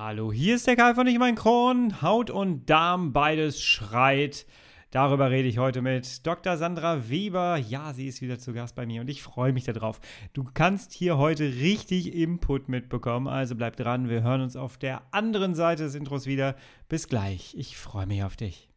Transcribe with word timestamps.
Hallo, 0.00 0.32
hier 0.32 0.54
ist 0.54 0.68
der 0.68 0.76
Kai 0.76 0.94
von 0.94 1.08
Ich 1.08 1.18
mein 1.18 1.34
Kron. 1.34 2.02
Haut 2.02 2.30
und 2.30 2.70
Darm, 2.70 3.12
beides 3.12 3.60
schreit. 3.60 4.46
Darüber 4.92 5.32
rede 5.32 5.48
ich 5.48 5.58
heute 5.58 5.82
mit 5.82 6.24
Dr. 6.24 6.56
Sandra 6.56 7.10
Weber. 7.10 7.56
Ja, 7.56 7.92
sie 7.92 8.06
ist 8.06 8.22
wieder 8.22 8.38
zu 8.38 8.52
Gast 8.52 8.76
bei 8.76 8.86
mir 8.86 9.00
und 9.00 9.10
ich 9.10 9.24
freue 9.24 9.52
mich 9.52 9.64
darauf. 9.64 10.00
Du 10.34 10.44
kannst 10.54 10.92
hier 10.92 11.18
heute 11.18 11.42
richtig 11.42 12.14
Input 12.14 12.68
mitbekommen, 12.68 13.26
also 13.26 13.56
bleib 13.56 13.74
dran. 13.74 14.08
Wir 14.08 14.22
hören 14.22 14.42
uns 14.42 14.54
auf 14.54 14.78
der 14.78 15.02
anderen 15.10 15.56
Seite 15.56 15.82
des 15.82 15.96
Intros 15.96 16.26
wieder. 16.26 16.54
Bis 16.88 17.08
gleich. 17.08 17.56
Ich 17.58 17.76
freue 17.76 18.06
mich 18.06 18.22
auf 18.22 18.36
dich. 18.36 18.67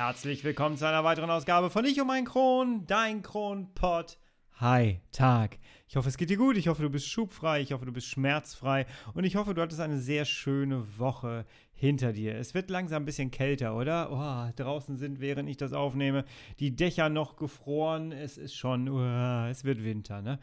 Herzlich 0.00 0.42
willkommen 0.44 0.78
zu 0.78 0.88
einer 0.88 1.04
weiteren 1.04 1.28
Ausgabe 1.28 1.68
von 1.68 1.84
Ich 1.84 2.00
um 2.00 2.06
mein 2.06 2.24
Kron, 2.24 2.86
dein 2.86 3.20
Kronpott. 3.20 4.16
Hi, 4.54 5.02
Tag. 5.12 5.58
Ich 5.88 5.96
hoffe, 5.96 6.08
es 6.08 6.16
geht 6.16 6.30
dir 6.30 6.38
gut. 6.38 6.56
Ich 6.56 6.68
hoffe, 6.68 6.80
du 6.80 6.88
bist 6.88 7.06
schubfrei. 7.06 7.60
Ich 7.60 7.72
hoffe, 7.72 7.84
du 7.84 7.92
bist 7.92 8.06
schmerzfrei. 8.06 8.86
Und 9.12 9.24
ich 9.24 9.36
hoffe, 9.36 9.52
du 9.52 9.60
hattest 9.60 9.78
eine 9.78 9.98
sehr 9.98 10.24
schöne 10.24 10.98
Woche 10.98 11.44
hinter 11.74 12.14
dir. 12.14 12.34
Es 12.36 12.54
wird 12.54 12.70
langsam 12.70 13.02
ein 13.02 13.04
bisschen 13.04 13.30
kälter, 13.30 13.76
oder? 13.76 14.10
Oh, 14.10 14.50
draußen 14.56 14.96
sind, 14.96 15.20
während 15.20 15.50
ich 15.50 15.58
das 15.58 15.74
aufnehme, 15.74 16.24
die 16.60 16.74
Dächer 16.74 17.10
noch 17.10 17.36
gefroren. 17.36 18.10
Es 18.10 18.38
ist 18.38 18.54
schon, 18.54 18.88
oh, 18.88 19.48
es 19.50 19.64
wird 19.64 19.84
Winter, 19.84 20.22
ne? 20.22 20.38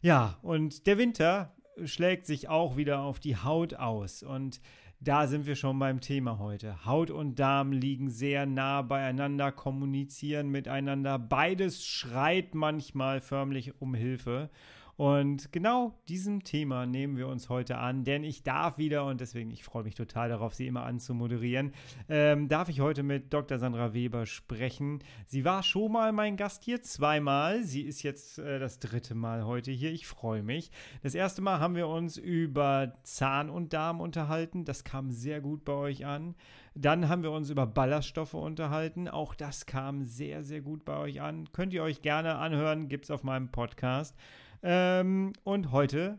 Ja, 0.00 0.38
und 0.40 0.86
der 0.86 0.96
Winter 0.96 1.54
schlägt 1.84 2.24
sich 2.24 2.48
auch 2.48 2.78
wieder 2.78 3.00
auf 3.00 3.20
die 3.20 3.36
Haut 3.36 3.74
aus. 3.74 4.22
Und 4.22 4.62
da 5.00 5.26
sind 5.26 5.46
wir 5.46 5.56
schon 5.56 5.78
beim 5.78 6.00
Thema 6.00 6.38
heute. 6.38 6.84
Haut 6.84 7.10
und 7.10 7.38
Darm 7.38 7.72
liegen 7.72 8.10
sehr 8.10 8.46
nah 8.46 8.82
beieinander, 8.82 9.52
kommunizieren 9.52 10.48
miteinander. 10.48 11.18
Beides 11.18 11.84
schreit 11.84 12.54
manchmal 12.54 13.20
förmlich 13.20 13.80
um 13.80 13.94
Hilfe. 13.94 14.50
Und 14.96 15.52
genau 15.52 15.92
diesem 16.08 16.42
Thema 16.42 16.86
nehmen 16.86 17.18
wir 17.18 17.28
uns 17.28 17.50
heute 17.50 17.76
an, 17.76 18.04
denn 18.04 18.24
ich 18.24 18.42
darf 18.42 18.78
wieder, 18.78 19.04
und 19.04 19.20
deswegen, 19.20 19.50
ich 19.50 19.62
freue 19.62 19.84
mich 19.84 19.94
total 19.94 20.30
darauf, 20.30 20.54
sie 20.54 20.66
immer 20.66 20.84
anzumoderieren, 20.84 21.72
ähm, 22.08 22.48
darf 22.48 22.70
ich 22.70 22.80
heute 22.80 23.02
mit 23.02 23.32
Dr. 23.32 23.58
Sandra 23.58 23.92
Weber 23.92 24.24
sprechen. 24.24 25.00
Sie 25.26 25.44
war 25.44 25.62
schon 25.62 25.92
mal 25.92 26.12
mein 26.12 26.38
Gast 26.38 26.64
hier, 26.64 26.80
zweimal. 26.80 27.62
Sie 27.62 27.82
ist 27.82 28.02
jetzt 28.02 28.38
äh, 28.38 28.58
das 28.58 28.78
dritte 28.78 29.14
Mal 29.14 29.44
heute 29.44 29.70
hier. 29.70 29.92
Ich 29.92 30.06
freue 30.06 30.42
mich. 30.42 30.70
Das 31.02 31.14
erste 31.14 31.42
Mal 31.42 31.60
haben 31.60 31.76
wir 31.76 31.88
uns 31.88 32.16
über 32.16 32.94
Zahn 33.02 33.50
und 33.50 33.74
Darm 33.74 34.00
unterhalten. 34.00 34.64
Das 34.64 34.82
kam 34.82 35.10
sehr 35.10 35.42
gut 35.42 35.66
bei 35.66 35.74
euch 35.74 36.06
an. 36.06 36.34
Dann 36.74 37.08
haben 37.08 37.22
wir 37.22 37.32
uns 37.32 37.50
über 37.50 37.66
Ballaststoffe 37.66 38.34
unterhalten. 38.34 39.08
Auch 39.08 39.34
das 39.34 39.66
kam 39.66 40.04
sehr, 40.04 40.42
sehr 40.42 40.62
gut 40.62 40.86
bei 40.86 40.96
euch 40.96 41.20
an. 41.20 41.52
Könnt 41.52 41.74
ihr 41.74 41.82
euch 41.82 42.00
gerne 42.00 42.36
anhören, 42.36 42.88
gibt 42.88 43.04
es 43.04 43.10
auf 43.10 43.24
meinem 43.24 43.50
Podcast. 43.50 44.14
Ähm, 44.62 45.32
und 45.44 45.72
heute 45.72 46.18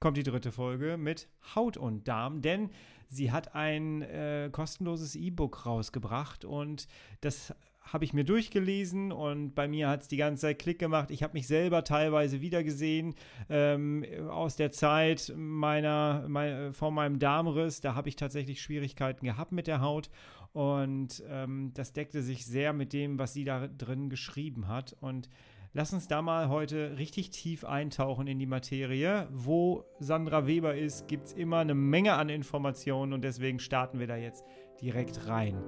kommt 0.00 0.16
die 0.16 0.22
dritte 0.22 0.52
Folge 0.52 0.96
mit 0.96 1.28
Haut 1.54 1.76
und 1.76 2.06
Darm, 2.06 2.40
denn 2.40 2.70
sie 3.08 3.32
hat 3.32 3.54
ein 3.54 4.02
äh, 4.02 4.48
kostenloses 4.52 5.16
E-Book 5.16 5.66
rausgebracht 5.66 6.44
und 6.44 6.86
das 7.20 7.54
habe 7.92 8.04
ich 8.04 8.12
mir 8.12 8.24
durchgelesen 8.24 9.12
und 9.12 9.54
bei 9.54 9.66
mir 9.66 9.88
hat 9.88 10.02
es 10.02 10.08
die 10.08 10.16
ganze 10.16 10.42
Zeit 10.42 10.58
Klick 10.58 10.78
gemacht. 10.78 11.10
Ich 11.10 11.22
habe 11.22 11.32
mich 11.32 11.46
selber 11.46 11.84
teilweise 11.84 12.40
wiedergesehen 12.40 13.14
ähm, 13.48 14.04
aus 14.28 14.56
der 14.56 14.72
Zeit 14.72 15.32
meiner, 15.36 16.24
mein, 16.28 16.74
von 16.74 16.92
meinem 16.92 17.18
Darmriss. 17.18 17.80
Da 17.80 17.94
habe 17.94 18.08
ich 18.08 18.16
tatsächlich 18.16 18.60
Schwierigkeiten 18.60 19.24
gehabt 19.24 19.52
mit 19.52 19.66
der 19.66 19.80
Haut 19.80 20.10
und 20.52 21.22
ähm, 21.28 21.72
das 21.74 21.92
deckte 21.92 22.22
sich 22.22 22.44
sehr 22.44 22.72
mit 22.72 22.92
dem, 22.92 23.18
was 23.18 23.32
sie 23.32 23.44
da 23.44 23.66
drin 23.66 24.10
geschrieben 24.10 24.68
hat 24.68 24.94
und 25.00 25.28
Lass 25.74 25.92
uns 25.92 26.08
da 26.08 26.22
mal 26.22 26.48
heute 26.48 26.96
richtig 26.98 27.30
tief 27.30 27.64
eintauchen 27.64 28.26
in 28.26 28.38
die 28.38 28.46
Materie. 28.46 29.28
Wo 29.30 29.84
Sandra 29.98 30.46
Weber 30.46 30.74
ist, 30.74 31.08
gibt 31.08 31.26
es 31.26 31.32
immer 31.34 31.58
eine 31.58 31.74
Menge 31.74 32.14
an 32.14 32.30
Informationen 32.30 33.12
und 33.12 33.22
deswegen 33.22 33.58
starten 33.58 34.00
wir 34.00 34.06
da 34.06 34.16
jetzt 34.16 34.44
direkt 34.80 35.28
rein. 35.28 35.62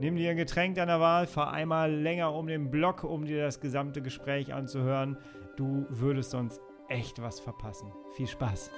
Nimm 0.00 0.16
dir 0.16 0.30
ein 0.30 0.36
Getränk 0.36 0.74
deiner 0.74 0.98
Wahl, 0.98 1.28
fahr 1.28 1.52
einmal 1.52 1.92
länger 1.92 2.34
um 2.34 2.48
den 2.48 2.70
Block, 2.70 3.04
um 3.04 3.26
dir 3.26 3.44
das 3.44 3.60
gesamte 3.60 4.02
Gespräch 4.02 4.52
anzuhören. 4.52 5.18
Du 5.56 5.86
würdest 5.88 6.32
sonst 6.32 6.60
echt 6.88 7.22
was 7.22 7.38
verpassen. 7.38 7.92
Viel 8.16 8.26
Spaß. 8.26 8.72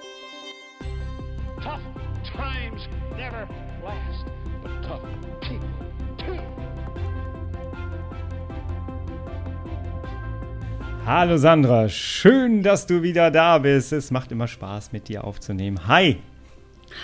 Tough 1.55 1.81
times 2.23 2.87
never 3.17 3.47
last, 3.83 4.25
but 4.61 4.71
tough 4.83 5.01
people 5.41 5.86
Hallo 11.07 11.37
Sandra, 11.37 11.87
schön, 11.87 12.63
dass 12.63 12.85
du 12.85 13.01
wieder 13.01 13.31
da 13.31 13.59
bist. 13.59 13.93
Es 13.93 14.11
macht 14.11 14.29
immer 14.33 14.45
Spaß, 14.45 14.91
mit 14.91 15.07
dir 15.07 15.23
aufzunehmen. 15.23 15.87
Hi. 15.87 16.17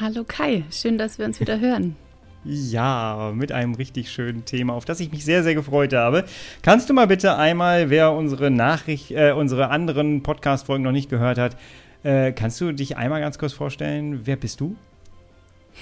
Hallo 0.02 0.25
Kai, 0.28 0.66
schön, 0.72 0.97
dass 0.97 1.19
wir 1.19 1.25
uns 1.25 1.40
wieder 1.40 1.62
hören. 1.62 1.96
Ja, 2.44 3.31
mit 3.34 3.53
einem 3.53 3.75
richtig 3.75 4.12
schönen 4.12 4.44
Thema, 4.44 4.74
auf 4.74 4.84
das 4.84 5.00
ich 5.00 5.09
mich 5.09 5.24
sehr, 5.24 5.41
sehr 5.41 5.56
gefreut 5.56 5.94
habe. 5.94 6.25
Kannst 6.64 6.90
du 6.90 6.94
mal 6.94 7.08
bitte 7.08 7.38
einmal, 7.38 7.90
wer 7.90 8.12
unsere 8.12 8.52
Nachricht, 8.52 9.12
äh, 9.12 9.31
unsere 9.31 9.69
anderen 9.69 10.22
Podcast-Folgen 10.22 10.84
noch 10.84 10.91
nicht 10.91 11.09
gehört 11.09 11.38
hat, 11.38 11.56
äh, 12.03 12.34
kannst 12.34 12.59
du 12.59 12.74
dich 12.74 12.97
einmal 12.97 13.22
ganz 13.22 13.38
kurz 13.38 13.53
vorstellen, 13.53 14.25
wer 14.25 14.35
bist 14.35 14.59
du? 14.59 14.75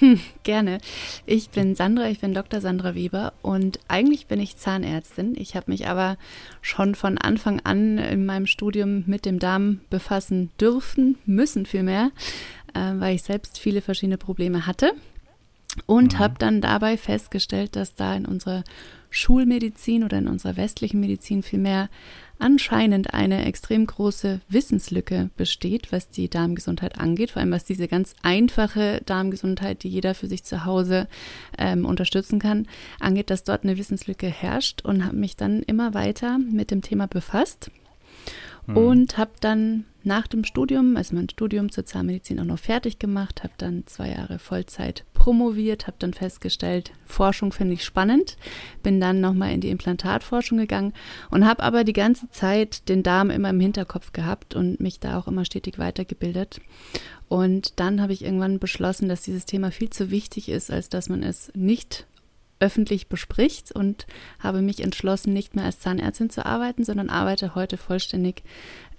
Gerne. 0.42 0.78
Ich 1.26 1.50
bin 1.50 1.74
Sandra, 1.74 2.08
ich 2.08 2.20
bin 2.20 2.34
Dr. 2.34 2.60
Sandra 2.60 2.94
Weber 2.94 3.32
und 3.42 3.78
eigentlich 3.88 4.26
bin 4.26 4.40
ich 4.40 4.56
Zahnärztin. 4.56 5.34
Ich 5.36 5.54
habe 5.54 5.70
mich 5.70 5.88
aber 5.88 6.16
schon 6.60 6.94
von 6.94 7.18
Anfang 7.18 7.60
an 7.60 7.98
in 7.98 8.26
meinem 8.26 8.46
Studium 8.46 9.04
mit 9.06 9.24
dem 9.24 9.38
Darm 9.38 9.80
befassen 9.90 10.50
dürfen, 10.60 11.18
müssen 11.26 11.66
vielmehr, 11.66 12.10
äh, 12.74 12.92
weil 12.94 13.14
ich 13.14 13.22
selbst 13.22 13.58
viele 13.58 13.82
verschiedene 13.82 14.18
Probleme 14.18 14.66
hatte 14.66 14.92
und 15.86 16.14
mhm. 16.14 16.18
habe 16.18 16.34
dann 16.38 16.60
dabei 16.60 16.96
festgestellt, 16.96 17.76
dass 17.76 17.94
da 17.94 18.14
in 18.14 18.26
unserer 18.26 18.64
Schulmedizin 19.12 20.02
oder 20.02 20.18
in 20.18 20.26
unserer 20.26 20.56
westlichen 20.56 21.00
Medizin 21.00 21.42
vielmehr 21.42 21.88
anscheinend 22.38 23.14
eine 23.14 23.44
extrem 23.44 23.86
große 23.86 24.40
Wissenslücke 24.48 25.30
besteht, 25.36 25.92
was 25.92 26.10
die 26.10 26.28
Darmgesundheit 26.28 26.98
angeht, 26.98 27.30
vor 27.30 27.40
allem 27.40 27.52
was 27.52 27.64
diese 27.64 27.86
ganz 27.86 28.14
einfache 28.22 29.00
Darmgesundheit, 29.06 29.84
die 29.84 29.88
jeder 29.88 30.14
für 30.14 30.26
sich 30.26 30.42
zu 30.42 30.64
Hause 30.64 31.06
ähm, 31.56 31.84
unterstützen 31.84 32.40
kann, 32.40 32.66
angeht, 32.98 33.30
dass 33.30 33.44
dort 33.44 33.62
eine 33.62 33.78
Wissenslücke 33.78 34.26
herrscht 34.26 34.82
und 34.82 35.04
habe 35.04 35.16
mich 35.16 35.36
dann 35.36 35.62
immer 35.62 35.94
weiter 35.94 36.38
mit 36.38 36.72
dem 36.72 36.82
Thema 36.82 37.06
befasst 37.06 37.70
mhm. 38.66 38.76
und 38.76 39.18
habe 39.18 39.32
dann 39.40 39.84
nach 40.04 40.26
dem 40.26 40.44
Studium, 40.44 40.96
also 40.96 41.14
mein 41.14 41.28
Studium 41.28 41.70
zur 41.70 41.86
Zahnmedizin 41.86 42.40
auch 42.40 42.44
noch 42.44 42.58
fertig 42.58 42.98
gemacht, 42.98 43.42
habe 43.44 43.52
dann 43.58 43.84
zwei 43.86 44.10
Jahre 44.10 44.38
Vollzeit 44.38 45.04
promoviert, 45.12 45.86
habe 45.86 45.96
dann 46.00 46.12
festgestellt, 46.12 46.92
Forschung 47.04 47.52
finde 47.52 47.74
ich 47.74 47.84
spannend, 47.84 48.36
bin 48.82 49.00
dann 49.00 49.20
nochmal 49.20 49.52
in 49.52 49.60
die 49.60 49.70
Implantatforschung 49.70 50.58
gegangen 50.58 50.92
und 51.30 51.46
habe 51.46 51.62
aber 51.62 51.84
die 51.84 51.92
ganze 51.92 52.28
Zeit 52.30 52.88
den 52.88 53.02
Darm 53.02 53.30
immer 53.30 53.50
im 53.50 53.60
Hinterkopf 53.60 54.12
gehabt 54.12 54.54
und 54.54 54.80
mich 54.80 54.98
da 54.98 55.18
auch 55.18 55.28
immer 55.28 55.44
stetig 55.44 55.78
weitergebildet. 55.78 56.60
Und 57.28 57.78
dann 57.80 58.02
habe 58.02 58.12
ich 58.12 58.24
irgendwann 58.24 58.58
beschlossen, 58.58 59.08
dass 59.08 59.22
dieses 59.22 59.46
Thema 59.46 59.70
viel 59.70 59.90
zu 59.90 60.10
wichtig 60.10 60.48
ist, 60.48 60.70
als 60.70 60.88
dass 60.88 61.08
man 61.08 61.22
es 61.22 61.52
nicht 61.54 62.06
öffentlich 62.62 63.08
bespricht 63.08 63.72
und 63.72 64.06
habe 64.38 64.62
mich 64.62 64.80
entschlossen, 64.80 65.32
nicht 65.32 65.56
mehr 65.56 65.64
als 65.64 65.80
Zahnärztin 65.80 66.30
zu 66.30 66.46
arbeiten, 66.46 66.84
sondern 66.84 67.10
arbeite 67.10 67.56
heute 67.56 67.76
vollständig 67.76 68.44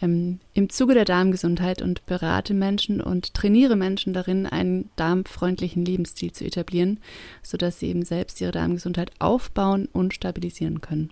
ähm, 0.01 0.39
im 0.53 0.69
Zuge 0.69 0.93
der 0.93 1.05
Darmgesundheit 1.05 1.81
und 1.81 2.05
berate 2.05 2.53
Menschen 2.53 2.99
und 2.99 3.33
trainiere 3.33 3.77
Menschen 3.77 4.13
darin, 4.13 4.45
einen 4.45 4.89
darmfreundlichen 4.97 5.85
Lebensstil 5.85 6.33
zu 6.33 6.43
etablieren, 6.43 6.99
sodass 7.41 7.79
sie 7.79 7.87
eben 7.87 8.03
selbst 8.03 8.41
ihre 8.41 8.51
Darmgesundheit 8.51 9.11
aufbauen 9.19 9.87
und 9.93 10.13
stabilisieren 10.13 10.81
können. 10.81 11.09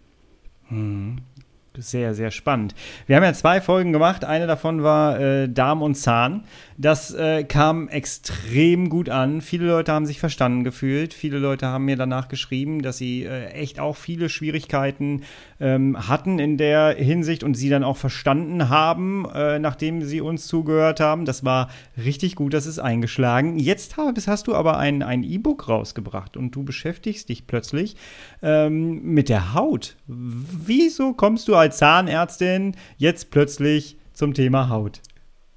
Sehr, 1.77 2.13
sehr 2.13 2.31
spannend. 2.31 2.75
Wir 3.07 3.15
haben 3.15 3.23
ja 3.23 3.31
zwei 3.31 3.61
Folgen 3.61 3.93
gemacht. 3.93 4.25
Eine 4.25 4.45
davon 4.45 4.83
war 4.83 5.17
äh, 5.21 5.47
Darm 5.47 5.81
und 5.81 5.95
Zahn. 5.95 6.43
Das 6.77 7.13
äh, 7.13 7.45
kam 7.45 7.87
extrem 7.87 8.89
gut 8.89 9.07
an. 9.07 9.39
Viele 9.39 9.67
Leute 9.67 9.93
haben 9.93 10.05
sich 10.05 10.19
verstanden 10.19 10.65
gefühlt. 10.65 11.13
Viele 11.13 11.37
Leute 11.37 11.67
haben 11.67 11.85
mir 11.85 11.95
danach 11.95 12.27
geschrieben, 12.27 12.81
dass 12.81 12.97
sie 12.97 13.23
äh, 13.23 13.51
echt 13.51 13.79
auch 13.79 13.95
viele 13.95 14.27
Schwierigkeiten 14.27 15.21
ähm, 15.61 16.09
hatten 16.09 16.39
in 16.39 16.57
der 16.57 16.95
Hinsicht 16.95 17.41
und 17.41 17.53
sie 17.53 17.69
dann 17.69 17.85
auch 17.85 17.97
verstanden 17.97 18.67
haben, 18.67 19.25
äh, 19.33 19.57
nachdem 19.57 20.01
sie 20.01 20.19
uns 20.19 20.47
zugehört 20.47 20.99
haben. 20.99 21.23
Das 21.23 21.45
war 21.45 21.69
richtig 22.03 22.35
gut, 22.35 22.53
das 22.53 22.65
ist 22.65 22.79
eingeschlagen. 22.79 23.59
Jetzt 23.59 23.95
hast 23.95 24.47
du 24.47 24.55
aber 24.55 24.77
ein 24.77 25.23
E-Book 25.23 25.69
rausgebracht 25.69 26.35
und 26.35 26.51
du 26.51 26.63
beschäftigst 26.63 27.29
dich 27.29 27.47
plötzlich 27.47 27.95
ähm, 28.41 29.03
mit 29.03 29.29
der 29.29 29.53
Haut. 29.53 29.95
Wieso 30.07 31.13
kommst 31.13 31.47
du 31.47 31.60
als 31.61 31.77
Zahnärztin 31.77 32.75
jetzt 32.97 33.31
plötzlich 33.31 33.97
zum 34.13 34.33
Thema 34.33 34.69
Haut? 34.69 35.01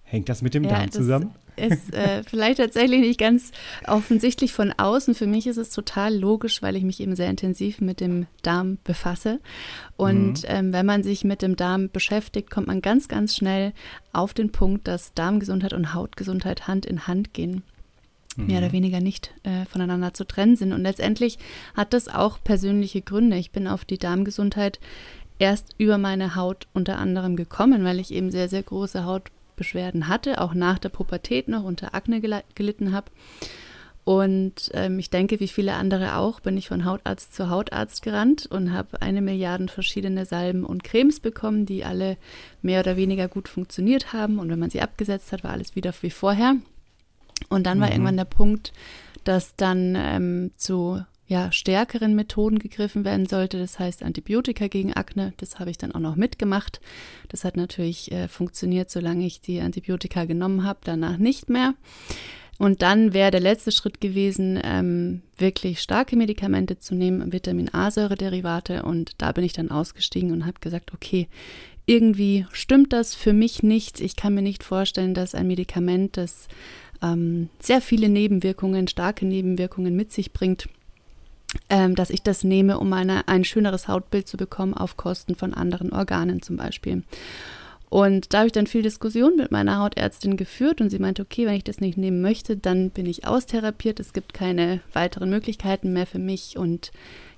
Hängt 0.03 0.29
das 0.29 0.43
mit 0.43 0.55
dem 0.55 0.65
ja, 0.65 0.71
Darm 0.71 0.91
zusammen? 0.91 1.35
ist 1.57 1.93
äh, 1.95 2.23
vielleicht 2.27 2.59
tatsächlich 2.59 3.01
nicht 3.01 3.21
ganz 3.21 3.53
offensichtlich 3.87 4.53
von 4.53 4.73
außen. 4.73 5.15
Für 5.15 5.27
mich 5.27 5.47
ist 5.47 5.57
es 5.57 5.71
total 5.71 6.15
logisch, 6.15 6.63
weil 6.63 6.77
ich 6.77 6.85
mich 6.85 7.01
eben 7.01 7.17
sehr 7.17 7.31
intensiv 7.31 7.81
mit 7.81 8.01
dem 8.01 8.27
Darm 8.43 8.79
befasse. 8.85 9.41
Und 9.97 10.43
mhm. 10.43 10.49
ähm, 10.49 10.73
wenn 10.73 10.87
man 10.87 11.03
sich 11.03 11.25
mit 11.25 11.43
dem 11.43 11.57
Darm 11.57 11.91
beschäftigt, 11.91 12.51
kommt 12.51 12.67
man 12.67 12.83
ganz, 12.83 13.09
ganz 13.09 13.37
schnell 13.37 13.73
auf 14.13 14.35
den 14.35 14.53
Punkt, 14.53 14.89
dass 14.89 15.15
Darmgesundheit 15.15 15.73
und 15.73 15.95
Hautgesundheit 15.95 16.67
Hand 16.67 16.87
in 16.87 17.07
Hand 17.07 17.33
gehen 17.35 17.63
mehr 18.37 18.59
oder 18.59 18.69
mhm. 18.69 18.73
weniger 18.73 19.01
nicht 19.01 19.33
äh, 19.45 19.65
voneinander 19.67 20.13
zu 20.13 20.25
trennen 20.25 20.57
sind. 20.57 20.73
Und 20.73 20.83
letztendlich 20.83 21.39
hat 21.75 21.93
das 21.93 22.09
auch 22.09 22.43
persönliche 22.43 23.01
Gründe. 23.01 23.37
Ich 23.37 23.53
bin 23.53 23.69
auf 23.69 23.85
die 23.85 23.99
Darmgesundheit 23.99 24.81
erst 25.39 25.75
über 25.79 25.99
meine 25.99 26.37
Haut 26.37 26.67
unter 26.73 26.99
anderem 26.99 27.37
gekommen, 27.37 27.85
weil 27.85 28.01
ich 28.01 28.13
eben 28.13 28.31
sehr, 28.31 28.49
sehr 28.49 28.63
große 28.63 29.05
Hautbeschwerden 29.05 30.09
hatte, 30.09 30.41
auch 30.41 30.55
nach 30.55 30.79
der 30.79 30.89
Pubertät 30.91 31.49
noch 31.49 31.65
unter 31.65 31.95
Akne 31.95 32.21
gelitten 32.55 32.93
habe. 32.93 33.11
Und 34.05 34.71
ähm, 34.75 34.99
ich 34.99 35.09
denke, 35.09 35.41
wie 35.41 35.49
viele 35.49 35.75
andere 35.75 36.17
auch, 36.17 36.41
bin 36.41 36.59
ich 36.59 36.69
von 36.69 36.85
Hautarzt 36.85 37.35
zu 37.35 37.49
Hautarzt 37.49 38.03
gerannt 38.03 38.47
und 38.47 38.73
habe 38.73 39.01
eine 39.01 39.23
Milliarde 39.23 39.69
verschiedene 39.69 40.27
Salben 40.27 40.65
und 40.65 40.85
Cremes 40.85 41.21
bekommen, 41.21 41.65
die 41.65 41.87
alle 41.87 42.19
mehr 42.61 42.81
oder 42.81 42.99
weniger 42.99 43.29
gut 43.29 43.49
funktioniert 43.49 44.13
haben. 44.13 44.39
Und 44.39 44.51
wenn 44.51 44.59
man 44.59 44.69
sie 44.69 44.83
abgesetzt 44.83 45.33
hat, 45.33 45.43
war 45.43 45.53
alles 45.53 45.75
wieder 45.75 45.95
wie 46.03 46.11
vorher. 46.11 46.57
Und 47.49 47.65
dann 47.65 47.81
war 47.81 47.87
mhm. 47.87 47.93
irgendwann 47.95 48.17
der 48.19 48.25
Punkt, 48.27 48.75
dass 49.25 49.57
dann 49.57 49.95
ähm, 49.97 50.51
zu 50.59 51.03
ja, 51.27 51.51
stärkeren 51.53 52.15
Methoden 52.15 52.59
gegriffen 52.59 53.05
werden 53.05 53.27
sollte. 53.27 53.59
Das 53.59 53.79
heißt 53.79 54.03
Antibiotika 54.03 54.69
gegen 54.69 54.93
Akne. 54.93 55.33
Das 55.39 55.59
habe 55.59 55.71
ich 55.71 55.79
dann 55.79 55.93
auch 55.93 56.01
noch 56.01 56.17
mitgemacht. 56.17 56.81
Das 57.29 57.45
hat 57.45 57.57
natürlich 57.57 58.13
äh, 58.13 58.29
funktioniert, 58.29 58.91
solange 58.91 59.25
ich 59.25 59.41
die 59.41 59.61
Antibiotika 59.61 60.27
genommen 60.27 60.65
habe, 60.65 60.81
danach 60.85 61.17
nicht 61.17 61.49
mehr. 61.49 61.75
Und 62.59 62.83
dann 62.83 63.13
wäre 63.13 63.31
der 63.31 63.41
letzte 63.41 63.73
Schritt 63.73 64.01
gewesen, 64.01 64.61
ähm, 64.63 65.23
wirklich 65.37 65.81
starke 65.81 66.15
Medikamente 66.15 66.79
zu 66.79 66.95
nehmen, 66.95 67.33
Vitamin 67.33 67.73
A-Säure-Derivate. 67.73 68.83
Und 68.83 69.13
da 69.19 69.33
bin 69.33 69.45
ich 69.45 69.55
dann 69.55 69.71
ausgestiegen 69.71 70.31
und 70.31 70.47
habe 70.47 70.61
gesagt, 70.61 70.93
okay, 70.95 71.27
irgendwie 71.87 72.47
stimmt 72.53 72.93
das 72.93 73.15
für 73.15 73.33
mich 73.33 73.63
nicht. 73.63 74.01
Ich 74.01 74.15
kann 74.15 74.35
mir 74.35 74.43
nicht 74.43 74.63
vorstellen, 74.63 75.15
dass 75.15 75.35
ein 75.35 75.47
Medikament, 75.47 76.17
das 76.17 76.49
ähm, 77.03 77.49
sehr 77.61 77.81
viele 77.81 78.09
Nebenwirkungen, 78.09 78.89
starke 78.89 79.27
Nebenwirkungen 79.27 79.97
mit 79.97 80.13
sich 80.13 80.33
bringt, 80.33 80.69
ähm, 81.69 81.95
dass 81.95 82.11
ich 82.11 82.23
das 82.23 82.45
nehme, 82.45 82.79
um 82.79 82.93
eine, 82.93 83.29
ein 83.29 83.45
schöneres 83.45 83.89
Hautbild 83.89 84.29
zu 84.29 84.37
bekommen 84.37 84.75
auf 84.75 84.97
Kosten 84.97 85.35
von 85.35 85.55
anderen 85.55 85.93
Organen 85.93 86.43
zum 86.43 86.57
Beispiel. 86.57 87.03
Und 87.95 88.33
da 88.33 88.39
habe 88.39 88.49
ich 88.49 88.53
dann 88.53 88.67
viel 88.67 88.83
Diskussion 88.83 89.37
mit 89.37 89.53
meiner 89.53 89.79
Hautärztin 89.79 90.37
geführt 90.37 90.81
und 90.81 90.91
sie 90.91 90.99
meinte, 90.99 91.23
okay, 91.23 91.47
wenn 91.47 91.55
ich 91.55 91.63
das 91.63 91.81
nicht 91.81 91.97
nehmen 91.97 92.23
möchte, 92.23 92.57
dann 92.57 92.91
bin 92.91 93.07
ich 93.07 93.25
austherapiert. 93.25 94.01
Es 94.01 94.13
gibt 94.13 94.35
keine 94.35 94.81
weiteren 94.93 95.31
Möglichkeiten 95.31 95.93
mehr 95.93 96.07
für 96.07 96.19
mich 96.19 96.59
und 96.59 96.91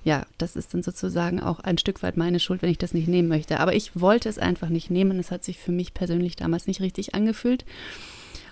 ja, 0.03 0.25
das 0.39 0.55
ist 0.55 0.73
dann 0.73 0.81
sozusagen 0.81 1.41
auch 1.41 1.59
ein 1.59 1.77
Stück 1.77 2.01
weit 2.01 2.17
meine 2.17 2.39
Schuld, 2.39 2.61
wenn 2.63 2.71
ich 2.71 2.77
das 2.79 2.95
nicht 2.95 3.07
nehmen 3.07 3.27
möchte. 3.27 3.59
Aber 3.59 3.75
ich 3.75 3.99
wollte 3.99 4.29
es 4.29 4.39
einfach 4.39 4.69
nicht 4.69 4.89
nehmen. 4.89 5.19
Es 5.19 5.29
hat 5.29 5.43
sich 5.43 5.59
für 5.59 5.71
mich 5.71 5.93
persönlich 5.93 6.35
damals 6.35 6.65
nicht 6.65 6.81
richtig 6.81 7.13
angefühlt. 7.13 7.63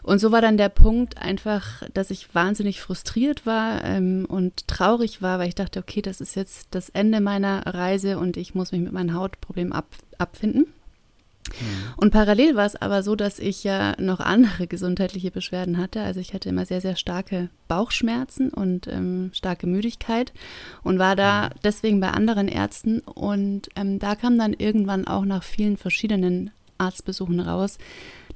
Und 0.06 0.20
so 0.20 0.32
war 0.32 0.40
dann 0.40 0.56
der 0.56 0.70
Punkt 0.70 1.18
einfach, 1.18 1.82
dass 1.96 2.12
ich 2.12 2.36
wahnsinnig 2.36 2.80
frustriert 2.80 3.48
war 3.48 3.84
ähm, 3.84 4.26
und 4.30 4.68
traurig 4.68 5.24
war, 5.24 5.40
weil 5.40 5.48
ich 5.48 5.56
dachte, 5.56 5.80
okay, 5.80 6.04
das 6.04 6.22
ist 6.22 6.36
jetzt 6.36 6.68
das 6.70 6.90
Ende 6.90 7.22
meiner 7.22 7.66
Reise 7.66 8.20
und 8.20 8.38
ich 8.38 8.54
muss 8.54 8.72
mich 8.72 8.82
mit 8.82 8.92
meinem 8.92 9.16
Hautproblem 9.16 9.74
ab, 9.74 9.88
abfinden. 10.20 10.68
Mhm. 11.60 11.94
Und 11.98 12.12
parallel 12.12 12.56
war 12.56 12.68
es 12.68 12.76
aber 12.76 13.02
so, 13.02 13.16
dass 13.16 13.40
ich 13.40 13.64
ja 13.64 14.00
noch 14.00 14.20
andere 14.20 14.68
gesundheitliche 14.68 15.32
Beschwerden 15.32 15.80
hatte. 15.80 16.02
Also 16.02 16.20
ich 16.20 16.36
hatte 16.36 16.50
immer 16.50 16.68
sehr, 16.68 16.82
sehr 16.82 16.98
starke 16.98 17.50
Bauchschmerzen 17.68 18.52
und 18.52 18.86
ähm, 18.88 19.32
starke 19.34 19.66
Müdigkeit 19.66 20.34
und 20.84 21.00
war 21.00 21.16
da 21.16 21.48
mhm. 21.48 21.60
deswegen 21.64 22.00
bei 22.00 22.12
anderen 22.12 22.48
Ärzten. 22.48 23.00
Und 23.00 23.70
ähm, 23.76 23.98
da 23.98 24.14
kam 24.14 24.38
dann 24.38 24.54
irgendwann 24.54 25.08
auch 25.08 25.26
nach 25.26 25.42
vielen 25.42 25.78
verschiedenen 25.78 26.52
Arztbesuchen 26.78 27.40
raus, 27.40 27.80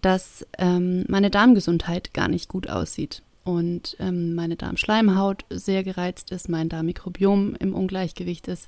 dass 0.02 0.46
ähm, 0.58 1.06
meine 1.08 1.30
Darmgesundheit 1.30 2.14
gar 2.14 2.28
nicht 2.28 2.48
gut 2.48 2.70
aussieht 2.70 3.22
und 3.44 3.96
ähm, 4.00 4.36
meine 4.36 4.56
Darmschleimhaut 4.56 5.46
sehr 5.50 5.84
gereizt 5.84 6.32
ist, 6.32 6.50
mein 6.50 6.70
Darmmikrobiom 6.70 7.56
im 7.60 7.74
Ungleichgewicht 7.74 8.48
ist. 8.48 8.68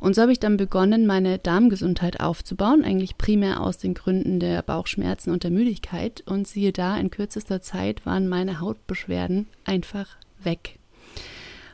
Und 0.00 0.14
so 0.14 0.22
habe 0.22 0.32
ich 0.32 0.40
dann 0.40 0.56
begonnen, 0.56 1.06
meine 1.06 1.38
Darmgesundheit 1.38 2.20
aufzubauen, 2.20 2.84
eigentlich 2.84 3.18
primär 3.18 3.60
aus 3.60 3.78
den 3.78 3.94
Gründen 3.94 4.40
der 4.40 4.62
Bauchschmerzen 4.62 5.30
und 5.30 5.44
der 5.44 5.50
Müdigkeit. 5.50 6.22
Und 6.26 6.48
siehe 6.48 6.72
da, 6.72 6.96
in 6.96 7.10
kürzester 7.10 7.60
Zeit 7.60 8.06
waren 8.06 8.28
meine 8.28 8.60
Hautbeschwerden 8.60 9.46
einfach 9.64 10.16
weg. 10.42 10.78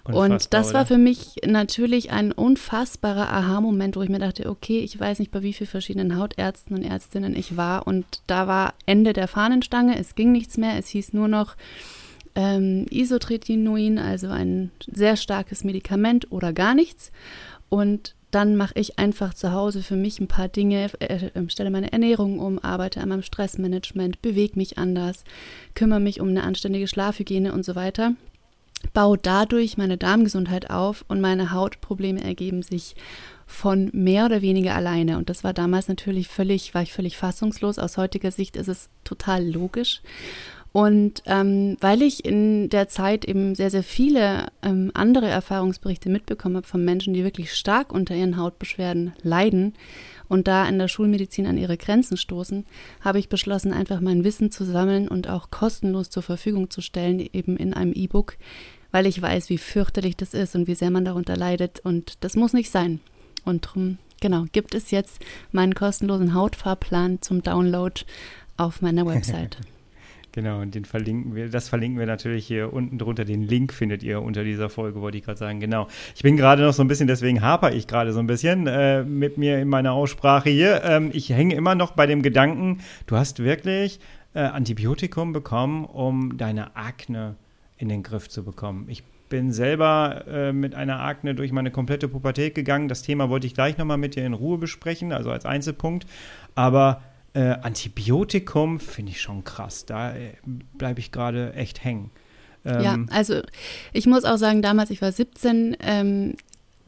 Unfassbar, 0.07 0.25
und 0.25 0.53
das 0.53 0.69
oder? 0.69 0.79
war 0.79 0.87
für 0.87 0.99
mich 0.99 1.37
natürlich 1.47 2.11
ein 2.11 2.31
unfassbarer 2.31 3.33
Aha-Moment, 3.33 3.97
wo 3.97 4.03
ich 4.03 4.11
mir 4.11 4.19
dachte, 4.19 4.51
okay, 4.51 4.81
ich 4.81 4.99
weiß 5.01 5.19
nicht, 5.19 5.31
bei 5.31 5.43
wie 5.43 5.55
vielen 5.55 5.71
verschiedenen 5.71 6.19
Hautärzten 6.19 6.77
und 6.77 6.83
Ärztinnen 6.83 7.35
ich 7.35 7.57
war. 7.57 7.87
Und 7.87 8.05
da 8.27 8.47
war 8.47 8.75
Ende 8.85 9.15
der 9.15 9.29
Fahnenstange, 9.29 9.99
es 9.99 10.15
ging 10.15 10.31
nichts 10.31 10.59
mehr, 10.59 10.79
es 10.79 10.89
hieß 10.89 11.15
nur 11.15 11.29
noch 11.29 11.57
ähm, 12.35 12.85
Isotretinoin, 12.91 13.99
also 13.99 14.29
ein 14.29 14.73
sehr 14.87 15.17
starkes 15.17 15.65
Medikament 15.65 16.31
oder 16.31 16.53
gar 16.53 16.75
nichts. 16.75 17.11
Und 17.71 18.15
dann 18.31 18.57
mache 18.57 18.75
ich 18.75 18.99
einfach 18.99 19.33
zu 19.33 19.53
Hause 19.53 19.83
für 19.83 19.97
mich 19.97 20.21
ein 20.21 20.29
paar 20.29 20.49
Dinge, 20.49 20.91
äh, 20.99 21.29
äh, 21.29 21.49
stelle 21.49 21.71
meine 21.71 21.93
Ernährung 21.93 22.41
um, 22.41 22.59
arbeite 22.59 23.01
an 23.01 23.09
meinem 23.09 23.23
Stressmanagement, 23.23 24.21
bewege 24.21 24.59
mich 24.59 24.77
anders, 24.77 25.25
kümmere 25.75 26.01
mich 26.01 26.21
um 26.21 26.29
eine 26.29 26.43
anständige 26.43 26.89
Schlafhygiene 26.89 27.55
und 27.55 27.65
so 27.65 27.75
weiter 27.75 28.15
baue 28.93 29.19
dadurch 29.19 29.77
meine 29.77 29.97
Darmgesundheit 29.97 30.71
auf 30.71 31.05
und 31.09 31.21
meine 31.21 31.53
Hautprobleme 31.53 32.23
ergeben 32.23 32.63
sich 32.63 32.95
von 33.47 33.91
mehr 33.93 34.27
oder 34.27 34.43
weniger 34.43 34.75
alleine. 34.75 35.19
Und 35.19 35.29
das 35.31 35.45
war 35.45 35.53
damals 35.53 35.89
natürlich 35.89 36.29
völlig, 36.29 36.75
war 36.75 36.83
ich 36.83 36.93
völlig 36.93 37.17
fassungslos. 37.17 37.79
Aus 37.79 37.97
heutiger 37.97 38.31
Sicht 38.31 38.57
ist 38.57 38.69
es 38.69 38.89
total 39.05 39.47
logisch. 39.47 40.01
Und 40.73 41.23
ähm, 41.27 41.77
weil 41.81 42.03
ich 42.03 42.25
in 42.25 42.69
der 42.69 42.89
Zeit 42.89 43.25
eben 43.25 43.55
sehr, 43.55 43.71
sehr 43.71 43.85
viele 43.85 44.49
ähm, 44.61 44.91
andere 44.93 45.29
Erfahrungsberichte 45.29 46.11
mitbekommen 46.11 46.57
habe 46.57 46.67
von 46.67 46.85
Menschen, 46.85 47.15
die 47.15 47.23
wirklich 47.23 47.55
stark 47.55 47.93
unter 47.93 48.17
ihren 48.17 48.37
Hautbeschwerden 48.37 49.13
leiden 49.23 49.75
und 50.27 50.49
da 50.49 50.67
in 50.67 50.81
der 50.81 50.89
Schulmedizin 50.89 51.47
an 51.47 51.59
ihre 51.59 51.77
Grenzen 51.77 52.17
stoßen, 52.17 52.67
habe 53.01 53.21
ich 53.21 53.29
beschlossen, 53.29 53.73
einfach 53.73 54.01
mein 54.01 54.25
Wissen 54.25 54.51
zu 54.51 54.65
sammeln 54.65 55.07
und 55.07 55.29
auch 55.29 55.51
kostenlos 55.51 56.11
zur 56.11 56.25
Verfügung 56.25 56.71
zu 56.71 56.81
stellen, 56.81 57.21
eben 57.21 57.57
in 57.57 57.73
einem 57.73 57.93
E-Book, 57.93 58.37
weil 58.95 59.07
ich 59.07 59.21
weiß, 59.21 59.51
wie 59.51 59.59
fürchterlich 59.59 60.17
das 60.17 60.35
ist 60.35 60.55
und 60.55 60.69
wie 60.69 60.77
sehr 60.77 60.89
man 60.89 61.05
darunter 61.05 61.37
leidet. 61.37 61.81
Und 61.81 62.23
das 62.23 62.37
muss 62.37 62.53
nicht 62.53 62.71
sein. 62.71 63.01
Und 63.45 63.67
darum, 63.67 63.99
genau, 64.21 64.45
gibt 64.53 64.73
es 64.73 64.93
jetzt 64.93 65.19
meinen 65.51 65.75
kostenlosen 65.75 66.33
Hautfahrplan 66.33 67.21
zum 67.21 67.43
Download 67.43 68.03
auf 68.57 68.83
meiner 68.83 69.05
Website. 69.13 69.59
Genau, 70.31 70.61
und 70.61 70.77
den 70.77 70.85
verlinken 70.85 71.35
wir, 71.35 71.49
das 71.49 71.69
verlinken 71.69 71.99
wir 71.99 72.07
natürlich 72.07 72.47
hier 72.47 72.73
unten 72.73 72.97
drunter. 72.97 73.25
Den 73.25 73.43
Link 73.43 73.73
findet 73.73 74.05
ihr 74.05 74.23
unter 74.23 74.45
dieser 74.45 74.69
Folge, 74.69 75.01
wollte 75.01 75.19
ich 75.19 75.25
gerade 75.25 75.41
sagen. 75.41 75.59
Genau. 75.59 75.89
Ich 76.15 76.23
bin 76.23 76.37
gerade 76.37 76.63
noch 76.63 76.73
so 76.73 76.85
ein 76.85 76.87
bisschen, 76.87 77.09
deswegen 77.09 77.43
haper 77.43 77.73
ich 77.73 77.89
gerade 77.89 78.13
so 78.13 78.21
ein 78.21 78.29
bisschen 78.29 78.69
äh, 78.69 79.03
mit 79.03 79.39
mir 79.39 79.59
in 79.59 79.69
meiner 79.69 79.91
Aussprache 79.91 80.51
hier. 80.51 80.85
Ähm, 80.85 81.11
ich 81.13 81.31
hänge 81.31 81.57
immer 81.57 81.75
noch 81.75 81.91
bei 81.91 82.07
dem 82.07 82.23
Gedanken, 82.23 82.79
du 83.09 83.17
hast 83.17 83.41
wirklich 83.41 83.99
äh, 84.35 84.39
Antibiotikum 84.39 85.33
bekommen, 85.33 85.85
um 85.85 86.37
deine 86.37 86.77
Akne 86.77 87.35
in 87.85 87.91
den 87.91 88.03
Griff 88.03 88.29
zu 88.29 88.43
bekommen. 88.43 88.87
Ich 88.89 89.05
bin 89.29 89.53
selber 89.53 90.25
äh, 90.27 90.53
mit 90.53 90.75
einer 90.75 91.01
Akne 91.01 91.35
durch 91.35 91.53
meine 91.53 91.71
komplette 91.71 92.09
Pubertät 92.09 92.55
gegangen. 92.55 92.89
Das 92.89 93.03
Thema 93.03 93.29
wollte 93.29 93.47
ich 93.47 93.55
gleich 93.55 93.79
nochmal 93.79 93.99
mit 93.99 94.17
dir 94.17 94.25
in 94.25 94.33
Ruhe 94.33 94.59
besprechen, 94.59 95.13
also 95.13 95.31
als 95.31 95.45
Einzelpunkt. 95.45 96.07
Aber 96.55 97.03
äh, 97.35 97.41
Antibiotikum 97.41 98.81
finde 98.81 99.13
ich 99.13 99.21
schon 99.21 99.45
krass. 99.45 99.87
Da 99.87 100.17
äh, 100.17 100.33
bleibe 100.79 101.01
ich 101.01 101.13
gerade 101.13 101.53
echt 101.55 101.85
hängen. 101.85 102.11
Ähm, 102.65 102.83
ja, 102.83 102.99
also 103.11 103.43
ich 103.93 104.07
muss 104.07 104.25
auch 104.25 104.39
sagen, 104.39 104.63
damals, 104.63 104.91
ich 104.91 105.03
war 105.03 105.13
17, 105.13 105.77
ähm, 105.81 106.35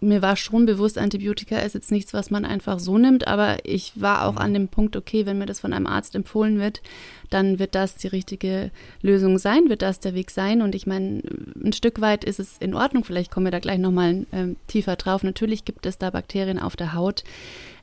mir 0.00 0.20
war 0.20 0.36
schon 0.36 0.66
bewusst, 0.66 0.98
Antibiotika 0.98 1.58
ist 1.58 1.74
jetzt 1.74 1.90
nichts, 1.90 2.12
was 2.12 2.30
man 2.30 2.44
einfach 2.44 2.78
so 2.78 2.98
nimmt, 2.98 3.26
aber 3.26 3.56
ich 3.64 3.92
war 3.94 4.26
auch 4.26 4.32
mhm. 4.32 4.38
an 4.38 4.54
dem 4.54 4.68
Punkt, 4.68 4.96
okay, 4.96 5.26
wenn 5.26 5.38
mir 5.38 5.46
das 5.46 5.60
von 5.60 5.72
einem 5.72 5.86
Arzt 5.86 6.14
empfohlen 6.14 6.58
wird, 6.58 6.82
dann 7.30 7.58
wird 7.58 7.74
das 7.74 7.96
die 7.96 8.08
richtige 8.08 8.70
Lösung 9.00 9.38
sein, 9.38 9.68
wird 9.68 9.82
das 9.82 9.98
der 9.98 10.14
Weg 10.14 10.30
sein. 10.30 10.62
Und 10.62 10.74
ich 10.74 10.86
meine, 10.86 11.22
ein 11.62 11.72
Stück 11.72 12.00
weit 12.00 12.24
ist 12.24 12.38
es 12.38 12.58
in 12.58 12.74
Ordnung, 12.74 13.04
vielleicht 13.04 13.30
kommen 13.30 13.46
wir 13.46 13.50
da 13.50 13.58
gleich 13.58 13.78
nochmal 13.78 14.26
ähm, 14.32 14.56
tiefer 14.66 14.96
drauf. 14.96 15.22
Natürlich 15.22 15.64
gibt 15.64 15.86
es 15.86 15.98
da 15.98 16.10
Bakterien 16.10 16.58
auf 16.58 16.76
der 16.76 16.92
Haut, 16.92 17.24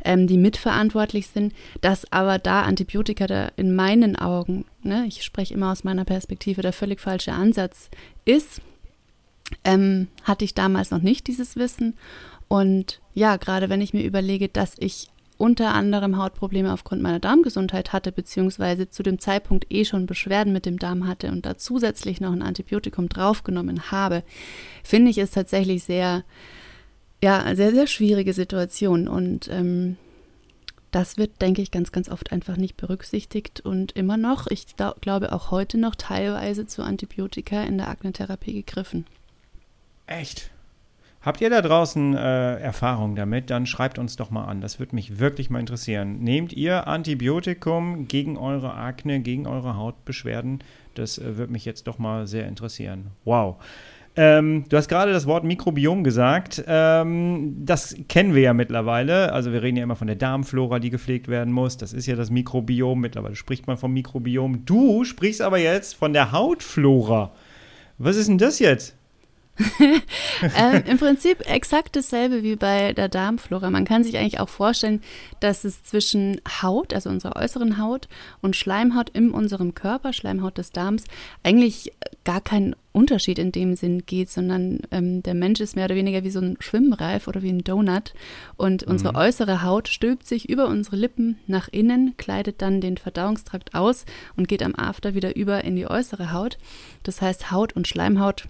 ähm, 0.05 0.27
die 0.27 0.37
mitverantwortlich 0.37 1.27
sind, 1.27 1.53
dass 1.81 2.09
aber 2.11 2.37
da 2.37 2.61
Antibiotika 2.61 3.27
da 3.27 3.51
in 3.55 3.75
meinen 3.75 4.15
Augen, 4.15 4.65
ne, 4.83 5.05
ich 5.07 5.23
spreche 5.23 5.55
immer 5.55 5.71
aus 5.71 5.83
meiner 5.83 6.05
Perspektive, 6.05 6.61
der 6.61 6.73
völlig 6.73 7.01
falsche 7.01 7.33
Ansatz 7.33 7.89
ist 8.25 8.61
ähm, 9.63 10.07
hatte 10.23 10.45
ich 10.45 10.53
damals 10.53 10.91
noch 10.91 11.01
nicht 11.01 11.27
dieses 11.27 11.55
Wissen. 11.55 11.95
Und 12.47 13.01
ja, 13.13 13.37
gerade 13.37 13.69
wenn 13.69 13.81
ich 13.81 13.93
mir 13.93 14.03
überlege, 14.03 14.49
dass 14.49 14.75
ich 14.79 15.09
unter 15.37 15.73
anderem 15.73 16.17
Hautprobleme 16.17 16.71
aufgrund 16.71 17.01
meiner 17.01 17.19
Darmgesundheit 17.19 17.91
hatte, 17.91 18.11
beziehungsweise 18.11 18.89
zu 18.89 19.03
dem 19.03 19.19
Zeitpunkt 19.19 19.65
eh 19.69 19.83
schon 19.85 20.05
Beschwerden 20.05 20.53
mit 20.53 20.65
dem 20.65 20.79
Darm 20.79 21.07
hatte 21.07 21.31
und 21.31 21.45
da 21.45 21.57
zusätzlich 21.57 22.21
noch 22.21 22.31
ein 22.31 22.41
Antibiotikum 22.41 23.09
draufgenommen 23.09 23.91
habe, 23.91 24.23
finde 24.83 25.11
ich 25.11 25.17
es 25.17 25.31
tatsächlich 25.31 25.83
sehr, 25.83 26.23
ja, 27.21 27.55
sehr, 27.55 27.71
sehr 27.73 27.87
schwierige 27.87 28.33
Situation. 28.33 29.07
Und 29.07 29.49
ähm, 29.49 29.97
das 30.91 31.17
wird, 31.17 31.41
denke 31.41 31.61
ich, 31.61 31.71
ganz, 31.71 31.91
ganz 31.91 32.07
oft 32.07 32.31
einfach 32.31 32.55
nicht 32.55 32.77
berücksichtigt 32.77 33.61
und 33.61 33.93
immer 33.93 34.15
noch, 34.15 34.47
ich 34.47 34.67
glaube 35.01 35.33
auch 35.33 35.49
heute 35.49 35.79
noch 35.79 35.95
teilweise 35.95 36.67
zu 36.67 36.83
Antibiotika 36.83 37.63
in 37.63 37.79
der 37.79 37.89
Aknetherapie 37.89 38.53
gegriffen. 38.53 39.05
Echt? 40.19 40.51
Habt 41.21 41.39
ihr 41.39 41.49
da 41.49 41.61
draußen 41.61 42.15
äh, 42.15 42.59
Erfahrung 42.59 43.15
damit? 43.15 43.49
Dann 43.49 43.65
schreibt 43.65 43.97
uns 43.97 44.17
doch 44.17 44.29
mal 44.29 44.43
an. 44.43 44.59
Das 44.59 44.77
würde 44.77 44.93
mich 44.93 45.19
wirklich 45.19 45.49
mal 45.49 45.59
interessieren. 45.59 46.19
Nehmt 46.19 46.51
ihr 46.51 46.85
Antibiotikum 46.85 48.09
gegen 48.09 48.37
eure 48.37 48.73
Akne, 48.73 49.21
gegen 49.21 49.47
eure 49.47 49.77
Hautbeschwerden? 49.77 50.59
Das 50.95 51.17
äh, 51.17 51.37
würde 51.37 51.53
mich 51.53 51.63
jetzt 51.63 51.87
doch 51.87 51.97
mal 51.97 52.27
sehr 52.27 52.45
interessieren. 52.45 53.11
Wow. 53.23 53.55
Ähm, 54.15 54.65
du 54.67 54.77
hast 54.77 54.89
gerade 54.89 55.13
das 55.13 55.25
Wort 55.25 55.45
Mikrobiom 55.45 56.03
gesagt. 56.03 56.61
Ähm, 56.67 57.55
das 57.65 57.95
kennen 58.09 58.35
wir 58.35 58.41
ja 58.41 58.53
mittlerweile. 58.53 59.31
Also 59.31 59.53
wir 59.53 59.63
reden 59.63 59.77
ja 59.77 59.83
immer 59.83 59.95
von 59.95 60.07
der 60.07 60.17
Darmflora, 60.17 60.79
die 60.79 60.89
gepflegt 60.89 61.29
werden 61.29 61.53
muss. 61.53 61.77
Das 61.77 61.93
ist 61.93 62.05
ja 62.05 62.17
das 62.17 62.29
Mikrobiom. 62.31 62.99
Mittlerweile 62.99 63.35
spricht 63.35 63.65
man 63.65 63.77
vom 63.77 63.93
Mikrobiom. 63.93 64.65
Du 64.65 65.05
sprichst 65.05 65.41
aber 65.41 65.57
jetzt 65.57 65.95
von 65.95 66.11
der 66.11 66.33
Hautflora. 66.33 67.31
Was 67.97 68.17
ist 68.17 68.27
denn 68.27 68.37
das 68.37 68.59
jetzt? 68.59 68.97
ähm, 70.57 70.83
Im 70.87 70.97
Prinzip 70.97 71.47
exakt 71.47 71.95
dasselbe 71.95 72.41
wie 72.41 72.55
bei 72.55 72.93
der 72.93 73.07
Darmflora. 73.07 73.69
Man 73.69 73.85
kann 73.85 74.03
sich 74.03 74.17
eigentlich 74.17 74.39
auch 74.39 74.49
vorstellen, 74.49 75.01
dass 75.41 75.63
es 75.63 75.83
zwischen 75.83 76.41
Haut, 76.61 76.93
also 76.93 77.09
unserer 77.09 77.35
äußeren 77.35 77.77
Haut, 77.77 78.07
und 78.41 78.55
Schleimhaut 78.55 79.09
in 79.11 79.29
unserem 79.29 79.75
Körper, 79.75 80.11
Schleimhaut 80.11 80.57
des 80.57 80.71
Darms, 80.71 81.03
eigentlich 81.43 81.93
gar 82.23 82.41
keinen 82.41 82.75
Unterschied 82.93 83.37
in 83.37 83.51
dem 83.51 83.75
Sinn 83.75 84.05
geht, 84.05 84.29
sondern 84.29 84.79
ähm, 84.91 85.21
der 85.21 85.33
Mensch 85.35 85.59
ist 85.59 85.75
mehr 85.75 85.85
oder 85.85 85.95
weniger 85.95 86.23
wie 86.23 86.29
so 86.29 86.39
ein 86.39 86.57
Schwimmreif 86.59 87.27
oder 87.27 87.43
wie 87.43 87.49
ein 87.49 87.63
Donut. 87.63 88.13
Und 88.55 88.83
unsere 88.83 89.11
mhm. 89.11 89.17
äußere 89.17 89.61
Haut 89.61 89.87
stülpt 89.87 90.25
sich 90.25 90.49
über 90.49 90.67
unsere 90.67 90.95
Lippen 90.95 91.37
nach 91.45 91.67
innen, 91.71 92.15
kleidet 92.17 92.61
dann 92.61 92.81
den 92.81 92.97
Verdauungstrakt 92.97 93.75
aus 93.75 94.05
und 94.35 94.47
geht 94.47 94.63
am 94.63 94.75
After 94.75 95.13
wieder 95.13 95.35
über 95.35 95.63
in 95.63 95.75
die 95.75 95.87
äußere 95.87 96.31
Haut. 96.31 96.57
Das 97.03 97.21
heißt, 97.21 97.51
Haut 97.51 97.73
und 97.73 97.87
Schleimhaut 97.87 98.47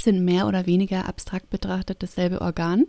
sind 0.00 0.24
mehr 0.24 0.46
oder 0.46 0.66
weniger 0.66 1.08
abstrakt 1.08 1.50
betrachtet 1.50 2.02
dasselbe 2.02 2.40
Organ. 2.40 2.86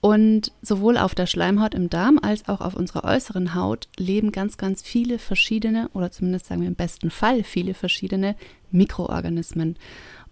Und 0.00 0.50
sowohl 0.62 0.98
auf 0.98 1.14
der 1.14 1.26
Schleimhaut 1.26 1.74
im 1.74 1.88
Darm 1.88 2.18
als 2.20 2.48
auch 2.48 2.60
auf 2.60 2.74
unserer 2.74 3.04
äußeren 3.04 3.54
Haut 3.54 3.88
leben 3.96 4.32
ganz, 4.32 4.56
ganz 4.56 4.82
viele 4.82 5.18
verschiedene, 5.20 5.88
oder 5.94 6.10
zumindest 6.10 6.46
sagen 6.46 6.62
wir 6.62 6.68
im 6.68 6.74
besten 6.74 7.10
Fall 7.10 7.44
viele 7.44 7.72
verschiedene 7.72 8.34
Mikroorganismen. 8.72 9.76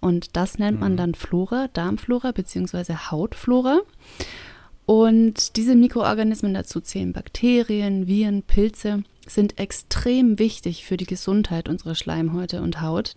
Und 0.00 0.37
das 0.37 0.59
nennt 0.59 0.81
man 0.81 0.93
mhm. 0.93 0.97
dann 0.97 1.14
Flora, 1.14 1.69
Darmflora 1.73 2.33
bzw. 2.33 2.95
Hautflora. 3.11 3.81
Und 4.87 5.55
diese 5.57 5.76
Mikroorganismen, 5.76 6.52
dazu 6.52 6.81
zählen 6.81 7.12
Bakterien, 7.12 8.09
Viren, 8.09 8.43
Pilze, 8.43 9.05
sind 9.34 9.58
extrem 9.58 10.38
wichtig 10.38 10.84
für 10.84 10.96
die 10.96 11.06
Gesundheit 11.06 11.68
unserer 11.68 11.94
Schleimhäute 11.94 12.62
und 12.62 12.80
Haut. 12.80 13.14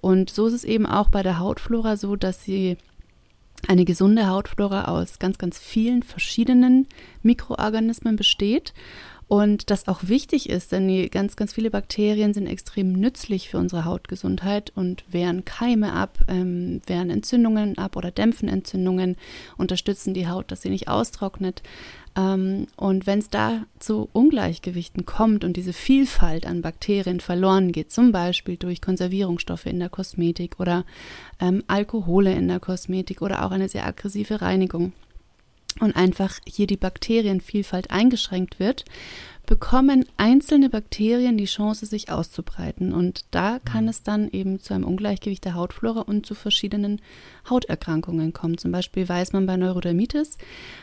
Und 0.00 0.30
so 0.30 0.46
ist 0.46 0.54
es 0.54 0.64
eben 0.64 0.86
auch 0.86 1.08
bei 1.08 1.22
der 1.22 1.38
Hautflora 1.38 1.96
so, 1.96 2.16
dass 2.16 2.42
sie 2.42 2.76
eine 3.66 3.84
gesunde 3.84 4.28
Hautflora 4.28 4.86
aus 4.86 5.18
ganz, 5.18 5.38
ganz 5.38 5.58
vielen 5.58 6.02
verschiedenen 6.02 6.86
Mikroorganismen 7.22 8.16
besteht 8.16 8.74
und 9.26 9.70
das 9.70 9.88
auch 9.88 10.00
wichtig 10.02 10.50
ist, 10.50 10.72
denn 10.72 10.86
die 10.86 11.08
ganz, 11.08 11.36
ganz 11.36 11.54
viele 11.54 11.70
Bakterien 11.70 12.34
sind 12.34 12.46
extrem 12.46 12.92
nützlich 12.92 13.48
für 13.48 13.58
unsere 13.58 13.84
Hautgesundheit 13.84 14.70
und 14.74 15.04
wehren 15.10 15.44
Keime 15.44 15.92
ab, 15.94 16.18
ähm, 16.28 16.82
wehren 16.86 17.10
Entzündungen 17.10 17.78
ab 17.78 17.96
oder 17.96 18.10
dämpfen 18.10 18.48
Entzündungen, 18.48 19.16
unterstützen 19.56 20.12
die 20.12 20.28
Haut, 20.28 20.50
dass 20.50 20.62
sie 20.62 20.70
nicht 20.70 20.88
austrocknet. 20.88 21.62
Ähm, 22.16 22.66
und 22.76 23.06
wenn 23.06 23.18
es 23.18 23.30
da 23.30 23.64
zu 23.78 24.08
Ungleichgewichten 24.12 25.04
kommt 25.04 25.44
und 25.44 25.56
diese 25.56 25.72
Vielfalt 25.72 26.46
an 26.46 26.62
Bakterien 26.62 27.20
verloren 27.20 27.72
geht, 27.72 27.90
zum 27.90 28.12
Beispiel 28.12 28.56
durch 28.56 28.80
Konservierungsstoffe 28.80 29.66
in 29.66 29.80
der 29.80 29.88
Kosmetik 29.88 30.60
oder 30.60 30.84
ähm, 31.40 31.64
Alkohole 31.66 32.32
in 32.32 32.48
der 32.48 32.60
Kosmetik 32.60 33.22
oder 33.22 33.44
auch 33.44 33.50
eine 33.50 33.68
sehr 33.68 33.86
aggressive 33.86 34.40
Reinigung, 34.40 34.92
und 35.80 35.96
einfach 35.96 36.38
hier 36.46 36.66
die 36.66 36.76
Bakterienvielfalt 36.76 37.90
eingeschränkt 37.90 38.58
wird, 38.58 38.84
bekommen 39.46 40.06
einzelne 40.16 40.70
Bakterien 40.70 41.36
die 41.36 41.44
Chance, 41.44 41.86
sich 41.86 42.10
auszubreiten. 42.10 42.92
Und 42.92 43.26
da 43.30 43.58
kann 43.58 43.88
es 43.88 44.02
dann 44.02 44.30
eben 44.30 44.60
zu 44.60 44.74
einem 44.74 44.84
Ungleichgewicht 44.84 45.44
der 45.44 45.54
Hautflora 45.54 46.00
und 46.00 46.24
zu 46.24 46.34
verschiedenen 46.34 47.00
Hauterkrankungen 47.48 48.32
kommen. 48.32 48.56
Zum 48.56 48.72
Beispiel 48.72 49.08
weiß 49.08 49.32
man 49.32 49.46
bei 49.46 49.56
Neurodermitis, 49.56 50.38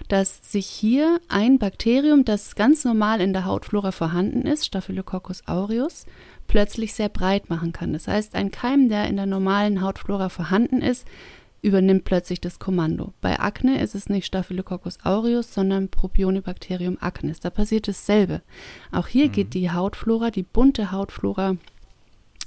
dass 0.10 0.40
sich 0.44 0.68
hier 0.68 1.20
ein 1.28 1.58
Bakterium, 1.58 2.24
das 2.24 2.56
ganz 2.56 2.86
normal 2.86 3.22
in 3.22 3.34
der 3.34 3.46
Hautflora 3.46 3.92
vorhanden 3.92 4.44
ist, 4.44 4.66
Staphylococcus 4.66 5.48
aureus, 5.48 6.06
plötzlich 6.48 6.94
sehr 6.94 7.10
breit 7.10 7.50
machen 7.50 7.72
kann. 7.72 7.94
Das 7.94 8.08
heißt, 8.08 8.36
ein 8.36 8.52
Keim, 8.52 8.90
der 8.90 9.08
in 9.08 9.16
der 9.16 9.26
normalen 9.26 9.82
Hautflora 9.82 10.30
vorhanden 10.30 10.82
ist, 10.82 11.08
übernimmt 11.62 12.06
plötzlich 12.06 12.42
das 12.42 12.60
Kommando. 12.60 13.14
Bei 13.22 13.40
Akne 13.40 13.82
ist 13.82 13.96
es 13.96 14.10
nicht 14.10 14.26
Staphylococcus 14.26 15.00
aureus, 15.04 15.54
sondern 15.54 15.90
Propionibacterium 15.90 16.98
acnes. 17.00 17.40
Da 17.40 17.50
passiert 17.50 17.88
dasselbe. 17.88 18.42
Auch 18.92 19.08
hier 19.08 19.28
mhm. 19.28 19.32
geht 19.32 19.54
die 19.54 19.72
Hautflora, 19.72 20.32
die 20.32 20.44
bunte 20.44 20.92
Hautflora, 20.92 21.58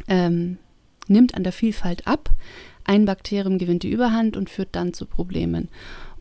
ähm, 0.08 0.58
nimmt 1.06 1.34
an 1.34 1.44
der 1.44 1.52
Vielfalt 1.52 2.06
ab. 2.06 2.30
Ein 2.84 3.04
Bakterium 3.04 3.58
gewinnt 3.58 3.82
die 3.82 3.90
Überhand 3.90 4.36
und 4.36 4.50
führt 4.50 4.70
dann 4.72 4.92
zu 4.92 5.06
Problemen. 5.06 5.68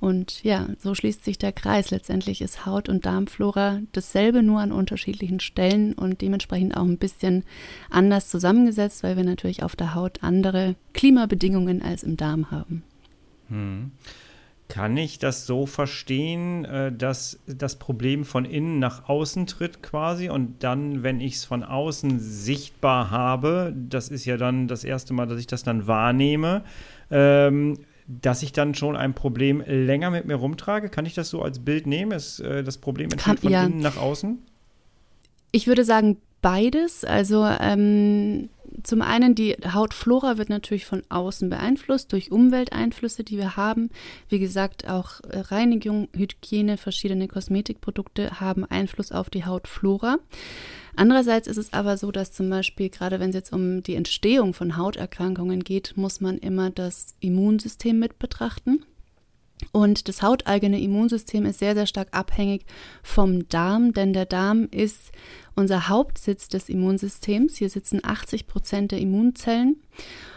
Und 0.03 0.43
ja, 0.43 0.67
so 0.79 0.95
schließt 0.95 1.23
sich 1.23 1.37
der 1.37 1.53
Kreis. 1.53 1.89
Letztendlich 1.89 2.41
ist 2.41 2.65
Haut- 2.65 2.89
und 2.89 3.05
Darmflora 3.05 3.79
dasselbe, 3.93 4.43
nur 4.43 4.59
an 4.59 4.73
unterschiedlichen 4.73 5.39
Stellen 5.39 5.93
und 5.93 6.19
dementsprechend 6.19 6.75
auch 6.75 6.83
ein 6.83 6.97
bisschen 6.97 7.45
anders 7.89 8.29
zusammengesetzt, 8.29 9.01
weil 9.01 9.15
wir 9.15 9.23
natürlich 9.23 9.63
auf 9.63 9.77
der 9.77 9.95
Haut 9.95 10.21
andere 10.21 10.75
Klimabedingungen 10.91 11.81
als 11.81 12.03
im 12.03 12.17
Darm 12.17 12.51
haben. 12.51 12.83
Hm. 13.47 13.91
Kann 14.67 14.97
ich 14.97 15.19
das 15.19 15.45
so 15.45 15.65
verstehen, 15.65 16.65
äh, 16.65 16.91
dass 16.91 17.39
das 17.47 17.79
Problem 17.79 18.25
von 18.25 18.43
innen 18.43 18.79
nach 18.79 19.07
außen 19.07 19.47
tritt 19.47 19.81
quasi 19.83 20.29
und 20.29 20.65
dann, 20.65 21.03
wenn 21.03 21.21
ich 21.21 21.35
es 21.35 21.45
von 21.45 21.63
außen 21.63 22.19
sichtbar 22.19 23.09
habe, 23.09 23.73
das 23.73 24.09
ist 24.09 24.25
ja 24.25 24.35
dann 24.35 24.67
das 24.67 24.83
erste 24.83 25.13
Mal, 25.13 25.27
dass 25.27 25.39
ich 25.39 25.47
das 25.47 25.63
dann 25.63 25.87
wahrnehme, 25.87 26.65
ähm, 27.09 27.77
dass 28.07 28.43
ich 28.43 28.51
dann 28.51 28.75
schon 28.75 28.95
ein 28.95 29.13
Problem 29.13 29.63
länger 29.65 30.09
mit 30.11 30.25
mir 30.25 30.35
rumtrage? 30.35 30.89
Kann 30.89 31.05
ich 31.05 31.13
das 31.13 31.29
so 31.29 31.41
als 31.41 31.59
Bild 31.59 31.87
nehmen? 31.87 32.11
Ist 32.11 32.39
äh, 32.39 32.63
das 32.63 32.77
Problem 32.77 33.09
entsteht 33.11 33.39
von 33.39 33.51
ja. 33.51 33.65
innen 33.65 33.79
nach 33.79 33.97
außen? 33.97 34.39
Ich 35.51 35.67
würde 35.67 35.85
sagen 35.85 36.17
beides. 36.41 37.05
Also 37.05 37.45
ähm, 37.45 38.49
zum 38.83 39.01
einen 39.01 39.35
die 39.35 39.55
Hautflora 39.73 40.37
wird 40.37 40.49
natürlich 40.49 40.85
von 40.85 41.03
außen 41.09 41.49
beeinflusst 41.49 42.11
durch 42.11 42.31
Umwelteinflüsse, 42.31 43.23
die 43.23 43.37
wir 43.37 43.55
haben. 43.55 43.89
Wie 44.29 44.39
gesagt, 44.39 44.87
auch 44.87 45.21
Reinigung, 45.23 46.07
Hygiene, 46.15 46.77
verschiedene 46.77 47.27
Kosmetikprodukte 47.27 48.39
haben 48.39 48.65
Einfluss 48.65 49.11
auf 49.11 49.29
die 49.29 49.45
Hautflora. 49.45 50.17
Andererseits 50.95 51.47
ist 51.47 51.57
es 51.57 51.73
aber 51.73 51.97
so, 51.97 52.11
dass 52.11 52.31
zum 52.31 52.49
Beispiel, 52.49 52.89
gerade 52.89 53.19
wenn 53.19 53.29
es 53.29 53.35
jetzt 53.35 53.53
um 53.53 53.81
die 53.81 53.95
Entstehung 53.95 54.53
von 54.53 54.77
Hauterkrankungen 54.77 55.63
geht, 55.63 55.93
muss 55.95 56.21
man 56.21 56.37
immer 56.37 56.69
das 56.69 57.15
Immunsystem 57.19 57.97
mit 57.97 58.19
betrachten. 58.19 58.85
Und 59.71 60.07
das 60.07 60.21
hauteigene 60.21 60.79
Immunsystem 60.81 61.45
ist 61.45 61.59
sehr, 61.59 61.73
sehr 61.73 61.87
stark 61.87 62.09
abhängig 62.11 62.65
vom 63.01 63.47
Darm, 63.47 63.93
denn 63.93 64.13
der 64.13 64.25
Darm 64.25 64.67
ist 64.71 65.11
unser 65.55 65.87
Hauptsitz 65.87 66.47
des 66.47 66.69
Immunsystems. 66.69 67.57
Hier 67.57 67.69
sitzen 67.69 68.01
80 68.03 68.47
Prozent 68.47 68.91
der 68.91 68.99
Immunzellen. 68.99 69.77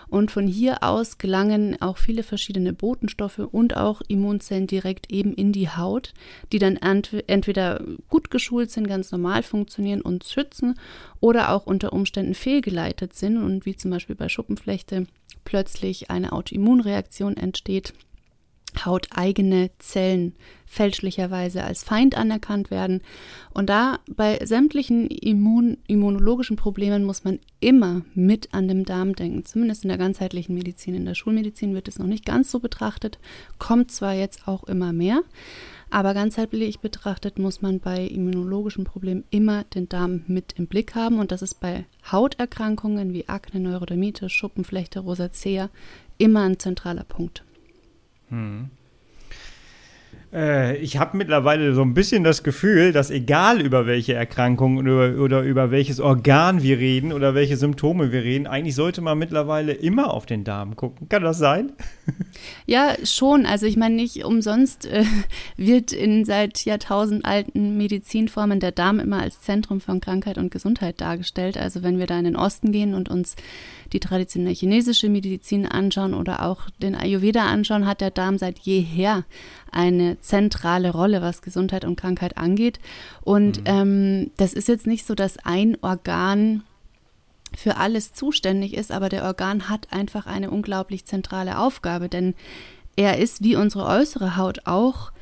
Und 0.09 0.31
von 0.31 0.47
hier 0.47 0.83
aus 0.83 1.19
gelangen 1.19 1.81
auch 1.81 1.99
viele 1.99 2.23
verschiedene 2.23 2.73
Botenstoffe 2.73 3.39
und 3.39 3.77
auch 3.77 4.03
Immunzellen 4.09 4.67
direkt 4.67 5.13
eben 5.13 5.35
in 5.35 5.53
die 5.53 5.69
Haut, 5.69 6.15
die 6.53 6.59
dann 6.59 6.77
entweder 6.77 7.83
gut 8.09 8.31
geschult 8.31 8.71
sind, 8.71 8.89
ganz 8.89 9.11
normal 9.13 9.43
funktionieren 9.43 10.01
und 10.01 10.25
schützen 10.25 10.79
oder 11.21 11.51
auch 11.53 11.67
unter 11.67 11.93
Umständen 11.93 12.35
fehlgeleitet 12.35 13.15
sind. 13.15 13.39
Und 13.39 13.67
wie 13.67 13.77
zum 13.77 13.91
Beispiel 13.91 14.17
bei 14.17 14.29
Schuppenflechte 14.29 15.07
plötzlich 15.45 16.11
eine 16.11 16.33
Autoimmunreaktion 16.33 17.37
entsteht 17.37 17.93
hauteigene 18.85 19.71
Zellen 19.79 20.35
fälschlicherweise 20.67 21.65
als 21.65 21.85
Feind 21.85 22.17
anerkannt 22.17 22.71
werden. 22.71 23.01
Und 23.55 23.71
da 23.71 24.01
bei 24.15 24.39
sämtlichen 24.45 25.07
Immun 25.07 25.79
immunologischen 25.87 26.57
Problemen 26.57 27.05
muss 27.05 27.25
man 27.25 27.39
immer 27.61 28.03
mit 28.15 28.53
an 28.53 28.69
den 28.69 28.85
Darm 28.85 29.15
denken, 29.15 29.45
zumindest 29.45 29.85
in 29.85 29.89
der 29.89 29.99
ganzheitlichen 29.99 30.55
Medizin. 30.55 30.95
In 30.95 31.07
der 31.07 31.15
Schulmedizin 31.15 31.75
wird 31.75 31.89
es 31.89 31.99
noch 31.99 32.07
nicht 32.07 32.27
ganz 32.27 32.51
so 32.51 32.59
betrachtet, 32.59 33.19
kommt 33.59 33.91
zwar 33.91 34.13
jetzt 34.13 34.47
auch 34.47 34.65
immer 34.65 34.93
mehr, 34.93 35.23
aber 35.89 36.15
ganzheitlich 36.15 36.81
betrachtet 36.81 37.39
muss 37.39 37.63
man 37.63 37.79
bei 37.79 38.05
immunologischen 38.05 38.85
Problemen 38.85 39.25
immer 39.31 39.65
den 39.65 39.89
Darm 39.89 40.25
mit 40.27 40.55
im 40.59 40.67
Blick 40.67 40.95
haben 40.95 41.21
und 41.21 41.31
das 41.31 41.43
ist 41.43 41.61
bei 41.61 41.87
Hauterkrankungen 42.11 43.13
wie 43.13 43.29
Akne, 43.29 43.61
Neurodermitis, 43.61 44.33
Schuppenflechte, 44.33 45.01
Rosacea 45.01 45.71
immer 46.19 46.43
ein 46.43 46.59
zentraler 46.59 47.05
Punkt. 47.05 47.46
Hm. 48.31 48.71
Äh, 50.33 50.77
ich 50.79 50.99
habe 50.99 51.17
mittlerweile 51.17 51.75
so 51.75 51.83
ein 51.83 51.95
bisschen 51.95 52.25
das 52.25 52.43
Gefühl, 52.43 52.93
dass 52.93 53.11
egal 53.11 53.61
über 53.61 53.87
welche 53.87 54.15
Erkrankung 54.15 54.79
oder, 54.79 55.19
oder, 55.19 55.43
über 55.43 55.71
welches 55.71 56.01
Organ 56.01 56.63
wir 56.63 56.79
reden 56.79 57.13
oder 57.13 57.35
welche 57.35 57.57
Symptome 57.57 58.13
wir 58.13 58.23
reden, 58.23 58.47
eigentlich 58.47 58.75
sollte 58.75 59.01
man 59.01 59.19
mittlerweile 59.19 59.73
immer 59.73 60.13
auf 60.13 60.27
den 60.27 60.45
Darm 60.45 60.77
gucken. 60.77 61.09
Kann 61.09 61.23
das 61.23 61.39
sein? 61.39 61.73
Ja, 62.67 62.95
schon. 63.05 63.47
Also 63.47 63.67
ich 63.67 63.77
meine, 63.77 63.95
nicht 63.95 64.25
umsonst 64.25 64.87
äh, 64.87 65.05
wird 65.57 65.93
in 65.93 66.25
seit 66.25 66.65
Jahrtausend 66.65 67.25
alten 67.25 67.77
Medizinformen 67.77 68.61
der 68.61 68.73
Darm 68.73 69.01
immer 69.01 69.23
als 69.23 69.41
Zentrum 69.41 69.81
von 69.81 70.01
Krankheit 70.01 70.37
und 70.39 70.51
Gesundheit 70.51 71.01
dargestellt. 71.01 71.57
Also 71.57 71.83
wenn 71.83 71.99
wir 71.99 72.07
da 72.07 72.19
in 72.19 72.25
den 72.25 72.37
Osten 72.37 72.73
gehen 72.73 72.95
und 72.95 73.09
uns 73.09 73.37
die 73.93 74.01
traditionelle 74.01 74.55
chinesische 74.55 75.09
Medizin 75.09 75.67
anschauen 75.67 76.15
oder 76.15 76.45
auch 76.45 76.71
den 76.83 76.95
Ayurveda 76.95 77.47
anschauen, 77.47 77.87
hat 77.87 78.01
der 78.01 78.11
Darm 78.11 78.39
seit 78.39 78.59
jeher 78.59 79.25
eine 79.71 80.21
zentrale 80.21 80.91
Rolle, 80.91 81.23
was 81.23 81.43
Gesundheit 81.43 81.85
und 81.85 81.97
Krankheit 81.97 82.37
angeht. 82.37 82.79
Und 83.23 83.61
mhm. 83.61 83.65
ähm, 83.67 84.31
das 84.37 84.53
ist 84.53 84.69
jetzt 84.69 84.87
nicht 84.87 85.07
so, 85.07 85.15
dass 85.15 85.39
ein 85.39 85.77
Organ 85.83 86.63
für 87.57 87.77
alles 87.77 88.13
zuständig 88.13 88.75
ist, 88.75 88.93
aber 88.93 89.09
der 89.09 89.25
Organ 89.25 89.69
hat 89.69 89.93
einfach 89.93 90.27
eine 90.27 90.51
unglaublich 90.51 91.05
zentrale 91.05 91.59
Aufgabe, 91.59 92.09
denn 92.09 92.35
er 92.97 93.19
ist 93.19 93.43
wie 93.43 93.57
unsere 93.57 93.87
äußere 93.87 94.37
Haut 94.37 94.61
auch 94.65 95.13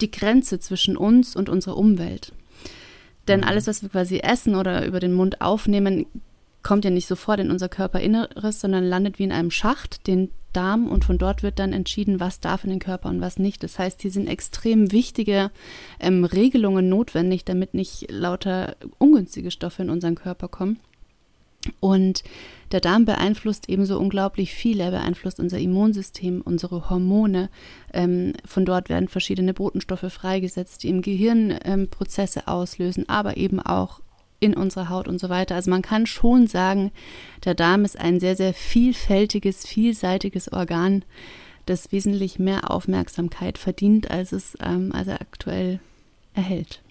die 0.00 0.10
Grenze 0.10 0.60
zwischen 0.60 0.96
uns 0.96 1.34
und 1.34 1.48
unserer 1.48 1.76
Umwelt. 1.76 2.32
Denn 3.28 3.40
mhm. 3.40 3.46
alles, 3.46 3.66
was 3.66 3.82
wir 3.82 3.88
quasi 3.88 4.18
essen 4.18 4.54
oder 4.54 4.86
über 4.86 5.00
den 5.00 5.14
Mund 5.14 5.40
aufnehmen, 5.40 6.06
kommt 6.66 6.84
ja 6.84 6.90
nicht 6.90 7.06
sofort 7.06 7.38
in 7.38 7.52
unser 7.52 7.68
Körperinneres, 7.68 8.60
sondern 8.60 8.82
landet 8.82 9.20
wie 9.20 9.22
in 9.22 9.30
einem 9.30 9.52
Schacht, 9.52 10.08
den 10.08 10.32
Darm, 10.52 10.88
und 10.88 11.04
von 11.04 11.16
dort 11.16 11.44
wird 11.44 11.60
dann 11.60 11.72
entschieden, 11.72 12.18
was 12.18 12.40
darf 12.40 12.64
in 12.64 12.70
den 12.70 12.80
Körper 12.80 13.08
und 13.08 13.20
was 13.20 13.38
nicht. 13.38 13.62
Das 13.62 13.78
heißt, 13.78 14.02
hier 14.02 14.10
sind 14.10 14.26
extrem 14.26 14.90
wichtige 14.90 15.52
ähm, 16.00 16.24
Regelungen 16.24 16.88
notwendig, 16.88 17.44
damit 17.44 17.72
nicht 17.74 18.10
lauter 18.10 18.74
ungünstige 18.98 19.52
Stoffe 19.52 19.82
in 19.82 19.90
unseren 19.90 20.16
Körper 20.16 20.48
kommen. 20.48 20.80
Und 21.78 22.24
der 22.72 22.80
Darm 22.80 23.04
beeinflusst 23.04 23.68
ebenso 23.68 24.00
unglaublich 24.00 24.52
viel. 24.52 24.80
Er 24.80 24.90
beeinflusst 24.90 25.38
unser 25.38 25.60
Immunsystem, 25.60 26.40
unsere 26.40 26.90
Hormone. 26.90 27.48
Ähm, 27.92 28.32
von 28.44 28.64
dort 28.64 28.88
werden 28.88 29.06
verschiedene 29.06 29.54
Botenstoffe 29.54 30.12
freigesetzt, 30.12 30.82
die 30.82 30.88
im 30.88 31.02
Gehirn 31.02 31.56
ähm, 31.64 31.86
Prozesse 31.88 32.48
auslösen, 32.48 33.08
aber 33.08 33.36
eben 33.36 33.60
auch 33.60 34.00
in 34.40 34.54
unserer 34.54 34.88
Haut 34.88 35.08
und 35.08 35.18
so 35.18 35.28
weiter. 35.28 35.54
Also 35.54 35.70
man 35.70 35.82
kann 35.82 36.06
schon 36.06 36.46
sagen, 36.46 36.92
der 37.44 37.54
Darm 37.54 37.84
ist 37.84 37.98
ein 37.98 38.20
sehr, 38.20 38.36
sehr 38.36 38.54
vielfältiges, 38.54 39.66
vielseitiges 39.66 40.52
Organ, 40.52 41.04
das 41.66 41.90
wesentlich 41.92 42.38
mehr 42.38 42.70
Aufmerksamkeit 42.70 43.58
verdient, 43.58 44.10
als 44.10 44.32
es 44.32 44.56
ähm, 44.62 44.92
also 44.92 45.12
aktuell 45.12 45.80
erhält. 46.34 46.82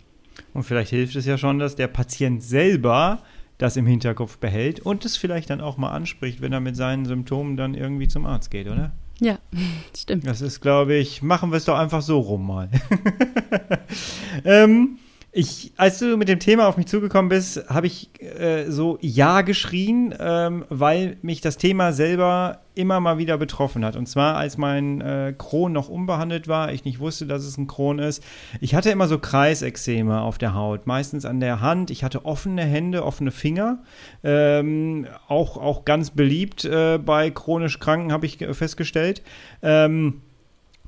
Und 0.53 0.63
vielleicht 0.63 0.89
hilft 0.89 1.15
es 1.15 1.25
ja 1.25 1.37
schon, 1.37 1.59
dass 1.59 1.75
der 1.75 1.87
Patient 1.87 2.43
selber 2.43 3.21
das 3.57 3.77
im 3.77 3.85
Hinterkopf 3.85 4.37
behält 4.37 4.81
und 4.81 5.05
es 5.05 5.15
vielleicht 5.15 5.49
dann 5.49 5.61
auch 5.61 5.77
mal 5.77 5.91
anspricht, 5.91 6.41
wenn 6.41 6.51
er 6.51 6.59
mit 6.59 6.75
seinen 6.75 7.05
Symptomen 7.05 7.55
dann 7.55 7.73
irgendwie 7.73 8.07
zum 8.07 8.25
Arzt 8.25 8.51
geht, 8.51 8.67
oder? 8.67 8.91
Ja, 9.19 9.39
stimmt. 9.97 10.27
Das 10.27 10.41
ist, 10.41 10.59
glaube 10.59 10.95
ich, 10.95 11.21
machen 11.21 11.51
wir 11.51 11.57
es 11.57 11.65
doch 11.65 11.77
einfach 11.77 12.01
so 12.01 12.19
rum 12.19 12.47
mal. 12.47 12.69
ähm, 14.43 14.97
ich, 15.38 15.74
als 15.75 16.00
du 16.00 16.15
mit 16.15 16.30
dem 16.30 16.39
Thema 16.39 16.65
auf 16.65 16.77
mich 16.77 16.86
zugekommen 16.86 17.27
bist, 17.27 17.68
habe 17.68 17.88
ich 17.88 18.10
äh, 18.22 18.72
so 18.72 18.98
Ja 19.01 19.42
geschrien, 19.42 20.15
ähm, 20.18 20.63
weil 20.70 21.18
mich 21.24 21.42
das 21.42 21.58
Thema 21.58 21.92
selber 21.92 22.62
immer 22.74 23.01
mal 23.01 23.18
wieder 23.18 23.38
betroffen 23.38 23.84
hat. 23.84 23.98
Und 23.98 24.08
zwar, 24.08 24.38
als 24.38 24.58
mein 24.58 25.01
äh, 25.01 25.34
Kron 25.38 25.74
noch 25.74 25.89
unbehandelt 25.89 26.48
war, 26.48 26.72
ich 26.72 26.86
nicht 26.86 27.01
wusste, 27.01 27.27
dass 27.27 27.44
es 27.44 27.58
ein 27.58 27.68
Kron 27.68 28.00
ist. 28.00 28.24
Ich 28.62 28.75
hatte 28.75 28.92
immer 28.92 29.10
so 29.10 29.19
Kreisexeme 29.19 30.21
auf 30.21 30.38
der 30.38 30.54
Haut, 30.54 30.88
meistens 30.88 31.26
an 31.26 31.41
der 31.41 31.60
Hand. 31.60 31.91
Ich 31.91 32.06
hatte 32.06 32.24
offene 32.24 32.63
Hände, 32.63 33.04
offene 33.04 33.32
Finger. 33.32 33.84
Ähm, 34.24 35.06
auch, 35.28 35.58
auch 35.58 35.84
ganz 35.84 36.12
beliebt 36.12 36.63
äh, 36.63 36.98
bei 36.98 37.30
chronisch 37.30 37.80
Kranken, 37.80 38.13
habe 38.13 38.26
ich 38.26 38.38
festgestellt. 38.38 39.21
Ähm, 39.62 40.21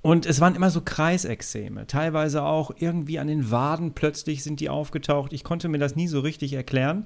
und 0.02 0.26
es 0.26 0.40
waren 0.40 0.56
immer 0.56 0.70
so 0.70 0.82
Kreisexeme, 0.82 1.88
teilweise 1.88 2.44
auch 2.44 2.72
irgendwie 2.78 3.20
an 3.20 3.28
den 3.28 3.52
Waden 3.52 3.94
plötzlich 3.94 4.44
sind 4.44 4.60
die 4.60 4.70
aufgetaucht. 4.70 5.34
Ich 5.34 5.44
konnte 5.44 5.70
mir 5.70 5.80
das 5.80 5.96
nie 5.96 6.08
so 6.08 6.20
richtig 6.20 6.54
erklären. 6.54 7.06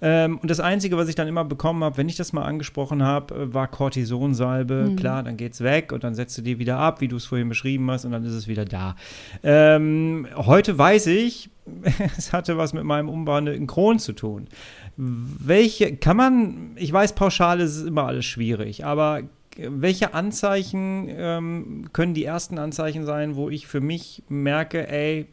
Ähm, 0.00 0.38
und 0.38 0.50
das 0.50 0.60
Einzige, 0.60 0.96
was 0.96 1.08
ich 1.08 1.14
dann 1.14 1.28
immer 1.28 1.44
bekommen 1.44 1.84
habe, 1.84 1.96
wenn 1.96 2.08
ich 2.08 2.16
das 2.16 2.32
mal 2.32 2.42
angesprochen 2.42 3.02
habe, 3.02 3.34
äh, 3.34 3.54
war 3.54 3.68
Cortisonsalbe. 3.68 4.88
Mhm. 4.90 4.96
Klar, 4.96 5.22
dann 5.22 5.36
geht's 5.36 5.60
weg 5.60 5.92
und 5.92 6.04
dann 6.04 6.14
setzt 6.14 6.36
du 6.38 6.42
die 6.42 6.58
wieder 6.58 6.78
ab, 6.78 7.00
wie 7.00 7.08
du 7.08 7.16
es 7.16 7.24
vorhin 7.24 7.48
beschrieben 7.48 7.90
hast, 7.90 8.04
und 8.04 8.12
dann 8.12 8.24
ist 8.24 8.32
es 8.32 8.48
wieder 8.48 8.64
da. 8.64 8.96
Ähm, 9.42 10.26
heute 10.34 10.76
weiß 10.76 11.06
ich, 11.06 11.50
es 12.16 12.32
hatte 12.32 12.58
was 12.58 12.72
mit 12.72 12.84
meinem 12.84 13.08
unbehandelten 13.08 13.66
Kron 13.66 13.98
zu 13.98 14.12
tun. 14.12 14.48
Welche 14.96 15.96
kann 15.96 16.16
man, 16.16 16.72
ich 16.76 16.92
weiß, 16.92 17.14
pauschal 17.14 17.60
ist 17.60 17.76
es 17.76 17.84
immer 17.84 18.04
alles 18.04 18.24
schwierig, 18.24 18.84
aber 18.84 19.22
welche 19.56 20.14
Anzeichen 20.14 21.08
ähm, 21.08 21.88
können 21.92 22.14
die 22.14 22.24
ersten 22.24 22.58
Anzeichen 22.58 23.04
sein, 23.04 23.36
wo 23.36 23.50
ich 23.50 23.66
für 23.66 23.80
mich 23.80 24.22
merke, 24.28 24.88
ey, 24.88 25.26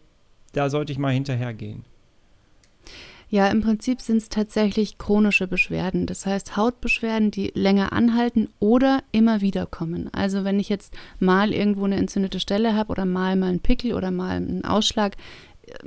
da 0.54 0.70
sollte 0.70 0.92
ich 0.92 0.98
mal 0.98 1.14
hinterhergehen? 1.14 1.84
Ja, 3.32 3.48
im 3.50 3.62
Prinzip 3.62 4.02
sind 4.02 4.18
es 4.18 4.30
tatsächlich 4.30 4.98
chronische 4.98 5.46
Beschwerden. 5.48 6.08
Das 6.08 6.26
heißt 6.26 6.58
Hautbeschwerden, 6.58 7.30
die 7.30 7.52
länger 7.54 7.94
anhalten 7.94 8.50
oder 8.60 9.04
immer 9.12 9.42
wieder 9.42 9.68
kommen. 9.68 10.10
Also 10.14 10.44
wenn 10.44 10.60
ich 10.60 10.68
jetzt 10.68 10.96
mal 11.20 11.54
irgendwo 11.54 11.86
eine 11.86 11.98
entzündete 11.98 12.40
Stelle 12.40 12.76
habe 12.76 12.90
oder 12.90 13.06
mal 13.06 13.36
mal 13.36 13.50
einen 13.50 13.60
Pickel 13.60 13.94
oder 13.94 14.10
mal 14.10 14.38
einen 14.38 14.66
Ausschlag, 14.66 15.16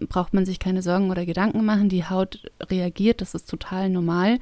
braucht 0.08 0.34
man 0.34 0.44
sich 0.44 0.58
keine 0.58 0.82
Sorgen 0.82 1.10
oder 1.10 1.26
Gedanken 1.26 1.64
machen. 1.64 1.88
Die 1.88 2.04
Haut 2.04 2.50
reagiert, 2.60 3.20
das 3.20 3.34
ist 3.34 3.48
total 3.48 3.90
normal. 3.90 4.38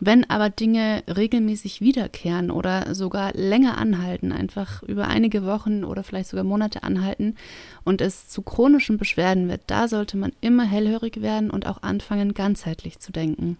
Wenn 0.00 0.28
aber 0.28 0.50
Dinge 0.50 1.02
regelmäßig 1.08 1.80
wiederkehren 1.80 2.50
oder 2.50 2.94
sogar 2.94 3.32
länger 3.34 3.78
anhalten, 3.78 4.32
einfach 4.32 4.82
über 4.82 5.08
einige 5.08 5.44
Wochen 5.44 5.84
oder 5.84 6.04
vielleicht 6.04 6.28
sogar 6.28 6.44
Monate 6.44 6.82
anhalten 6.82 7.36
und 7.84 8.00
es 8.00 8.28
zu 8.28 8.42
chronischen 8.42 8.98
Beschwerden 8.98 9.48
wird, 9.48 9.62
da 9.66 9.88
sollte 9.88 10.16
man 10.16 10.32
immer 10.40 10.64
hellhörig 10.64 11.22
werden 11.22 11.50
und 11.50 11.66
auch 11.66 11.82
anfangen, 11.82 12.34
ganzheitlich 12.34 12.98
zu 12.98 13.12
denken. 13.12 13.56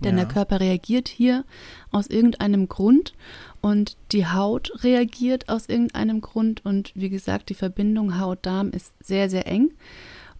Denn 0.00 0.16
ja. 0.16 0.24
der 0.24 0.32
Körper 0.32 0.60
reagiert 0.60 1.08
hier 1.08 1.44
aus 1.90 2.06
irgendeinem 2.06 2.68
Grund 2.68 3.14
und 3.60 3.96
die 4.12 4.26
Haut 4.26 4.84
reagiert 4.84 5.48
aus 5.48 5.68
irgendeinem 5.68 6.20
Grund. 6.20 6.64
Und 6.64 6.92
wie 6.94 7.08
gesagt, 7.08 7.48
die 7.48 7.54
Verbindung 7.54 8.18
Haut-Darm 8.20 8.70
ist 8.70 8.92
sehr, 9.00 9.28
sehr 9.28 9.46
eng. 9.46 9.70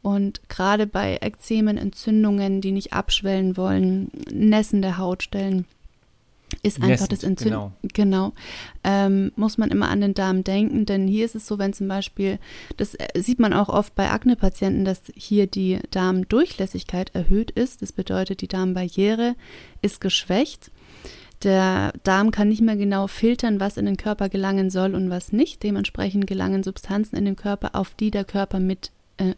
Und 0.02 0.48
gerade 0.48 0.86
bei 0.86 1.18
Ekzemen, 1.20 1.76
Entzündungen, 1.76 2.60
die 2.60 2.72
nicht 2.72 2.92
abschwellen 2.92 3.56
wollen, 3.56 4.10
nässende 4.32 4.96
Hautstellen, 4.98 5.64
ist 6.62 6.78
einfach 6.78 6.88
Nessend, 6.88 7.12
das 7.12 7.22
Entzündung. 7.24 7.72
Genau. 7.82 8.32
genau 8.32 8.32
ähm, 8.82 9.32
muss 9.36 9.58
man 9.58 9.70
immer 9.70 9.88
an 9.88 10.00
den 10.00 10.14
Darm 10.14 10.44
denken, 10.44 10.86
denn 10.86 11.06
hier 11.06 11.24
ist 11.24 11.34
es 11.34 11.46
so, 11.46 11.58
wenn 11.58 11.72
zum 11.72 11.88
Beispiel, 11.88 12.38
das 12.76 12.94
äh, 12.94 13.06
sieht 13.16 13.38
man 13.38 13.52
auch 13.52 13.68
oft 13.68 13.94
bei 13.94 14.10
Akne-Patienten, 14.10 14.84
dass 14.84 15.02
hier 15.14 15.46
die 15.46 15.78
Darmdurchlässigkeit 15.90 17.14
erhöht 17.14 17.50
ist. 17.50 17.82
Das 17.82 17.92
bedeutet, 17.92 18.40
die 18.40 18.48
Darmbarriere 18.48 19.34
ist 19.82 20.00
geschwächt. 20.00 20.70
Der 21.42 21.92
Darm 22.02 22.30
kann 22.30 22.48
nicht 22.48 22.62
mehr 22.62 22.76
genau 22.76 23.06
filtern, 23.06 23.60
was 23.60 23.76
in 23.76 23.86
den 23.86 23.96
Körper 23.96 24.28
gelangen 24.28 24.70
soll 24.70 24.94
und 24.94 25.10
was 25.10 25.32
nicht. 25.32 25.62
Dementsprechend 25.62 26.26
gelangen 26.26 26.64
Substanzen 26.64 27.16
in 27.16 27.26
den 27.26 27.36
Körper, 27.36 27.74
auf 27.74 27.94
die 27.94 28.10
der 28.10 28.24
Körper 28.24 28.58
mit 28.58 28.90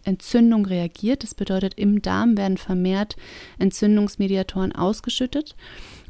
Entzündung 0.05 0.67
reagiert. 0.67 1.23
Das 1.23 1.35
bedeutet, 1.35 1.75
im 1.77 2.03
Darm 2.03 2.37
werden 2.37 2.57
vermehrt 2.57 3.17
Entzündungsmediatoren 3.59 4.73
ausgeschüttet. 4.73 5.57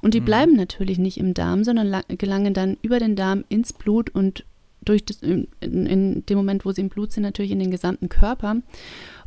Und 0.01 0.15
die 0.15 0.21
mhm. 0.21 0.25
bleiben 0.25 0.57
natürlich 0.57 0.99
nicht 0.99 1.19
im 1.19 1.35
Darm, 1.35 1.65
sondern 1.65 2.03
gelangen 2.09 2.55
dann 2.55 2.77
über 2.83 2.99
den 2.99 3.17
Darm 3.17 3.45
ins 3.49 3.73
Blut 3.73 4.11
und 4.11 4.45
durch 4.83 5.05
das, 5.05 5.19
in, 5.23 5.47
in, 5.61 6.25
dem 6.27 6.39
Moment, 6.39 6.65
wo 6.65 6.73
sie 6.73 6.81
im 6.81 6.89
Blut 6.89 7.13
sind, 7.13 7.23
natürlich 7.23 7.51
in 7.51 7.59
den 7.59 7.71
gesamten 7.71 8.09
Körper. 8.09 8.57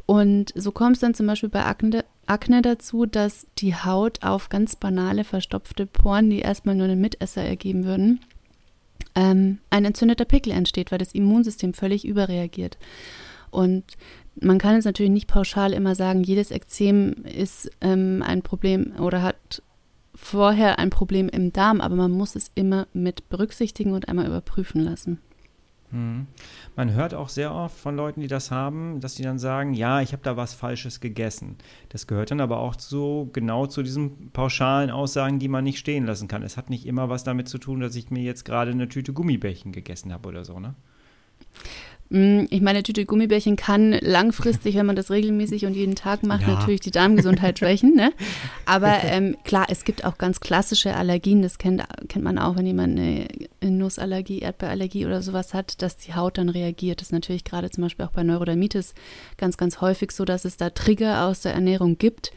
Und 0.06 0.52
so 0.56 0.72
kommt 0.72 0.96
es 0.96 1.02
dann 1.02 1.14
zum 1.14 1.28
Beispiel 1.28 1.50
bei 1.50 1.64
Akne, 1.66 2.04
Akne 2.26 2.62
dazu, 2.62 3.06
dass 3.06 3.48
die 3.58 3.76
Haut 3.76 4.24
auf 4.24 4.50
ganz 4.50 4.76
banale, 4.76 5.24
verstopfte 5.24 5.86
Poren, 5.86 6.30
die 6.30 6.40
erstmal 6.40 6.76
nur 6.76 6.88
einen 6.88 7.00
Mitesser 7.00 7.44
ergeben 7.44 7.86
würden, 7.86 8.20
ähm, 9.16 9.60
ein 9.70 9.86
entzündeter 9.86 10.26
Pickel 10.26 10.52
entsteht, 10.52 10.92
weil 10.92 10.98
das 10.98 11.14
Immunsystem 11.14 11.74
völlig 11.74 12.06
überreagiert. 12.06 12.78
Und 13.52 13.84
man 14.40 14.58
kann 14.58 14.76
jetzt 14.76 14.86
natürlich 14.86 15.12
nicht 15.12 15.28
pauschal 15.28 15.74
immer 15.74 15.96
sagen, 15.96 16.24
jedes 16.24 16.52
Ekzem 16.52 17.24
ist 17.24 17.70
ähm, 17.82 18.24
ein 18.26 18.42
Problem 18.42 18.94
oder 19.00 19.22
hat 19.22 19.62
vorher 20.16 20.80
ein 20.80 20.90
Problem 20.90 21.30
im 21.30 21.54
Darm, 21.54 21.82
aber 21.82 21.96
man 21.96 22.12
muss 22.12 22.36
es 22.36 22.52
immer 22.56 22.88
mit 22.94 23.30
berücksichtigen 23.30 23.94
und 23.94 24.08
einmal 24.10 24.28
überprüfen 24.28 24.82
lassen. 24.82 25.20
Hm. 25.94 26.26
Man 26.76 26.94
hört 26.94 27.14
auch 27.14 27.30
sehr 27.30 27.54
oft 27.54 27.78
von 27.78 27.96
Leuten, 27.96 28.22
die 28.22 28.28
das 28.28 28.50
haben, 28.50 29.00
dass 29.00 29.14
die 29.14 29.22
dann 29.22 29.38
sagen, 29.38 29.76
ja, 29.76 30.02
ich 30.02 30.12
habe 30.12 30.24
da 30.24 30.36
was 30.36 30.56
Falsches 30.56 31.00
gegessen. 31.00 31.58
Das 31.90 32.08
gehört 32.08 32.32
dann 32.32 32.42
aber 32.42 32.60
auch 32.60 32.80
so 32.80 33.30
genau 33.32 33.68
zu 33.68 33.84
diesen 33.84 34.32
pauschalen 34.32 34.90
Aussagen, 34.90 35.38
die 35.38 35.48
man 35.48 35.64
nicht 35.64 35.78
stehen 35.78 36.08
lassen 36.08 36.28
kann. 36.28 36.42
Es 36.42 36.58
hat 36.58 36.72
nicht 36.72 36.88
immer 36.88 37.10
was 37.10 37.24
damit 37.24 37.48
zu 37.48 37.60
tun, 37.60 37.80
dass 37.80 37.96
ich 37.96 38.10
mir 38.10 38.24
jetzt 38.24 38.44
gerade 38.44 38.72
eine 38.72 38.90
Tüte 38.90 39.14
Gummibärchen 39.14 39.72
gegessen 39.72 40.12
habe 40.12 40.30
oder 40.30 40.44
so, 40.46 40.60
ne? 40.60 40.74
Mm, 42.14 42.46
ich 42.52 42.62
meine, 42.62 42.84
Tüte 42.84 43.08
Gummibärchen 43.08 43.56
kann 43.56 43.92
langfristig, 43.92 44.76
wenn 44.76 44.86
man 44.86 44.96
das 44.96 45.10
regelmäßig 45.10 45.66
und 45.66 45.74
jeden 45.74 45.96
Tag 45.96 46.22
macht, 46.22 46.44
ja. 46.44 46.50
natürlich 46.50 46.80
die 46.80 46.92
Darmgesundheit 46.92 47.58
schwächen. 47.60 47.96
Ne? 47.96 48.14
Aber 48.68 49.04
ähm, 49.04 49.36
klar, 49.44 49.66
es 49.70 49.84
gibt 49.84 50.06
auch 50.06 50.20
ganz 50.20 50.40
klassische 50.40 50.96
Allergien. 50.96 51.42
Das 51.42 51.58
kennt, 51.58 51.82
kennt 52.10 52.24
man 52.24 52.38
auch, 52.38 52.56
wenn 52.56 52.68
jemand 52.68 53.00
eine 53.00 53.28
Nussallergie, 53.64 54.40
Erdbeerallergie 54.40 55.08
oder 55.08 55.24
sowas 55.24 55.56
hat, 55.56 55.82
dass 55.82 55.98
die 55.98 56.14
Haut 56.14 56.38
dann 56.38 56.50
reagiert. 56.50 57.02
Das 57.02 57.08
ist 57.08 57.14
natürlich 57.14 57.46
gerade 57.46 57.72
zum 57.72 57.82
Beispiel 57.82 58.06
auch 58.06 58.12
bei 58.12 58.22
Neurodermitis 58.22 58.94
ganz, 59.38 59.58
ganz 59.58 59.82
häufig 59.82 60.12
so, 60.12 60.24
dass 60.24 60.46
es 60.46 60.56
da 60.56 60.70
Trigger 60.70 61.26
aus 61.26 61.42
der 61.42 61.56
Ernährung 61.56 61.98
gibt, 61.98 62.32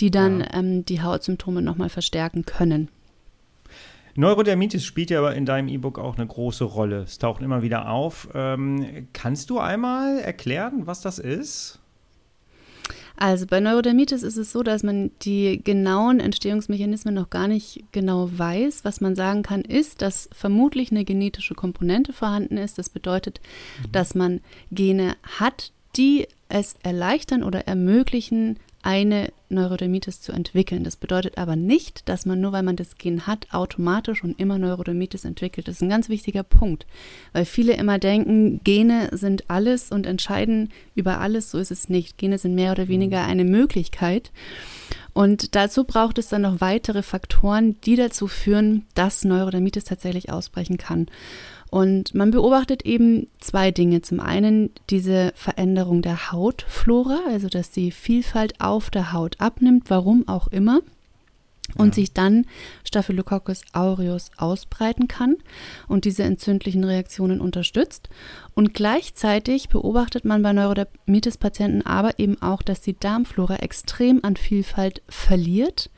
die 0.00 0.10
dann 0.10 0.40
ja. 0.40 0.46
ähm, 0.54 0.86
die 0.86 1.02
Hautsymptome 1.02 1.60
nochmal 1.60 1.90
verstärken 1.90 2.46
können. 2.46 2.88
Neurodermitis 4.16 4.84
spielt 4.84 5.10
ja 5.10 5.18
aber 5.18 5.34
in 5.34 5.46
deinem 5.46 5.68
E-Book 5.68 5.98
auch 5.98 6.16
eine 6.16 6.26
große 6.26 6.64
Rolle. 6.64 7.02
Es 7.02 7.18
taucht 7.18 7.42
immer 7.42 7.62
wieder 7.62 7.88
auf. 7.88 8.28
Ähm, 8.34 9.08
kannst 9.12 9.50
du 9.50 9.58
einmal 9.58 10.18
erklären, 10.18 10.86
was 10.86 11.00
das 11.00 11.18
ist? 11.18 11.80
Also 13.20 13.46
bei 13.46 13.60
Neurodermitis 13.60 14.22
ist 14.22 14.38
es 14.38 14.50
so, 14.50 14.62
dass 14.62 14.82
man 14.82 15.10
die 15.20 15.60
genauen 15.62 16.20
Entstehungsmechanismen 16.20 17.12
noch 17.12 17.28
gar 17.28 17.48
nicht 17.48 17.84
genau 17.92 18.30
weiß. 18.32 18.82
Was 18.84 19.02
man 19.02 19.14
sagen 19.14 19.42
kann, 19.42 19.60
ist, 19.60 20.00
dass 20.00 20.30
vermutlich 20.32 20.90
eine 20.90 21.04
genetische 21.04 21.54
Komponente 21.54 22.14
vorhanden 22.14 22.56
ist. 22.56 22.78
Das 22.78 22.88
bedeutet, 22.88 23.40
mhm. 23.82 23.92
dass 23.92 24.14
man 24.14 24.40
Gene 24.72 25.16
hat, 25.38 25.72
die 25.96 26.28
es 26.48 26.76
erleichtern 26.82 27.42
oder 27.42 27.68
ermöglichen, 27.68 28.58
eine 28.82 29.32
Neurodermitis 29.48 30.20
zu 30.20 30.32
entwickeln. 30.32 30.84
Das 30.84 30.96
bedeutet 30.96 31.36
aber 31.38 31.56
nicht, 31.56 32.08
dass 32.08 32.24
man 32.24 32.40
nur 32.40 32.52
weil 32.52 32.62
man 32.62 32.76
das 32.76 32.96
Gen 32.96 33.26
hat, 33.26 33.48
automatisch 33.52 34.24
und 34.24 34.38
immer 34.40 34.58
Neurodermitis 34.58 35.24
entwickelt. 35.24 35.68
Das 35.68 35.76
ist 35.76 35.82
ein 35.82 35.88
ganz 35.88 36.08
wichtiger 36.08 36.42
Punkt, 36.42 36.86
weil 37.32 37.44
viele 37.44 37.74
immer 37.74 37.98
denken, 37.98 38.60
Gene 38.64 39.10
sind 39.12 39.50
alles 39.50 39.90
und 39.90 40.06
entscheiden 40.06 40.70
über 40.94 41.20
alles. 41.20 41.50
So 41.50 41.58
ist 41.58 41.70
es 41.70 41.88
nicht. 41.88 42.16
Gene 42.16 42.38
sind 42.38 42.54
mehr 42.54 42.72
oder 42.72 42.88
weniger 42.88 43.24
eine 43.24 43.44
Möglichkeit. 43.44 44.30
Und 45.12 45.56
dazu 45.56 45.84
braucht 45.84 46.18
es 46.18 46.28
dann 46.28 46.42
noch 46.42 46.60
weitere 46.60 47.02
Faktoren, 47.02 47.80
die 47.82 47.96
dazu 47.96 48.28
führen, 48.28 48.86
dass 48.94 49.24
Neurodermitis 49.24 49.84
tatsächlich 49.84 50.30
ausbrechen 50.30 50.78
kann. 50.78 51.06
Und 51.70 52.14
man 52.14 52.32
beobachtet 52.32 52.84
eben 52.84 53.28
zwei 53.38 53.70
Dinge. 53.70 54.02
Zum 54.02 54.18
einen 54.18 54.70
diese 54.90 55.32
Veränderung 55.36 56.02
der 56.02 56.32
Hautflora, 56.32 57.20
also 57.28 57.48
dass 57.48 57.70
die 57.70 57.92
Vielfalt 57.92 58.60
auf 58.60 58.90
der 58.90 59.12
Haut 59.12 59.40
abnimmt, 59.40 59.88
warum 59.88 60.26
auch 60.26 60.48
immer. 60.48 60.80
Und 61.76 61.90
ja. 61.90 62.02
sich 62.02 62.12
dann 62.12 62.46
Staphylococcus 62.82 63.62
aureus 63.72 64.32
ausbreiten 64.36 65.06
kann 65.06 65.36
und 65.86 66.04
diese 66.04 66.24
entzündlichen 66.24 66.82
Reaktionen 66.82 67.40
unterstützt. 67.40 68.08
Und 68.56 68.74
gleichzeitig 68.74 69.68
beobachtet 69.68 70.24
man 70.24 70.42
bei 70.42 70.52
Neurodermitis-Patienten 70.52 71.86
aber 71.86 72.18
eben 72.18 72.42
auch, 72.42 72.62
dass 72.62 72.80
die 72.80 72.98
Darmflora 72.98 73.56
extrem 73.56 74.24
an 74.24 74.34
Vielfalt 74.34 75.00
verliert. 75.08 75.90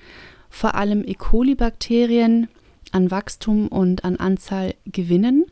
Vor 0.51 0.75
allem 0.75 1.05
E. 1.07 1.15
coli-Bakterien, 1.15 2.49
an 2.93 3.11
Wachstum 3.11 3.69
und 3.69 4.05
an 4.05 4.17
Anzahl 4.17 4.75
gewinnen, 4.87 5.47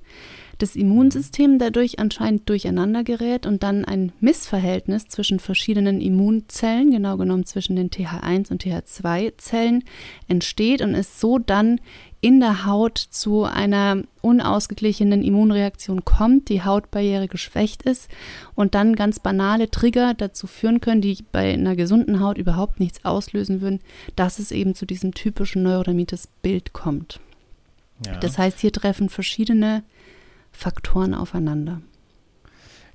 das 0.60 0.76
Immunsystem 0.76 1.58
dadurch 1.58 1.98
anscheinend 1.98 2.48
durcheinander 2.48 3.02
gerät 3.02 3.46
und 3.46 3.62
dann 3.62 3.84
ein 3.84 4.12
Missverhältnis 4.20 5.08
zwischen 5.08 5.40
verschiedenen 5.40 6.00
Immunzellen, 6.00 6.90
genau 6.90 7.16
genommen 7.16 7.46
zwischen 7.46 7.76
den 7.76 7.90
TH1 7.90 8.50
und 8.50 8.62
TH2-Zellen, 8.64 9.84
entsteht 10.28 10.82
und 10.82 10.94
es 10.94 11.18
so 11.18 11.38
dann 11.38 11.80
in 12.20 12.40
der 12.40 12.66
Haut 12.66 12.98
zu 12.98 13.44
einer 13.44 14.02
unausgeglichenen 14.20 15.22
Immunreaktion 15.22 16.04
kommt, 16.04 16.50
die 16.50 16.62
Hautbarriere 16.62 17.28
geschwächt 17.28 17.82
ist 17.82 18.10
und 18.54 18.74
dann 18.74 18.94
ganz 18.94 19.18
banale 19.20 19.70
Trigger 19.70 20.12
dazu 20.12 20.46
führen 20.46 20.82
können, 20.82 21.00
die 21.00 21.24
bei 21.32 21.54
einer 21.54 21.76
gesunden 21.76 22.20
Haut 22.20 22.36
überhaupt 22.36 22.78
nichts 22.78 23.06
auslösen 23.06 23.62
würden, 23.62 23.80
dass 24.16 24.38
es 24.38 24.52
eben 24.52 24.74
zu 24.74 24.84
diesem 24.84 25.14
typischen 25.14 25.62
Neurodermitis-Bild 25.62 26.74
kommt. 26.74 27.20
Das 28.20 28.38
heißt, 28.38 28.60
hier 28.60 28.72
treffen 28.72 29.08
verschiedene 29.08 29.82
Faktoren 30.52 31.14
aufeinander. 31.14 31.80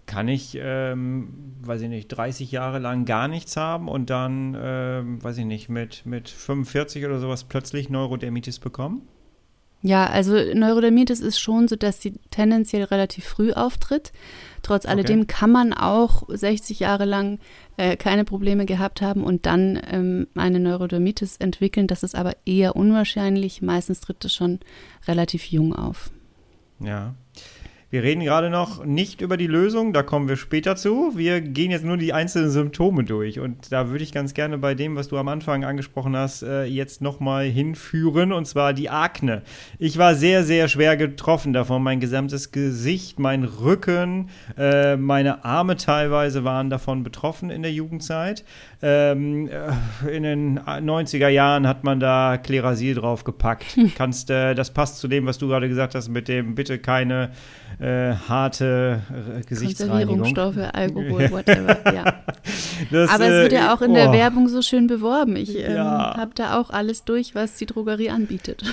Kann 0.05 0.27
ich, 0.27 0.57
ähm, 0.61 1.55
weiß 1.61 1.81
ich 1.81 1.89
nicht, 1.89 2.09
30 2.09 2.51
Jahre 2.51 2.77
lang 2.77 3.05
gar 3.05 3.27
nichts 3.27 3.57
haben 3.57 3.87
und 3.87 4.11
dann, 4.11 4.55
ähm, 4.59 5.23
weiß 5.23 5.39
ich 5.39 5.45
nicht, 5.45 5.67
mit, 5.67 6.05
mit 6.05 6.29
45 6.29 7.05
oder 7.05 7.19
sowas 7.19 7.43
plötzlich 7.43 7.89
Neurodermitis 7.89 8.59
bekommen? 8.59 9.07
Ja, 9.81 10.07
also 10.07 10.33
Neurodermitis 10.33 11.19
ist 11.19 11.39
schon 11.39 11.67
so, 11.67 11.75
dass 11.75 12.01
sie 12.01 12.13
tendenziell 12.31 12.83
relativ 12.85 13.25
früh 13.25 13.51
auftritt. 13.53 14.11
Trotz 14.63 14.87
alledem 14.87 15.21
okay. 15.21 15.27
kann 15.27 15.51
man 15.51 15.73
auch 15.73 16.23
60 16.27 16.79
Jahre 16.79 17.05
lang 17.05 17.37
äh, 17.77 17.95
keine 17.95 18.25
Probleme 18.25 18.65
gehabt 18.65 19.03
haben 19.03 19.23
und 19.23 19.45
dann 19.45 19.79
ähm, 19.91 20.27
eine 20.33 20.59
Neurodermitis 20.59 21.37
entwickeln. 21.37 21.85
Das 21.85 22.01
ist 22.01 22.15
aber 22.15 22.33
eher 22.45 22.75
unwahrscheinlich. 22.75 23.61
Meistens 23.61 24.01
tritt 24.01 24.25
es 24.25 24.33
schon 24.33 24.59
relativ 25.07 25.45
jung 25.51 25.75
auf. 25.75 26.09
Ja. 26.79 27.13
Wir 27.95 28.03
reden 28.03 28.25
gerade 28.25 28.49
noch 28.49 28.83
nicht 28.83 29.21
über 29.21 29.37
die 29.37 29.47
Lösung, 29.47 29.93
da 29.93 30.03
kommen 30.03 30.27
wir 30.27 30.35
später 30.35 30.75
zu. 30.75 31.13
Wir 31.15 31.39
gehen 31.39 31.71
jetzt 31.71 31.85
nur 31.85 31.95
die 31.95 32.11
einzelnen 32.11 32.49
Symptome 32.49 33.05
durch. 33.05 33.39
Und 33.39 33.71
da 33.71 33.87
würde 33.87 34.03
ich 34.03 34.11
ganz 34.11 34.33
gerne 34.33 34.57
bei 34.57 34.75
dem, 34.75 34.97
was 34.97 35.07
du 35.07 35.17
am 35.17 35.29
Anfang 35.29 35.63
angesprochen 35.63 36.13
hast, 36.13 36.43
äh, 36.43 36.65
jetzt 36.65 37.01
nochmal 37.01 37.45
hinführen, 37.45 38.33
und 38.33 38.47
zwar 38.47 38.73
die 38.73 38.89
Akne. 38.89 39.43
Ich 39.79 39.97
war 39.97 40.13
sehr, 40.13 40.43
sehr 40.43 40.67
schwer 40.67 40.97
getroffen 40.97 41.53
davon. 41.53 41.83
Mein 41.83 42.01
gesamtes 42.01 42.51
Gesicht, 42.51 43.17
mein 43.17 43.45
Rücken, 43.45 44.29
äh, 44.57 44.97
meine 44.97 45.45
Arme 45.45 45.77
teilweise 45.77 46.43
waren 46.43 46.69
davon 46.69 47.01
betroffen 47.01 47.49
in 47.49 47.61
der 47.61 47.71
Jugendzeit. 47.71 48.43
Ähm, 48.87 49.49
äh, 49.49 50.15
in 50.15 50.21
den 50.21 50.59
90er 50.59 51.27
Jahren 51.27 51.67
hat 51.67 51.83
man 51.83 51.99
da 51.99 52.37
Klerasil 52.37 52.93
draufgepackt. 52.93 53.65
Kannst, 53.95 54.29
äh, 54.29 54.53
das 54.53 54.71
passt 54.71 54.99
zu 54.99 55.07
dem, 55.07 55.25
was 55.25 55.39
du 55.39 55.47
gerade 55.47 55.67
gesagt 55.67 55.95
hast, 55.95 56.07
mit 56.07 56.27
dem 56.27 56.53
bitte 56.53 56.77
keine 56.77 57.31
äh, 57.79 58.13
harte 58.13 59.01
äh, 59.09 59.41
Gesichtsreinigung. 59.41 60.19
Konservierungsstoffe, 60.19 60.69
Alkohol, 60.71 61.31
whatever, 61.31 61.93
ja. 61.95 62.13
Das, 62.91 63.09
Aber 63.09 63.25
es 63.25 63.31
wird 63.31 63.53
ja 63.53 63.71
äh, 63.71 63.73
auch 63.73 63.81
in 63.81 63.95
der 63.95 64.11
oh. 64.11 64.13
Werbung 64.13 64.49
so 64.49 64.61
schön 64.61 64.85
beworben. 64.85 65.35
Ich 65.35 65.57
ähm, 65.57 65.77
ja. 65.77 66.15
habe 66.15 66.31
da 66.35 66.59
auch 66.59 66.69
alles 66.69 67.05
durch, 67.05 67.33
was 67.33 67.55
die 67.55 67.65
Drogerie 67.65 68.11
anbietet. 68.11 68.63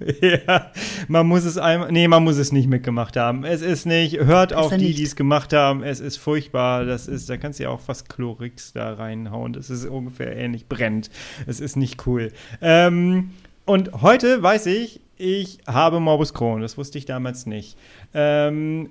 Ja, 0.20 0.70
man 1.08 1.26
muss 1.26 1.44
es 1.44 1.58
einmal, 1.58 1.92
nee, 1.92 2.08
man 2.08 2.24
muss 2.24 2.36
es 2.36 2.52
nicht 2.52 2.68
mitgemacht 2.68 3.16
haben. 3.16 3.44
Es 3.44 3.62
ist 3.62 3.86
nicht, 3.86 4.18
hört 4.18 4.52
auf 4.54 4.74
die, 4.74 4.94
die 4.94 5.02
es 5.02 5.16
gemacht 5.16 5.52
haben. 5.52 5.82
Es 5.82 6.00
ist 6.00 6.16
furchtbar. 6.16 6.84
Das 6.84 7.06
ist, 7.06 7.28
da 7.28 7.36
kannst 7.36 7.58
du 7.58 7.64
ja 7.64 7.70
auch 7.70 7.80
fast 7.80 8.08
Chlorix 8.08 8.72
da 8.72 8.94
reinhauen. 8.94 9.52
Das 9.52 9.70
ist 9.70 9.86
ungefähr 9.86 10.36
ähnlich 10.36 10.66
brennt. 10.66 11.10
Es 11.46 11.60
ist 11.60 11.76
nicht 11.76 12.06
cool. 12.06 12.32
Ähm, 12.60 13.30
und 13.64 14.02
heute 14.02 14.42
weiß 14.42 14.66
ich, 14.66 15.00
ich 15.16 15.58
habe 15.66 16.00
Morbus 16.00 16.34
Crohn. 16.34 16.62
Das 16.62 16.78
wusste 16.78 16.98
ich 16.98 17.04
damals 17.04 17.46
nicht. 17.46 17.76
Ähm, 18.14 18.90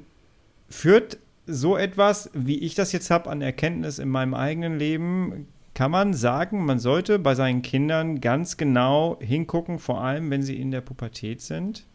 führt 0.69 1.17
so 1.47 1.75
etwas, 1.75 2.29
wie 2.33 2.59
ich 2.59 2.75
das 2.75 2.91
jetzt 2.91 3.09
habe, 3.09 3.29
an 3.29 3.41
Erkenntnis 3.41 3.97
in 3.97 4.09
meinem 4.09 4.35
eigenen 4.35 4.77
Leben, 4.77 5.47
kann 5.79 5.91
man 5.91 6.13
sagen, 6.13 6.65
man 6.65 6.77
sollte 6.77 7.19
bei 7.19 7.35
seinen 7.35 7.61
Kindern 7.61 8.19
ganz 8.19 8.57
genau 8.57 9.17
hingucken, 9.21 9.79
vor 9.79 10.01
allem 10.01 10.29
wenn 10.29 10.43
sie 10.43 10.59
in 10.59 10.71
der 10.71 10.81
Pubertät 10.81 11.39
sind? 11.39 11.85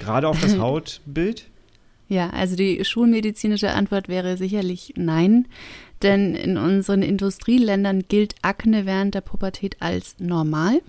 Gerade 0.00 0.26
auf 0.26 0.40
das 0.40 0.58
Hautbild? 0.58 1.48
Ja, 2.08 2.30
also 2.30 2.56
die 2.56 2.84
schulmedizinische 2.84 3.70
Antwort 3.70 4.08
wäre 4.08 4.36
sicherlich 4.36 4.94
nein, 4.96 5.46
denn 6.02 6.34
in 6.34 6.56
unseren 6.56 7.02
Industrieländern 7.02 8.06
gilt 8.08 8.34
Akne 8.42 8.86
während 8.86 9.14
der 9.14 9.20
Pubertät 9.20 9.76
als 9.80 10.16
normal. 10.18 10.82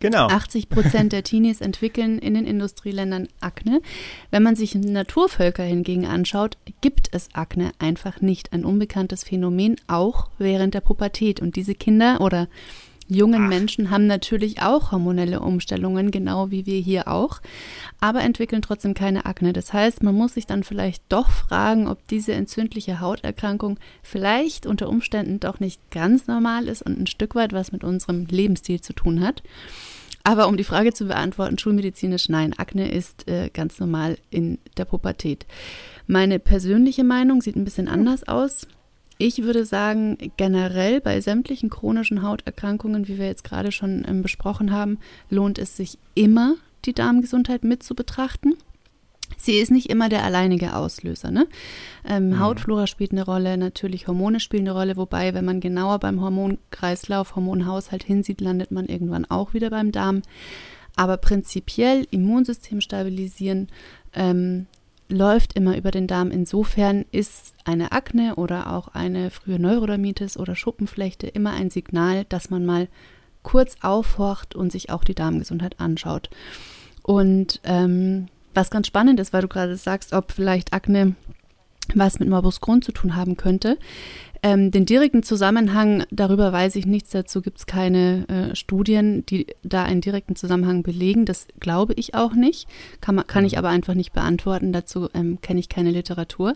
Genau. 0.00 0.28
80 0.28 0.70
Prozent 0.70 1.12
der 1.12 1.22
Teenies 1.22 1.60
entwickeln 1.60 2.18
in 2.18 2.34
den 2.34 2.46
Industrieländern 2.46 3.28
Akne. 3.40 3.82
Wenn 4.30 4.42
man 4.42 4.56
sich 4.56 4.74
Naturvölker 4.74 5.62
hingegen 5.62 6.06
anschaut, 6.06 6.56
gibt 6.80 7.08
es 7.12 7.28
Akne 7.34 7.72
einfach 7.78 8.22
nicht. 8.22 8.52
Ein 8.54 8.64
unbekanntes 8.64 9.24
Phänomen, 9.24 9.76
auch 9.86 10.30
während 10.38 10.72
der 10.72 10.80
Pubertät. 10.80 11.40
Und 11.40 11.54
diese 11.54 11.74
Kinder 11.74 12.22
oder 12.22 12.48
jungen 13.10 13.44
Ach. 13.44 13.48
Menschen 13.48 13.90
haben 13.90 14.06
natürlich 14.06 14.62
auch 14.62 14.92
hormonelle 14.92 15.40
Umstellungen, 15.40 16.10
genau 16.10 16.50
wie 16.50 16.64
wir 16.64 16.80
hier 16.80 17.08
auch, 17.08 17.40
aber 17.98 18.22
entwickeln 18.22 18.62
trotzdem 18.62 18.94
keine 18.94 19.26
Akne. 19.26 19.52
Das 19.52 19.72
heißt, 19.72 20.02
man 20.02 20.14
muss 20.14 20.34
sich 20.34 20.46
dann 20.46 20.62
vielleicht 20.62 21.02
doch 21.08 21.28
fragen, 21.28 21.88
ob 21.88 22.06
diese 22.08 22.32
entzündliche 22.32 23.00
Hauterkrankung 23.00 23.78
vielleicht 24.02 24.64
unter 24.64 24.88
Umständen 24.88 25.40
doch 25.40 25.60
nicht 25.60 25.80
ganz 25.90 26.26
normal 26.26 26.68
ist 26.68 26.82
und 26.82 26.98
ein 26.98 27.06
Stück 27.06 27.34
weit 27.34 27.52
was 27.52 27.72
mit 27.72 27.84
unserem 27.84 28.26
Lebensstil 28.26 28.80
zu 28.80 28.92
tun 28.92 29.20
hat. 29.20 29.42
Aber 30.22 30.48
um 30.48 30.56
die 30.56 30.64
Frage 30.64 30.92
zu 30.92 31.06
beantworten, 31.06 31.58
schulmedizinisch 31.58 32.28
nein, 32.28 32.52
Akne 32.58 32.90
ist 32.90 33.26
äh, 33.28 33.50
ganz 33.52 33.80
normal 33.80 34.18
in 34.30 34.58
der 34.76 34.84
Pubertät. 34.84 35.46
Meine 36.06 36.38
persönliche 36.38 37.04
Meinung 37.04 37.40
sieht 37.40 37.56
ein 37.56 37.64
bisschen 37.64 37.88
anders 37.88 38.28
aus. 38.28 38.66
Ich 39.16 39.42
würde 39.42 39.66
sagen, 39.66 40.16
generell 40.36 41.00
bei 41.00 41.20
sämtlichen 41.20 41.68
chronischen 41.68 42.22
Hauterkrankungen, 42.22 43.06
wie 43.06 43.18
wir 43.18 43.26
jetzt 43.26 43.44
gerade 43.44 43.70
schon 43.70 44.04
ähm, 44.08 44.22
besprochen 44.22 44.72
haben, 44.72 44.98
lohnt 45.28 45.58
es 45.58 45.76
sich 45.76 45.98
immer, 46.14 46.54
die 46.86 46.94
Darmgesundheit 46.94 47.62
mit 47.64 47.82
zu 47.82 47.94
betrachten. 47.94 48.54
Sie 49.36 49.58
ist 49.58 49.70
nicht 49.70 49.90
immer 49.90 50.08
der 50.08 50.24
alleinige 50.24 50.74
Auslöser. 50.76 51.30
Ne? 51.30 51.46
Ähm, 52.06 52.30
mhm. 52.30 52.40
Hautflora 52.40 52.86
spielt 52.86 53.12
eine 53.12 53.24
Rolle, 53.24 53.56
natürlich 53.56 54.06
Hormone 54.06 54.40
spielen 54.40 54.68
eine 54.68 54.72
Rolle, 54.72 54.96
wobei, 54.96 55.34
wenn 55.34 55.44
man 55.44 55.60
genauer 55.60 55.98
beim 55.98 56.20
Hormonkreislauf, 56.20 57.36
Hormonhaushalt 57.36 58.04
hinsieht, 58.04 58.40
landet 58.40 58.70
man 58.70 58.86
irgendwann 58.86 59.24
auch 59.24 59.54
wieder 59.54 59.70
beim 59.70 59.92
Darm. 59.92 60.22
Aber 60.96 61.16
prinzipiell 61.16 62.06
Immunsystem 62.10 62.80
stabilisieren, 62.80 63.68
ähm, 64.12 64.66
läuft 65.08 65.54
immer 65.54 65.76
über 65.76 65.90
den 65.90 66.06
Darm. 66.06 66.30
Insofern 66.30 67.04
ist 67.10 67.54
eine 67.64 67.92
Akne 67.92 68.36
oder 68.36 68.72
auch 68.72 68.88
eine 68.88 69.30
frühe 69.30 69.58
Neurodermitis 69.58 70.36
oder 70.36 70.54
Schuppenflechte 70.54 71.26
immer 71.26 71.52
ein 71.52 71.70
Signal, 71.70 72.24
dass 72.28 72.50
man 72.50 72.64
mal 72.64 72.88
kurz 73.42 73.76
aufhorcht 73.82 74.54
und 74.54 74.70
sich 74.70 74.90
auch 74.90 75.04
die 75.04 75.14
Darmgesundheit 75.14 75.80
anschaut. 75.80 76.30
Und 77.02 77.60
ähm, 77.64 78.28
was 78.54 78.70
ganz 78.70 78.86
spannend 78.86 79.20
ist, 79.20 79.32
weil 79.32 79.42
du 79.42 79.48
gerade 79.48 79.76
sagst, 79.76 80.12
ob 80.12 80.32
vielleicht 80.32 80.72
Akne 80.72 81.14
was 81.94 82.20
mit 82.20 82.28
Morbus 82.28 82.60
Crohn 82.60 82.82
zu 82.82 82.92
tun 82.92 83.16
haben 83.16 83.36
könnte. 83.36 83.78
Ähm, 84.42 84.70
den 84.70 84.86
direkten 84.86 85.22
Zusammenhang, 85.22 86.04
darüber 86.10 86.50
weiß 86.50 86.76
ich 86.76 86.86
nichts, 86.86 87.10
dazu 87.10 87.42
gibt 87.42 87.58
es 87.58 87.66
keine 87.66 88.26
äh, 88.28 88.56
Studien, 88.56 89.26
die 89.26 89.46
da 89.62 89.84
einen 89.84 90.00
direkten 90.00 90.34
Zusammenhang 90.34 90.82
belegen. 90.82 91.26
Das 91.26 91.46
glaube 91.58 91.92
ich 91.94 92.14
auch 92.14 92.32
nicht, 92.32 92.66
kann, 93.02 93.16
man, 93.16 93.26
kann 93.26 93.44
ich 93.44 93.52
mhm. 93.52 93.58
aber 93.58 93.68
einfach 93.68 93.94
nicht 93.94 94.14
beantworten, 94.14 94.72
dazu 94.72 95.08
ähm, 95.12 95.40
kenne 95.42 95.60
ich 95.60 95.68
keine 95.68 95.90
Literatur. 95.90 96.54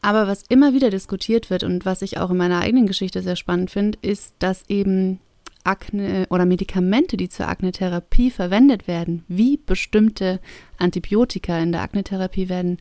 Aber 0.00 0.26
was 0.26 0.44
immer 0.48 0.72
wieder 0.72 0.88
diskutiert 0.88 1.50
wird 1.50 1.64
und 1.64 1.84
was 1.84 2.00
ich 2.00 2.16
auch 2.18 2.30
in 2.30 2.38
meiner 2.38 2.60
eigenen 2.60 2.86
Geschichte 2.86 3.20
sehr 3.20 3.36
spannend 3.36 3.70
finde, 3.70 3.98
ist, 4.00 4.34
dass 4.38 4.62
eben 4.68 5.20
Akne 5.68 6.26
oder 6.30 6.46
Medikamente, 6.46 7.16
die 7.16 7.28
zur 7.28 7.48
Aknetherapie 7.48 8.30
verwendet 8.30 8.88
werden, 8.88 9.24
wie 9.28 9.58
bestimmte 9.58 10.40
Antibiotika 10.78 11.58
in 11.58 11.72
der 11.72 11.82
Aknetherapie 11.82 12.48
werden 12.48 12.78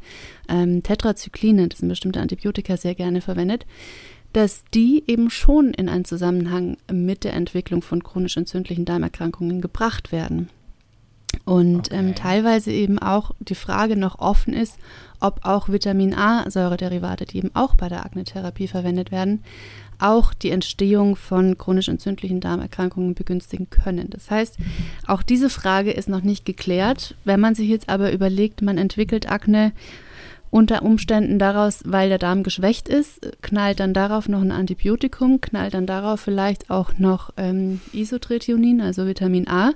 ähm, 0.47 0.83
Tetrazykline, 0.83 1.67
das 1.67 1.79
sind 1.79 1.89
bestimmte 1.89 2.21
Antibiotika, 2.21 2.77
sehr 2.77 2.95
gerne 2.95 3.21
verwendet 3.21 3.65
dass 4.33 4.63
die 4.73 5.03
eben 5.07 5.31
schon 5.31 5.73
in 5.73 5.89
einen 5.89 6.05
Zusammenhang 6.05 6.77
mit 6.91 7.23
der 7.23 7.33
Entwicklung 7.33 7.81
von 7.81 8.03
chronisch 8.03 8.37
entzündlichen 8.37 8.85
Darmerkrankungen 8.85 9.61
gebracht 9.61 10.11
werden. 10.11 10.49
Und 11.45 11.91
ähm, 11.91 11.99
okay. 11.99 12.07
ähm, 12.09 12.15
teilweise 12.15 12.71
eben 12.71 12.99
auch 12.99 13.31
die 13.39 13.55
Frage 13.55 13.95
noch 13.95 14.19
offen 14.19 14.53
ist, 14.53 14.77
ob 15.19 15.45
auch 15.45 15.69
Vitamin 15.69 16.13
A-Säurederivate, 16.13 17.25
die 17.25 17.37
eben 17.37 17.51
auch 17.53 17.75
bei 17.75 17.89
der 17.89 18.05
Aknetherapie 18.05 18.67
verwendet 18.67 19.11
werden, 19.11 19.43
auch 19.99 20.33
die 20.33 20.51
Entstehung 20.51 21.15
von 21.15 21.57
chronisch 21.57 21.87
entzündlichen 21.87 22.39
Darmerkrankungen 22.39 23.15
begünstigen 23.15 23.69
können. 23.69 24.09
Das 24.09 24.29
heißt, 24.29 24.57
auch 25.05 25.23
diese 25.23 25.49
Frage 25.49 25.91
ist 25.91 26.09
noch 26.09 26.21
nicht 26.21 26.45
geklärt. 26.45 27.15
Wenn 27.23 27.39
man 27.39 27.55
sich 27.55 27.69
jetzt 27.69 27.89
aber 27.89 28.11
überlegt, 28.11 28.61
man 28.61 28.77
entwickelt 28.77 29.29
Akne 29.29 29.71
unter 30.49 30.83
Umständen 30.83 31.39
daraus, 31.39 31.81
weil 31.85 32.09
der 32.09 32.19
Darm 32.19 32.43
geschwächt 32.43 32.87
ist, 32.87 33.41
knallt 33.41 33.79
dann 33.79 33.93
darauf 33.93 34.29
noch 34.29 34.41
ein 34.41 34.51
Antibiotikum, 34.51 35.41
knallt 35.41 35.73
dann 35.73 35.85
darauf 35.85 36.21
vielleicht 36.21 36.69
auch 36.69 36.97
noch 36.97 37.31
ähm, 37.37 37.81
Isotretinoin, 37.93 38.81
also 38.81 39.07
Vitamin 39.07 39.47
A. 39.47 39.73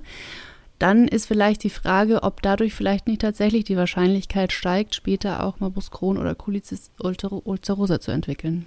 Dann 0.79 1.07
ist 1.07 1.27
vielleicht 1.27 1.63
die 1.63 1.69
Frage, 1.69 2.23
ob 2.23 2.41
dadurch 2.41 2.73
vielleicht 2.73 3.07
nicht 3.07 3.21
tatsächlich 3.21 3.65
die 3.65 3.77
Wahrscheinlichkeit 3.77 4.51
steigt, 4.51 4.95
später 4.95 5.43
auch 5.43 5.60
Morbus 5.60 5.91
Crohn 5.91 6.17
oder 6.17 6.34
Colitis 6.34 6.89
ulcerosa 6.99 7.99
zu 7.99 8.12
entwickeln. 8.12 8.65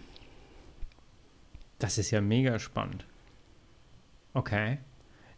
Das 1.84 1.98
ist 1.98 2.10
ja 2.12 2.22
mega 2.22 2.58
spannend. 2.58 3.04
Okay. 4.32 4.78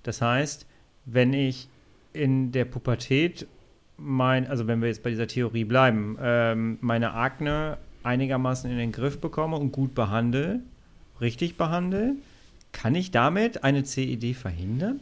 Das 0.04 0.22
heißt, 0.22 0.64
wenn 1.04 1.32
ich 1.32 1.68
in 2.12 2.52
der 2.52 2.64
Pubertät 2.64 3.48
mein, 3.96 4.46
also 4.46 4.68
wenn 4.68 4.80
wir 4.80 4.86
jetzt 4.86 5.02
bei 5.02 5.10
dieser 5.10 5.26
Theorie 5.26 5.64
bleiben, 5.64 6.16
ähm, 6.20 6.78
meine 6.82 7.14
Akne 7.14 7.78
einigermaßen 8.04 8.70
in 8.70 8.78
den 8.78 8.92
Griff 8.92 9.20
bekomme 9.20 9.56
und 9.56 9.72
gut 9.72 9.96
behandle, 9.96 10.60
richtig 11.20 11.56
behandle, 11.56 12.14
kann 12.70 12.94
ich 12.94 13.10
damit 13.10 13.64
eine 13.64 13.82
CED 13.82 14.36
verhindern? 14.36 15.00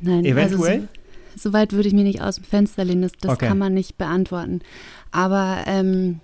Nein, 0.00 0.24
eventuell. 0.24 0.72
Also 0.72 0.86
so, 1.34 1.50
so, 1.50 1.52
weit 1.52 1.72
würde 1.72 1.88
ich 1.88 1.94
mir 1.94 2.04
nicht 2.04 2.22
aus 2.22 2.36
dem 2.36 2.44
Fenster 2.44 2.84
lehnen, 2.84 3.02
das, 3.02 3.12
das 3.18 3.32
okay. 3.32 3.48
kann 3.48 3.58
man 3.58 3.74
nicht 3.74 3.98
beantworten. 3.98 4.60
Aber 5.10 5.64
ähm, 5.66 6.20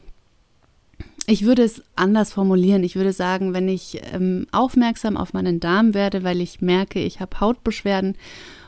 ich 1.30 1.44
würde 1.44 1.62
es 1.62 1.82
anders 1.94 2.32
formulieren. 2.32 2.82
Ich 2.82 2.96
würde 2.96 3.12
sagen, 3.12 3.54
wenn 3.54 3.68
ich 3.68 4.00
ähm, 4.12 4.46
aufmerksam 4.50 5.16
auf 5.16 5.32
meinen 5.32 5.60
Darm 5.60 5.94
werde, 5.94 6.24
weil 6.24 6.40
ich 6.40 6.60
merke, 6.60 6.98
ich 6.98 7.20
habe 7.20 7.38
Hautbeschwerden 7.38 8.16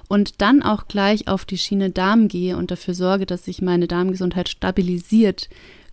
und 0.08 0.40
dann 0.40 0.62
auch 0.62 0.86
gleich 0.86 1.26
auf 1.26 1.44
die 1.44 1.58
Schiene 1.58 1.90
Darm 1.90 2.28
gehe 2.28 2.56
und 2.56 2.70
dafür 2.70 2.94
sorge, 2.94 3.26
dass 3.26 3.44
sich 3.44 3.62
meine 3.62 3.88
Darmgesundheit 3.88 4.48
stabilisiert, 4.48 5.48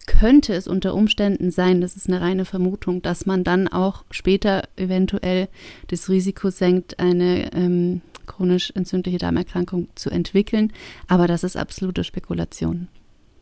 könnte 0.06 0.54
es 0.54 0.68
unter 0.68 0.94
Umständen 0.94 1.52
sein, 1.52 1.82
das 1.82 1.96
ist 1.96 2.08
eine 2.08 2.22
reine 2.22 2.46
Vermutung, 2.46 3.02
dass 3.02 3.26
man 3.26 3.44
dann 3.44 3.68
auch 3.68 4.04
später 4.12 4.64
eventuell 4.76 5.48
das 5.88 6.10
Risiko 6.10 6.50
senkt, 6.50 7.00
eine 7.00 7.52
ähm, 7.54 8.02
chronisch 8.26 8.72
entzündliche 8.76 9.18
Darmerkrankung 9.18 9.88
zu 9.96 10.10
entwickeln. 10.10 10.72
Aber 11.08 11.28
das 11.28 11.44
ist 11.44 11.58
absolute 11.58 12.04
Spekulation. 12.04 12.90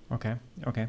Okay, 0.09 0.35
okay. 0.65 0.87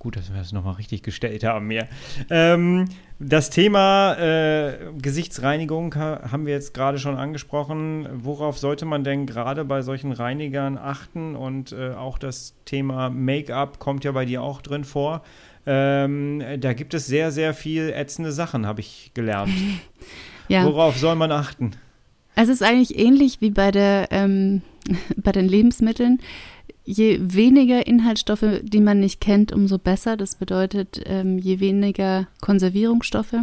Gut, 0.00 0.16
dass 0.16 0.32
wir 0.32 0.38
das 0.38 0.52
nochmal 0.52 0.76
richtig 0.76 1.02
gestellt 1.02 1.44
haben 1.44 1.66
mir. 1.66 1.86
Ähm, 2.30 2.86
das 3.18 3.50
Thema 3.50 4.14
äh, 4.14 4.78
Gesichtsreinigung 4.96 5.94
haben 5.94 6.46
wir 6.46 6.54
jetzt 6.54 6.72
gerade 6.72 6.98
schon 6.98 7.18
angesprochen. 7.18 8.08
Worauf 8.10 8.56
sollte 8.56 8.86
man 8.86 9.04
denn 9.04 9.26
gerade 9.26 9.62
bei 9.66 9.82
solchen 9.82 10.12
Reinigern 10.12 10.78
achten? 10.78 11.36
Und 11.36 11.72
äh, 11.72 11.90
auch 11.90 12.16
das 12.16 12.54
Thema 12.64 13.10
Make-up 13.10 13.78
kommt 13.78 14.04
ja 14.04 14.12
bei 14.12 14.24
dir 14.24 14.42
auch 14.42 14.62
drin 14.62 14.84
vor. 14.84 15.22
Ähm, 15.66 16.42
da 16.60 16.72
gibt 16.72 16.94
es 16.94 17.06
sehr, 17.06 17.30
sehr 17.30 17.52
viel 17.52 17.90
ätzende 17.90 18.32
Sachen, 18.32 18.66
habe 18.66 18.80
ich 18.80 19.10
gelernt. 19.12 19.52
ja. 20.48 20.64
Worauf 20.64 20.96
soll 20.96 21.14
man 21.14 21.30
achten? 21.30 21.72
Es 22.36 22.48
ist 22.48 22.62
eigentlich 22.62 22.98
ähnlich 22.98 23.42
wie 23.42 23.50
bei, 23.50 23.70
der, 23.70 24.08
ähm, 24.12 24.62
bei 25.18 25.32
den 25.32 25.46
Lebensmitteln 25.46 26.20
je 26.84 27.18
weniger 27.20 27.86
Inhaltsstoffe, 27.86 28.60
die 28.62 28.80
man 28.80 29.00
nicht 29.00 29.20
kennt, 29.20 29.52
umso 29.52 29.78
besser. 29.78 30.16
Das 30.16 30.36
bedeutet, 30.36 31.00
ähm, 31.06 31.38
je 31.38 31.60
weniger 31.60 32.26
Konservierungsstoffe 32.40 33.34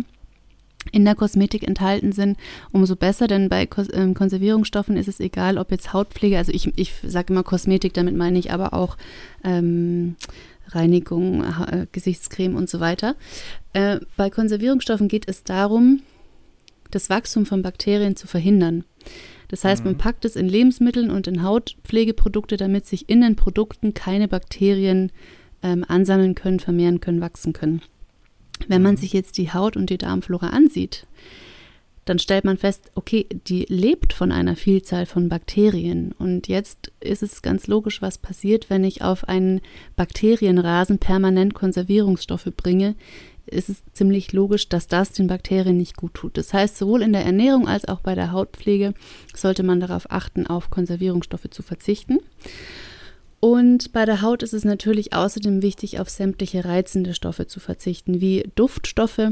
in 0.92 1.06
der 1.06 1.16
Kosmetik 1.16 1.68
enthalten 1.68 2.12
sind, 2.12 2.38
umso 2.72 2.96
besser, 2.96 3.28
denn 3.28 3.50
bei 3.50 3.66
Kos 3.66 3.88
ähm, 3.94 4.14
Konservierungsstoffen 4.14 4.96
ist 4.96 5.08
es 5.08 5.20
egal, 5.20 5.58
ob 5.58 5.72
jetzt 5.72 5.94
Hautpflege, 5.94 6.38
also 6.38 6.52
ich, 6.54 6.72
ich 6.78 6.94
sage 7.04 7.34
immer 7.34 7.44
Kosmetik, 7.44 7.94
damit 7.94 8.16
meine 8.16 8.40
ich 8.40 8.52
aber 8.54 8.74
auch 8.74 8.98
ähm, 9.44 10.16
Reinigung, 10.70 11.44
äh, 11.44 11.88
Gesichtscreme 11.92 12.56
und 12.56 12.70
so 12.70 12.80
weiter. 12.80 13.16
Äh, 13.74 14.00
bei 14.16 14.30
Konservierungsstoffen 14.30 15.08
geht 15.08 15.28
es 15.28 15.44
darum, 15.44 16.02
das 16.92 17.10
Wachstum 17.10 17.46
von 17.46 17.62
Bakterien 17.62 18.16
zu 18.16 18.28
verhindern. 18.28 18.84
Das 19.48 19.64
heißt, 19.64 19.84
mhm. 19.84 19.92
man 19.92 19.98
packt 19.98 20.26
es 20.26 20.36
in 20.36 20.48
Lebensmitteln 20.48 21.12
und 21.12 21.28
in 21.28 21.44
Hautpflegeprodukte, 21.44 22.58
damit 22.58 22.86
sich 22.86 23.10
in 23.10 23.22
den 23.22 23.36
Produkten 23.36 23.94
keine 23.94 24.28
Bakterien 24.28 25.12
ähm, 25.64 25.86
ansammeln 25.88 26.36
können, 26.36 26.60
vermehren 26.60 27.00
können, 27.00 27.22
wachsen 27.22 27.54
können. 27.54 27.82
Wenn 28.68 28.82
man 28.82 28.96
mhm. 28.96 28.98
sich 28.98 29.14
jetzt 29.14 29.38
die 29.38 29.52
Haut 29.54 29.78
und 29.78 29.90
die 29.90 29.98
Darmflora 29.98 30.50
ansieht, 30.50 31.06
dann 32.06 32.20
stellt 32.20 32.46
man 32.46 32.58
fest, 32.58 32.90
okay, 32.96 33.28
die 33.48 33.66
lebt 33.68 34.14
von 34.14 34.32
einer 34.32 34.56
Vielzahl 34.56 35.06
von 35.06 35.28
Bakterien. 35.28 36.14
Und 36.18 36.48
jetzt 36.48 36.92
ist 37.02 37.22
es 37.22 37.42
ganz 37.42 37.68
logisch, 37.68 38.02
was 38.02 38.18
passiert, 38.18 38.70
wenn 38.70 38.86
ich 38.86 39.02
auf 39.02 39.28
einen 39.28 39.62
Bakterienrasen 39.98 41.00
permanent 41.00 41.54
Konservierungsstoffe 41.54 42.50
bringe, 42.56 42.96
ist 43.48 43.70
es 43.70 43.84
ziemlich 43.94 44.34
logisch, 44.34 44.70
dass 44.70 44.88
das 44.88 45.12
den 45.12 45.28
Bakterien 45.28 45.78
nicht 45.78 45.98
gut 45.98 46.14
tut. 46.14 46.38
Das 46.38 46.54
heißt, 46.54 46.78
sowohl 46.78 47.02
in 47.02 47.14
der 47.14 47.26
Ernährung 47.26 47.68
als 47.68 47.88
auch 47.88 48.02
bei 48.02 48.16
der 48.16 48.32
Hautpflege 48.32 48.94
sollte 49.36 49.64
man 49.64 49.80
darauf 49.80 50.12
achten, 50.12 50.48
auf 50.48 50.70
Konservierungsstoffe 50.70 51.50
zu 51.50 51.64
verzichten. 51.64 52.20
Und 53.40 53.94
bei 53.94 54.06
der 54.06 54.22
Haut 54.22 54.44
ist 54.44 54.54
es 54.54 54.66
natürlich 54.66 55.14
außerdem 55.14 55.62
wichtig, 55.62 56.00
auf 56.00 56.10
sämtliche 56.10 56.66
reizende 56.66 57.14
Stoffe 57.14 57.48
zu 57.48 57.60
verzichten, 57.60 58.20
wie 58.20 58.50
Duftstoffe, 58.56 59.32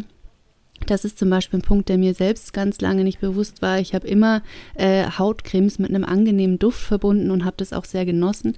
Das 0.85 1.05
ist 1.05 1.17
zum 1.17 1.29
Beispiel 1.29 1.59
ein 1.59 1.63
Punkt, 1.63 1.89
der 1.89 1.97
mir 1.97 2.13
selbst 2.13 2.53
ganz 2.53 2.81
lange 2.81 3.03
nicht 3.03 3.19
bewusst 3.19 3.61
war. 3.61 3.79
Ich 3.79 3.95
habe 3.95 4.07
immer 4.07 4.43
äh, 4.75 5.05
Hautcremes 5.09 5.79
mit 5.79 5.89
einem 5.89 6.03
angenehmen 6.03 6.59
Duft 6.59 6.81
verbunden 6.81 7.31
und 7.31 7.45
habe 7.45 7.55
das 7.57 7.73
auch 7.73 7.85
sehr 7.85 8.05
genossen, 8.05 8.55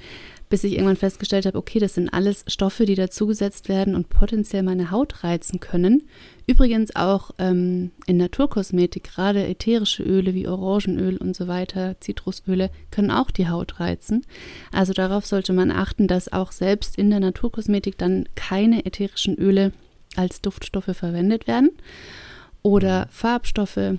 bis 0.50 0.64
ich 0.64 0.74
irgendwann 0.74 0.96
festgestellt 0.96 1.46
habe, 1.46 1.58
okay, 1.58 1.80
das 1.80 1.96
sind 1.96 2.10
alles 2.10 2.46
Stoffe, 2.48 2.86
die 2.86 2.96
dazugesetzt 2.96 3.68
werden 3.68 3.96
und 3.96 4.10
potenziell 4.10 4.64
meine 4.64 4.92
Haut 4.92 5.24
reizen 5.24 5.60
können. 5.60 6.04
Übrigens 6.46 6.96
auch 6.96 7.32
ähm, 7.38 7.92
in 8.06 8.18
Naturkosmetik, 8.18 9.04
gerade 9.04 9.46
ätherische 9.46 10.04
Öle 10.04 10.34
wie 10.34 10.48
Orangenöl 10.48 11.18
und 11.18 11.36
so 11.36 11.48
weiter, 11.48 12.00
Zitrusöle, 12.00 12.70
können 12.92 13.12
auch 13.12 13.32
die 13.32 13.50
Haut 13.50 13.80
reizen. 13.80 14.26
Also 14.72 14.94
darauf 14.94 15.26
sollte 15.26 15.52
man 15.52 15.72
achten, 15.72 16.08
dass 16.08 16.32
auch 16.32 16.54
selbst 16.54 16.98
in 16.98 17.10
der 17.10 17.20
Naturkosmetik 17.20 17.98
dann 17.98 18.30
keine 18.36 18.86
ätherischen 18.86 19.36
Öle 19.36 19.74
als 20.16 20.42
Duftstoffe 20.42 20.96
verwendet 20.96 21.48
werden 21.48 21.72
oder 22.62 23.08
Farbstoffe 23.12 23.98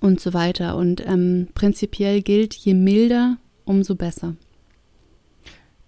und 0.00 0.20
so 0.20 0.32
weiter. 0.32 0.76
Und 0.76 1.06
ähm, 1.06 1.48
prinzipiell 1.54 2.22
gilt, 2.22 2.54
je 2.54 2.74
milder, 2.74 3.36
umso 3.64 3.94
besser. 3.94 4.34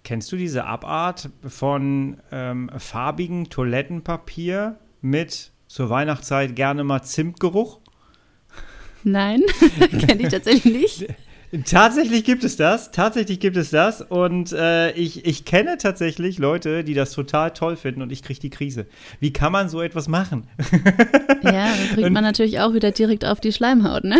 Kennst 0.03 0.31
du 0.31 0.35
diese 0.35 0.65
Abart 0.65 1.29
von 1.47 2.17
ähm, 2.31 2.69
farbigem 2.77 3.49
Toilettenpapier 3.49 4.77
mit 5.01 5.51
zur 5.67 5.89
Weihnachtszeit 5.89 6.55
gerne 6.55 6.83
mal 6.83 7.03
Zimtgeruch? 7.03 7.79
Nein, 9.03 9.41
kenne 9.79 10.23
ich 10.23 10.29
tatsächlich 10.29 10.73
nicht. 10.73 11.07
Tatsächlich 11.65 12.23
gibt 12.23 12.43
es 12.43 12.55
das. 12.57 12.89
Tatsächlich 12.91 13.39
gibt 13.39 13.57
es 13.57 13.69
das. 13.69 14.01
Und 14.01 14.51
äh, 14.53 14.91
ich, 14.93 15.25
ich 15.25 15.45
kenne 15.45 15.77
tatsächlich 15.77 16.39
Leute, 16.39 16.83
die 16.83 16.95
das 16.95 17.11
total 17.11 17.51
toll 17.51 17.75
finden 17.75 18.01
und 18.01 18.11
ich 18.11 18.23
kriege 18.23 18.39
die 18.39 18.49
Krise. 18.49 18.87
Wie 19.19 19.31
kann 19.31 19.51
man 19.51 19.69
so 19.69 19.81
etwas 19.81 20.07
machen? 20.07 20.47
Ja, 21.43 21.73
da 21.75 21.93
kriegt 21.93 22.09
man 22.09 22.23
natürlich 22.23 22.61
auch 22.61 22.73
wieder 22.73 22.91
direkt 22.91 23.25
auf 23.25 23.41
die 23.41 23.51
Schleimhaut, 23.51 24.05
ne? 24.05 24.17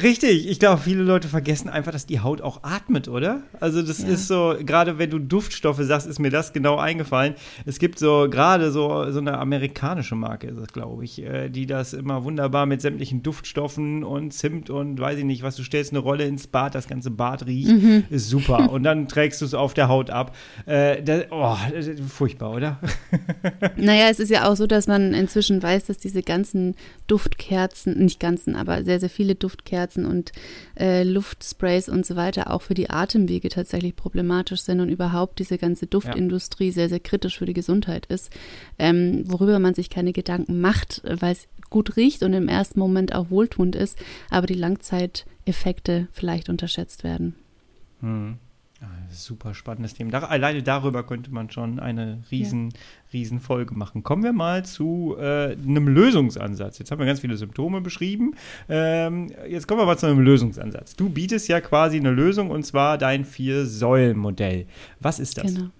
Richtig. 0.00 0.48
Ich 0.48 0.60
glaube, 0.60 0.80
viele 0.80 1.02
Leute 1.02 1.26
vergessen 1.26 1.68
einfach, 1.68 1.90
dass 1.90 2.06
die 2.06 2.20
Haut 2.20 2.40
auch 2.40 2.62
atmet, 2.62 3.08
oder? 3.08 3.42
Also, 3.58 3.82
das 3.82 4.00
ja. 4.00 4.08
ist 4.10 4.28
so, 4.28 4.54
gerade 4.60 4.98
wenn 4.98 5.10
du 5.10 5.18
Duftstoffe 5.18 5.80
sagst, 5.80 6.06
ist 6.06 6.20
mir 6.20 6.30
das 6.30 6.52
genau 6.52 6.76
eingefallen. 6.76 7.34
Es 7.66 7.80
gibt 7.80 7.98
so, 7.98 8.28
gerade 8.30 8.70
so, 8.70 9.10
so 9.10 9.18
eine 9.18 9.38
amerikanische 9.38 10.14
Marke, 10.14 10.46
ist 10.46 10.58
es, 10.58 10.68
glaube 10.68 11.04
ich, 11.04 11.20
äh, 11.20 11.48
die 11.48 11.66
das 11.66 11.94
immer 11.94 12.22
wunderbar 12.22 12.66
mit 12.66 12.80
sämtlichen 12.80 13.24
Duftstoffen 13.24 14.04
und 14.04 14.32
Zimt 14.32 14.70
und 14.70 15.00
weiß 15.00 15.18
ich 15.18 15.24
nicht, 15.24 15.42
was 15.42 15.56
du 15.56 15.64
stellst, 15.64 15.90
eine 15.90 15.98
Rolle 15.98 16.13
Rolle 16.14 16.26
ins 16.26 16.46
Bad, 16.46 16.76
das 16.76 16.86
ganze 16.86 17.10
Bad 17.10 17.46
riecht, 17.46 17.70
mhm. 17.70 18.04
ist 18.08 18.28
super. 18.28 18.70
Und 18.70 18.84
dann 18.84 19.08
trägst 19.08 19.40
du 19.40 19.44
es 19.44 19.52
auf 19.52 19.74
der 19.74 19.88
Haut 19.88 20.10
ab. 20.10 20.36
Äh, 20.64 21.02
das, 21.02 21.24
oh, 21.30 21.56
das 21.72 21.88
furchtbar, 22.08 22.52
oder? 22.52 22.78
naja, 23.76 24.08
es 24.10 24.20
ist 24.20 24.30
ja 24.30 24.48
auch 24.48 24.54
so, 24.54 24.68
dass 24.68 24.86
man 24.86 25.12
inzwischen 25.12 25.60
weiß, 25.60 25.86
dass 25.86 25.98
diese 25.98 26.22
ganzen 26.22 26.76
Duftkerzen, 27.08 27.98
nicht 27.98 28.20
ganzen, 28.20 28.54
aber 28.54 28.84
sehr, 28.84 29.00
sehr 29.00 29.10
viele 29.10 29.34
Duftkerzen 29.34 30.06
und 30.06 30.30
äh, 30.78 31.02
Luftsprays 31.04 31.88
und 31.88 32.04
so 32.04 32.16
weiter 32.16 32.50
auch 32.50 32.62
für 32.62 32.74
die 32.74 32.90
Atemwege 32.90 33.48
tatsächlich 33.48 33.96
problematisch 33.96 34.62
sind 34.62 34.80
und 34.80 34.88
überhaupt 34.88 35.38
diese 35.38 35.58
ganze 35.58 35.86
Duftindustrie 35.86 36.68
ja. 36.68 36.72
sehr, 36.72 36.88
sehr 36.88 37.00
kritisch 37.00 37.38
für 37.38 37.46
die 37.46 37.54
Gesundheit 37.54 38.06
ist, 38.06 38.30
ähm, 38.78 39.24
worüber 39.26 39.58
man 39.58 39.74
sich 39.74 39.90
keine 39.90 40.12
Gedanken 40.12 40.60
macht, 40.60 41.02
weil 41.04 41.32
es 41.32 41.48
gut 41.70 41.96
riecht 41.96 42.22
und 42.22 42.32
im 42.32 42.48
ersten 42.48 42.78
Moment 42.78 43.14
auch 43.14 43.30
wohltuend 43.30 43.76
ist, 43.76 43.98
aber 44.30 44.46
die 44.46 44.54
Langzeiteffekte 44.54 46.08
vielleicht 46.12 46.48
unterschätzt 46.48 47.04
werden. 47.04 47.34
Hm. 48.00 48.38
Super 49.10 49.54
spannendes 49.54 49.94
Thema. 49.94 50.10
Da, 50.10 50.20
alleine 50.20 50.62
darüber 50.62 51.02
könnte 51.02 51.30
man 51.30 51.50
schon 51.50 51.78
eine 51.80 52.22
riesen, 52.30 52.70
ja. 52.70 52.78
riesen 53.12 53.40
Folge 53.40 53.74
machen. 53.74 54.02
Kommen 54.02 54.22
wir 54.22 54.32
mal 54.32 54.64
zu 54.64 55.16
äh, 55.18 55.52
einem 55.52 55.88
Lösungsansatz. 55.88 56.78
Jetzt 56.78 56.90
haben 56.90 56.98
wir 56.98 57.06
ganz 57.06 57.20
viele 57.20 57.36
Symptome 57.36 57.80
beschrieben. 57.80 58.34
Ähm, 58.68 59.32
jetzt 59.48 59.66
kommen 59.66 59.80
wir 59.80 59.86
mal 59.86 59.98
zu 59.98 60.06
einem 60.06 60.20
Lösungsansatz. 60.20 60.96
Du 60.96 61.08
bietest 61.08 61.48
ja 61.48 61.60
quasi 61.60 61.96
eine 61.96 62.10
Lösung 62.10 62.50
und 62.50 62.64
zwar 62.64 62.98
dein 62.98 63.24
Vier-Säulen-Modell. 63.24 64.66
Was 65.00 65.18
ist 65.18 65.38
das? 65.38 65.54
Genau. 65.54 65.70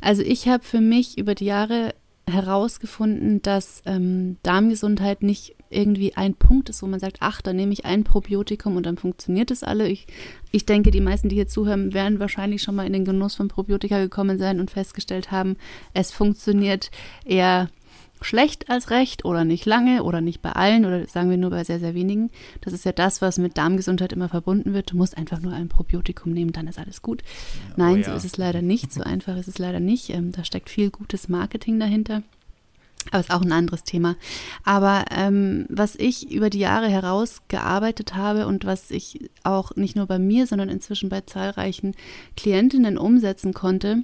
Also 0.00 0.22
ich 0.22 0.48
habe 0.48 0.62
für 0.62 0.80
mich 0.80 1.18
über 1.18 1.34
die 1.34 1.46
Jahre 1.46 1.94
herausgefunden, 2.28 3.40
dass 3.42 3.82
ähm, 3.86 4.36
Darmgesundheit 4.42 5.22
nicht 5.22 5.55
irgendwie 5.70 6.16
ein 6.16 6.34
Punkt 6.34 6.68
ist, 6.68 6.82
wo 6.82 6.86
man 6.86 7.00
sagt, 7.00 7.18
ach, 7.20 7.42
dann 7.42 7.56
nehme 7.56 7.72
ich 7.72 7.84
ein 7.84 8.04
Probiotikum 8.04 8.76
und 8.76 8.86
dann 8.86 8.96
funktioniert 8.96 9.50
es 9.50 9.62
alle. 9.62 9.88
Ich, 9.88 10.06
ich 10.52 10.66
denke, 10.66 10.90
die 10.90 11.00
meisten, 11.00 11.28
die 11.28 11.36
hier 11.36 11.48
zuhören, 11.48 11.94
werden 11.94 12.20
wahrscheinlich 12.20 12.62
schon 12.62 12.76
mal 12.76 12.86
in 12.86 12.92
den 12.92 13.04
Genuss 13.04 13.34
von 13.34 13.48
Probiotika 13.48 13.98
gekommen 13.98 14.38
sein 14.38 14.60
und 14.60 14.70
festgestellt 14.70 15.30
haben, 15.30 15.56
es 15.94 16.12
funktioniert 16.12 16.90
eher 17.24 17.68
schlecht 18.20 18.70
als 18.70 18.90
recht 18.90 19.24
oder 19.24 19.44
nicht 19.44 19.66
lange 19.66 20.02
oder 20.02 20.20
nicht 20.20 20.40
bei 20.40 20.52
allen 20.52 20.84
oder 20.84 21.06
sagen 21.06 21.30
wir 21.30 21.36
nur 21.36 21.50
bei 21.50 21.64
sehr, 21.64 21.80
sehr 21.80 21.94
wenigen. 21.94 22.30
Das 22.60 22.72
ist 22.72 22.84
ja 22.84 22.92
das, 22.92 23.20
was 23.20 23.38
mit 23.38 23.58
Darmgesundheit 23.58 24.12
immer 24.12 24.28
verbunden 24.28 24.72
wird. 24.72 24.92
Du 24.92 24.96
musst 24.96 25.16
einfach 25.16 25.40
nur 25.40 25.52
ein 25.52 25.68
Probiotikum 25.68 26.32
nehmen, 26.32 26.52
dann 26.52 26.66
ist 26.66 26.78
alles 26.78 27.02
gut. 27.02 27.22
Ja, 27.22 27.74
Nein, 27.76 27.94
oh 27.94 27.98
ja. 27.98 28.04
so 28.04 28.12
ist 28.12 28.24
es 28.24 28.36
leider 28.36 28.62
nicht. 28.62 28.92
So 28.92 29.02
einfach 29.02 29.36
ist 29.36 29.48
es 29.48 29.58
leider 29.58 29.80
nicht. 29.80 30.10
Ähm, 30.10 30.32
da 30.32 30.44
steckt 30.44 30.70
viel 30.70 30.90
gutes 30.90 31.28
Marketing 31.28 31.78
dahinter. 31.78 32.22
Aber 33.10 33.20
ist 33.20 33.32
auch 33.32 33.42
ein 33.42 33.52
anderes 33.52 33.84
Thema. 33.84 34.16
Aber 34.64 35.04
ähm, 35.10 35.66
was 35.68 35.94
ich 35.96 36.30
über 36.30 36.50
die 36.50 36.58
Jahre 36.58 36.88
herausgearbeitet 36.88 38.14
habe 38.14 38.46
und 38.46 38.64
was 38.64 38.90
ich 38.90 39.30
auch 39.44 39.74
nicht 39.76 39.96
nur 39.96 40.06
bei 40.06 40.18
mir, 40.18 40.46
sondern 40.46 40.68
inzwischen 40.68 41.08
bei 41.08 41.20
zahlreichen 41.20 41.94
Klientinnen 42.36 42.98
umsetzen 42.98 43.54
konnte, 43.54 44.02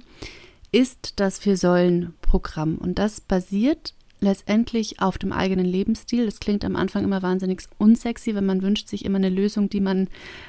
ist 0.71 1.13
das 1.17 1.39
Vier-Säulen-Programm. 1.39 2.77
Und 2.77 2.97
das 2.97 3.21
basiert 3.21 3.93
letztendlich 4.23 4.99
auf 5.01 5.17
dem 5.17 5.31
eigenen 5.31 5.65
Lebensstil. 5.65 6.25
Das 6.25 6.39
klingt 6.39 6.65
am 6.65 6.75
Anfang 6.75 7.03
immer 7.03 7.21
wahnsinnig 7.21 7.61
unsexy, 7.77 8.33
wenn 8.33 8.45
man 8.45 8.63
wünscht 8.63 8.87
sich 8.87 9.05
immer 9.05 9.17
eine 9.17 9.29
Lösung, 9.29 9.69
die 9.69 9.81
man 9.81 10.07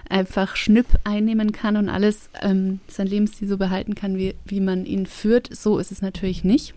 einfach 0.08 0.56
schnipp 0.56 0.86
einnehmen 1.04 1.52
kann 1.52 1.76
und 1.76 1.88
alles 1.88 2.30
ähm, 2.40 2.80
sein 2.88 3.06
Lebensstil 3.06 3.48
so 3.48 3.58
behalten 3.58 3.94
kann, 3.94 4.16
wie, 4.16 4.34
wie 4.46 4.60
man 4.60 4.86
ihn 4.86 5.06
führt. 5.06 5.54
So 5.54 5.78
ist 5.78 5.92
es 5.92 6.00
natürlich 6.00 6.44
nicht. 6.44 6.74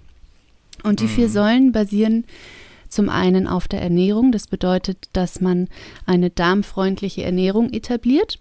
Und 0.83 0.99
die 0.99 1.05
mhm. 1.05 1.09
vier 1.09 1.29
Säulen 1.29 1.71
basieren 1.71 2.25
zum 2.89 3.09
einen 3.09 3.47
auf 3.47 3.67
der 3.67 3.81
Ernährung. 3.81 4.31
Das 4.31 4.47
bedeutet, 4.47 5.09
dass 5.13 5.41
man 5.41 5.67
eine 6.05 6.29
darmfreundliche 6.29 7.23
Ernährung 7.23 7.71
etabliert. 7.73 8.39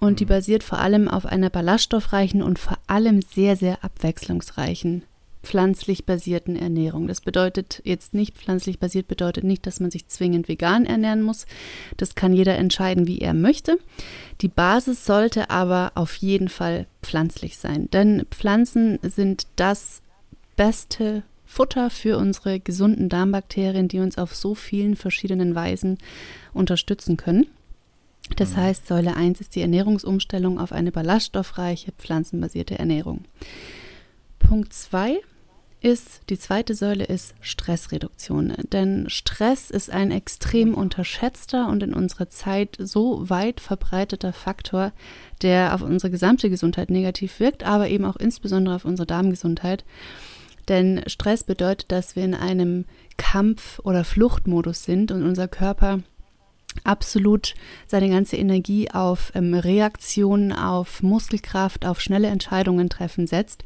Und 0.00 0.20
die 0.20 0.24
mhm. 0.24 0.30
basiert 0.30 0.62
vor 0.62 0.78
allem 0.78 1.08
auf 1.08 1.26
einer 1.26 1.50
ballaststoffreichen 1.50 2.42
und 2.42 2.58
vor 2.58 2.78
allem 2.86 3.20
sehr, 3.22 3.56
sehr 3.56 3.84
abwechslungsreichen 3.84 5.04
pflanzlich 5.44 6.04
basierten 6.04 6.56
Ernährung. 6.56 7.06
Das 7.06 7.20
bedeutet 7.20 7.80
jetzt 7.84 8.14
nicht, 8.14 8.36
pflanzlich 8.36 8.80
basiert 8.80 9.06
bedeutet 9.06 9.44
nicht, 9.44 9.66
dass 9.66 9.78
man 9.78 9.90
sich 9.90 10.08
zwingend 10.08 10.48
vegan 10.48 10.84
ernähren 10.86 11.22
muss. 11.22 11.46
Das 11.96 12.14
kann 12.14 12.32
jeder 12.32 12.56
entscheiden, 12.56 13.06
wie 13.06 13.18
er 13.18 13.34
möchte. 13.34 13.78
Die 14.40 14.48
Basis 14.48 15.04
sollte 15.04 15.50
aber 15.50 15.92
auf 15.94 16.16
jeden 16.16 16.48
Fall 16.48 16.86
pflanzlich 17.02 17.58
sein, 17.58 17.88
denn 17.92 18.26
Pflanzen 18.30 18.98
sind 19.02 19.46
das 19.56 20.02
beste 20.56 21.22
Futter 21.54 21.88
für 21.88 22.18
unsere 22.18 22.58
gesunden 22.58 23.08
Darmbakterien, 23.08 23.86
die 23.86 24.00
uns 24.00 24.18
auf 24.18 24.34
so 24.34 24.56
vielen 24.56 24.96
verschiedenen 24.96 25.54
Weisen 25.54 25.98
unterstützen 26.52 27.16
können. 27.16 27.46
Das 28.34 28.50
mhm. 28.50 28.56
heißt, 28.56 28.88
Säule 28.88 29.14
1 29.14 29.40
ist 29.40 29.54
die 29.54 29.60
Ernährungsumstellung 29.60 30.58
auf 30.58 30.72
eine 30.72 30.90
ballaststoffreiche, 30.90 31.92
pflanzenbasierte 31.92 32.76
Ernährung. 32.76 33.24
Punkt 34.40 34.72
2 34.72 35.20
ist, 35.80 36.22
die 36.28 36.38
zweite 36.40 36.74
Säule 36.74 37.04
ist 37.04 37.34
Stressreduktion. 37.40 38.54
Denn 38.72 39.08
Stress 39.08 39.70
ist 39.70 39.90
ein 39.90 40.10
extrem 40.10 40.74
unterschätzter 40.74 41.68
und 41.68 41.84
in 41.84 41.94
unserer 41.94 42.30
Zeit 42.30 42.76
so 42.80 43.30
weit 43.30 43.60
verbreiteter 43.60 44.32
Faktor, 44.32 44.90
der 45.42 45.72
auf 45.72 45.82
unsere 45.82 46.10
gesamte 46.10 46.50
Gesundheit 46.50 46.90
negativ 46.90 47.38
wirkt, 47.38 47.62
aber 47.62 47.88
eben 47.90 48.06
auch 48.06 48.16
insbesondere 48.16 48.74
auf 48.74 48.84
unsere 48.84 49.06
Darmgesundheit. 49.06 49.84
Denn 50.68 51.02
Stress 51.06 51.44
bedeutet, 51.44 51.92
dass 51.92 52.16
wir 52.16 52.24
in 52.24 52.34
einem 52.34 52.84
Kampf- 53.16 53.80
oder 53.84 54.04
Fluchtmodus 54.04 54.84
sind 54.84 55.12
und 55.12 55.22
unser 55.22 55.48
Körper 55.48 56.00
absolut 56.82 57.54
seine 57.86 58.08
ganze 58.08 58.36
Energie 58.36 58.90
auf 58.90 59.30
ähm, 59.34 59.54
Reaktionen, 59.54 60.52
auf 60.52 61.02
Muskelkraft, 61.02 61.86
auf 61.86 62.00
schnelle 62.00 62.28
Entscheidungen 62.28 62.88
treffen 62.88 63.26
setzt, 63.26 63.64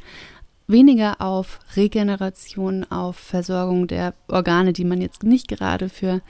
weniger 0.66 1.22
auf 1.22 1.60
Regeneration, 1.76 2.84
auf 2.84 3.16
Versorgung 3.16 3.86
der 3.86 4.12
Organe, 4.28 4.74
die 4.74 4.84
man 4.84 5.00
jetzt 5.00 5.22
nicht 5.22 5.48
gerade 5.48 5.88
für 5.88 6.20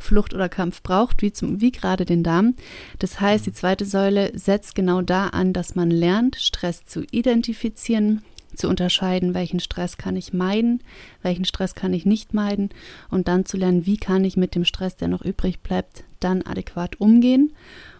Flucht 0.00 0.32
oder 0.32 0.48
Kampf 0.48 0.82
braucht, 0.82 1.20
wie, 1.20 1.32
zum, 1.32 1.60
wie 1.60 1.70
gerade 1.70 2.06
den 2.06 2.22
Darm. 2.22 2.54
Das 2.98 3.20
heißt, 3.20 3.44
die 3.44 3.52
zweite 3.52 3.84
Säule 3.84 4.36
setzt 4.36 4.74
genau 4.74 5.02
da 5.02 5.28
an, 5.28 5.52
dass 5.52 5.74
man 5.74 5.90
lernt, 5.90 6.36
Stress 6.36 6.86
zu 6.86 7.04
identifizieren, 7.10 8.22
zu 8.54 8.68
unterscheiden, 8.68 9.34
welchen 9.34 9.60
Stress 9.60 9.96
kann 9.96 10.16
ich 10.16 10.32
meiden, 10.32 10.82
welchen 11.22 11.44
Stress 11.44 11.74
kann 11.74 11.92
ich 11.92 12.06
nicht 12.06 12.34
meiden 12.34 12.70
und 13.10 13.28
dann 13.28 13.44
zu 13.44 13.56
lernen, 13.56 13.86
wie 13.86 13.96
kann 13.96 14.24
ich 14.24 14.36
mit 14.36 14.54
dem 14.54 14.64
Stress, 14.64 14.96
der 14.96 15.08
noch 15.08 15.22
übrig 15.22 15.60
bleibt, 15.60 16.04
dann 16.20 16.42
adäquat 16.42 17.00
umgehen 17.00 17.52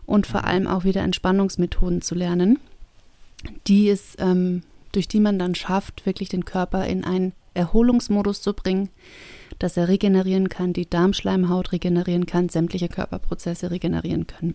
und 0.07 0.27
vor 0.27 0.45
allem 0.45 0.67
auch 0.67 0.85
wieder 0.85 1.03
Entspannungsmethoden 1.03 2.03
zu 2.03 2.15
lernen, 2.15 2.59
die 3.67 3.89
es 3.89 4.17
ähm, 4.19 4.63
durch 4.93 5.09
die 5.09 5.21
man 5.21 5.39
dann 5.39 5.55
schafft, 5.55 6.07
wirklich 6.07 6.29
den 6.29 6.45
Körper 6.45 6.87
in 6.87 7.05
einen 7.05 7.33
Erholungsmodus 7.55 8.43
zu 8.43 8.53
bringen, 8.53 8.91
dass 9.59 9.77
er 9.77 9.89
regenerieren 9.89 10.49
kann, 10.49 10.73
die 10.73 10.89
Darmschleimhaut 10.89 11.73
regenerieren 11.73 12.27
kann, 12.27 12.49
sämtliche 12.49 12.89
Körperprozesse 12.89 13.71
regenerieren 13.71 14.27
können. 14.27 14.55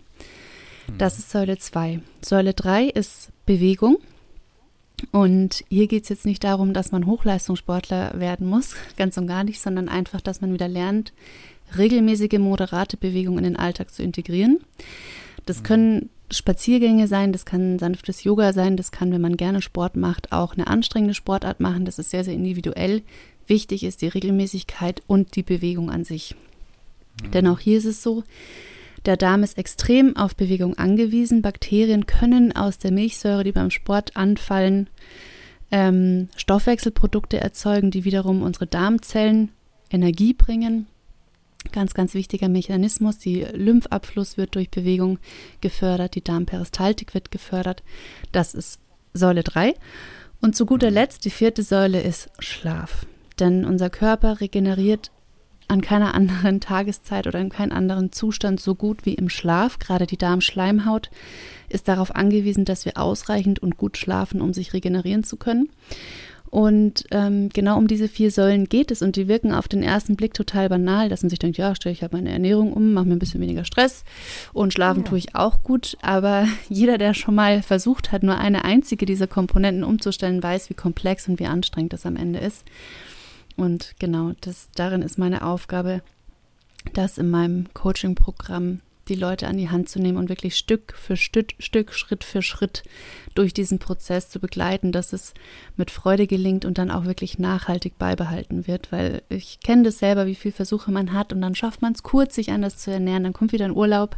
Das 0.96 1.18
ist 1.18 1.30
Säule 1.30 1.58
2. 1.58 2.00
Säule 2.24 2.54
3 2.54 2.84
ist 2.84 3.30
Bewegung. 3.44 3.98
Und 5.12 5.64
hier 5.68 5.86
geht 5.86 6.04
es 6.04 6.08
jetzt 6.08 6.26
nicht 6.26 6.44
darum, 6.44 6.72
dass 6.72 6.92
man 6.92 7.06
Hochleistungssportler 7.06 8.18
werden 8.18 8.46
muss, 8.46 8.74
ganz 8.96 9.16
und 9.16 9.26
gar 9.26 9.44
nicht, 9.44 9.60
sondern 9.60 9.88
einfach, 9.88 10.20
dass 10.20 10.40
man 10.40 10.52
wieder 10.52 10.68
lernt, 10.68 11.12
regelmäßige, 11.76 12.38
moderate 12.38 12.96
Bewegungen 12.96 13.38
in 13.38 13.44
den 13.44 13.56
Alltag 13.56 13.92
zu 13.92 14.02
integrieren. 14.02 14.60
Das 15.46 15.62
können 15.62 16.10
Spaziergänge 16.30 17.08
sein, 17.08 17.32
das 17.32 17.46
kann 17.46 17.78
sanftes 17.78 18.22
Yoga 18.24 18.52
sein, 18.52 18.76
das 18.76 18.90
kann, 18.92 19.12
wenn 19.12 19.20
man 19.20 19.36
gerne 19.36 19.62
Sport 19.62 19.96
macht, 19.96 20.32
auch 20.32 20.54
eine 20.54 20.66
anstrengende 20.66 21.14
Sportart 21.14 21.60
machen. 21.60 21.84
Das 21.84 21.98
ist 21.98 22.10
sehr, 22.10 22.24
sehr 22.24 22.34
individuell. 22.34 23.02
Wichtig 23.46 23.82
ist 23.84 24.02
die 24.02 24.08
Regelmäßigkeit 24.08 25.02
und 25.06 25.36
die 25.36 25.42
Bewegung 25.42 25.90
an 25.90 26.04
sich. 26.04 26.34
Mhm. 27.22 27.30
Denn 27.30 27.46
auch 27.46 27.60
hier 27.60 27.78
ist 27.78 27.86
es 27.86 28.02
so, 28.02 28.24
der 29.08 29.16
Darm 29.16 29.42
ist 29.42 29.56
extrem 29.56 30.18
auf 30.18 30.36
Bewegung 30.36 30.76
angewiesen. 30.76 31.40
Bakterien 31.40 32.04
können 32.04 32.54
aus 32.54 32.76
der 32.76 32.92
Milchsäure, 32.92 33.42
die 33.42 33.52
beim 33.52 33.70
Sport 33.70 34.18
anfallen, 34.18 34.90
ähm, 35.70 36.28
Stoffwechselprodukte 36.36 37.40
erzeugen, 37.40 37.90
die 37.90 38.04
wiederum 38.04 38.42
unsere 38.42 38.66
Darmzellen 38.66 39.50
Energie 39.90 40.34
bringen. 40.34 40.88
Ganz, 41.72 41.94
ganz 41.94 42.12
wichtiger 42.12 42.50
Mechanismus. 42.50 43.16
Die 43.16 43.46
Lymphabfluss 43.50 44.36
wird 44.36 44.56
durch 44.56 44.70
Bewegung 44.70 45.18
gefördert, 45.62 46.14
die 46.14 46.22
Darmperistaltik 46.22 47.14
wird 47.14 47.30
gefördert. 47.30 47.82
Das 48.30 48.52
ist 48.52 48.78
Säule 49.14 49.42
3. 49.42 49.72
Und 50.42 50.54
zu 50.54 50.66
guter 50.66 50.90
Letzt, 50.90 51.24
die 51.24 51.30
vierte 51.30 51.62
Säule 51.62 52.02
ist 52.02 52.28
Schlaf. 52.40 53.06
Denn 53.40 53.64
unser 53.64 53.88
Körper 53.88 54.42
regeneriert 54.42 55.10
an 55.68 55.80
keiner 55.80 56.14
anderen 56.14 56.60
Tageszeit 56.60 57.26
oder 57.26 57.38
in 57.38 57.50
keinem 57.50 57.76
anderen 57.76 58.12
Zustand 58.12 58.60
so 58.60 58.74
gut 58.74 59.06
wie 59.06 59.14
im 59.14 59.28
Schlaf. 59.28 59.78
Gerade 59.78 60.06
die 60.06 60.16
Darmschleimhaut 60.16 61.10
ist 61.68 61.88
darauf 61.88 62.14
angewiesen, 62.14 62.64
dass 62.64 62.84
wir 62.84 62.96
ausreichend 62.96 63.60
und 63.60 63.76
gut 63.76 63.96
schlafen, 63.96 64.40
um 64.40 64.52
sich 64.52 64.72
regenerieren 64.72 65.24
zu 65.24 65.36
können. 65.36 65.68
Und 66.50 67.04
ähm, 67.10 67.50
genau 67.50 67.76
um 67.76 67.88
diese 67.88 68.08
vier 68.08 68.30
Säulen 68.30 68.70
geht 68.70 68.90
es 68.90 69.02
und 69.02 69.16
die 69.16 69.28
wirken 69.28 69.52
auf 69.52 69.68
den 69.68 69.82
ersten 69.82 70.16
Blick 70.16 70.32
total 70.32 70.70
banal, 70.70 71.10
dass 71.10 71.22
man 71.22 71.28
sich 71.28 71.38
denkt, 71.38 71.58
ja, 71.58 71.74
stelle 71.74 71.92
ich 71.92 72.00
halt 72.00 72.14
meine 72.14 72.30
Ernährung 72.30 72.72
um, 72.72 72.94
mache 72.94 73.04
mir 73.04 73.16
ein 73.16 73.18
bisschen 73.18 73.40
weniger 73.42 73.66
Stress 73.66 74.02
und 74.54 74.72
schlafen 74.72 75.02
ja. 75.02 75.08
tue 75.10 75.18
ich 75.18 75.34
auch 75.34 75.62
gut. 75.62 75.98
Aber 76.00 76.46
jeder, 76.70 76.96
der 76.96 77.12
schon 77.12 77.34
mal 77.34 77.62
versucht 77.62 78.12
hat, 78.12 78.22
nur 78.22 78.38
eine 78.38 78.64
einzige 78.64 79.04
dieser 79.04 79.26
Komponenten 79.26 79.84
umzustellen, 79.84 80.42
weiß, 80.42 80.70
wie 80.70 80.74
komplex 80.74 81.28
und 81.28 81.38
wie 81.38 81.46
anstrengend 81.46 81.92
das 81.92 82.06
am 82.06 82.16
Ende 82.16 82.38
ist. 82.38 82.64
Und 83.58 83.94
genau, 83.98 84.32
das, 84.40 84.68
darin 84.74 85.02
ist 85.02 85.18
meine 85.18 85.42
Aufgabe, 85.42 86.00
das 86.94 87.18
in 87.18 87.28
meinem 87.28 87.66
Coaching-Programm 87.74 88.80
die 89.08 89.14
Leute 89.14 89.48
an 89.48 89.56
die 89.56 89.70
Hand 89.70 89.88
zu 89.88 89.98
nehmen 89.98 90.18
und 90.18 90.28
wirklich 90.28 90.56
Stück 90.56 90.94
für 90.96 91.16
Stück, 91.16 91.54
Stück, 91.58 91.94
Schritt 91.94 92.24
für 92.24 92.42
Schritt 92.42 92.82
durch 93.34 93.54
diesen 93.54 93.78
Prozess 93.78 94.28
zu 94.28 94.38
begleiten, 94.38 94.92
dass 94.92 95.12
es 95.12 95.34
mit 95.76 95.90
Freude 95.90 96.26
gelingt 96.26 96.64
und 96.64 96.78
dann 96.78 96.90
auch 96.90 97.04
wirklich 97.04 97.38
nachhaltig 97.38 97.98
beibehalten 97.98 98.66
wird. 98.66 98.92
Weil 98.92 99.22
ich 99.28 99.60
kenne 99.60 99.84
das 99.84 99.98
selber, 99.98 100.26
wie 100.26 100.34
viele 100.34 100.52
Versuche 100.52 100.90
man 100.90 101.12
hat 101.12 101.32
und 101.32 101.40
dann 101.40 101.54
schafft 101.54 101.82
man 101.82 101.92
es 101.92 102.02
kurz, 102.02 102.34
sich 102.34 102.50
anders 102.50 102.78
zu 102.78 102.90
ernähren, 102.90 103.24
dann 103.24 103.32
kommt 103.32 103.52
wieder 103.52 103.64
ein 103.64 103.76
Urlaub 103.76 104.16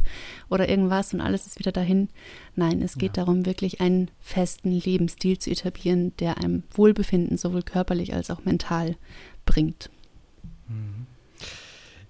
oder 0.49 0.67
irgendwas 0.67 1.13
und 1.13 1.21
alles 1.21 1.47
ist 1.47 1.59
wieder 1.59 1.71
dahin. 1.71 2.09
Nein, 2.55 2.81
es 2.81 2.97
geht 2.97 3.17
ja. 3.17 3.23
darum, 3.23 3.45
wirklich 3.45 3.79
einen 3.79 4.09
festen 4.19 4.71
Lebensstil 4.71 5.39
zu 5.39 5.51
etablieren, 5.51 6.15
der 6.17 6.37
einem 6.37 6.63
Wohlbefinden 6.71 7.37
sowohl 7.37 7.63
körperlich 7.63 8.13
als 8.13 8.29
auch 8.29 8.43
mental 8.43 8.95
bringt. 9.51 9.89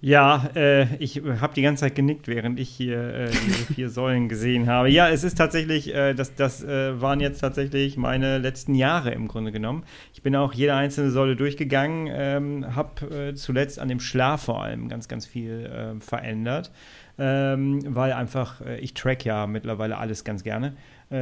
Ja, 0.04 0.50
äh, 0.56 0.96
ich 0.96 1.22
habe 1.40 1.54
die 1.54 1.62
ganze 1.62 1.82
Zeit 1.82 1.94
genickt, 1.94 2.26
während 2.26 2.58
ich 2.58 2.68
hier 2.68 3.14
äh, 3.14 3.30
diese 3.30 3.72
vier 3.72 3.88
Säulen 3.90 4.28
gesehen 4.28 4.68
habe. 4.68 4.90
Ja, 4.90 5.08
es 5.08 5.22
ist 5.22 5.38
tatsächlich, 5.38 5.94
äh, 5.94 6.12
das, 6.12 6.34
das 6.34 6.64
äh, 6.64 7.00
waren 7.00 7.20
jetzt 7.20 7.38
tatsächlich 7.38 7.96
meine 7.96 8.38
letzten 8.38 8.74
Jahre 8.74 9.12
im 9.12 9.28
Grunde 9.28 9.52
genommen. 9.52 9.84
Ich 10.12 10.20
bin 10.20 10.34
auch 10.34 10.54
jede 10.54 10.74
einzelne 10.74 11.12
Säule 11.12 11.36
durchgegangen, 11.36 12.08
ähm, 12.12 12.74
habe 12.74 13.28
äh, 13.28 13.34
zuletzt 13.34 13.78
an 13.78 13.86
dem 13.86 14.00
Schlaf 14.00 14.42
vor 14.42 14.60
allem 14.60 14.88
ganz, 14.88 15.06
ganz 15.06 15.24
viel 15.24 15.70
ähm, 15.72 16.00
verändert, 16.00 16.72
ähm, 17.16 17.78
weil 17.86 18.12
einfach, 18.12 18.60
äh, 18.60 18.80
ich 18.80 18.94
track 18.94 19.24
ja 19.24 19.46
mittlerweile 19.46 19.98
alles 19.98 20.24
ganz 20.24 20.42
gerne. 20.42 20.74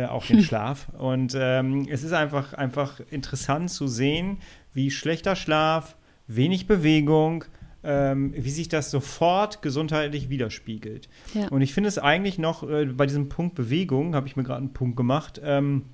auch 0.09 0.25
den 0.25 0.43
Schlaf. 0.43 0.89
Und 0.97 1.37
ähm, 1.37 1.87
es 1.91 2.03
ist 2.03 2.12
einfach, 2.12 2.55
einfach 2.55 3.01
interessant 3.11 3.71
zu 3.71 3.89
sehen, 3.89 4.39
wie 4.73 4.91
schlechter 4.91 5.37
Schlaf, 5.37 5.97
wenig 6.37 6.66
Bewegung, 6.66 7.45
ähm, 7.83 8.35
wie 8.37 8.51
sich 8.51 8.68
das 8.68 8.91
sofort 8.91 9.62
gesundheitlich 9.62 10.28
widerspiegelt. 10.28 11.09
Ja. 11.35 11.49
Und 11.49 11.62
ich 11.62 11.72
finde 11.72 11.89
es 11.89 11.99
eigentlich 11.99 12.39
noch 12.39 12.68
äh, 12.68 12.87
bei 12.87 13.07
diesem 13.07 13.28
Punkt 13.28 13.55
Bewegung, 13.55 14.14
habe 14.14 14.26
ich 14.26 14.37
mir 14.37 14.43
gerade 14.43 14.59
einen 14.59 14.72
Punkt 14.72 14.97
gemacht, 14.97 15.41
ähm, 15.43 15.85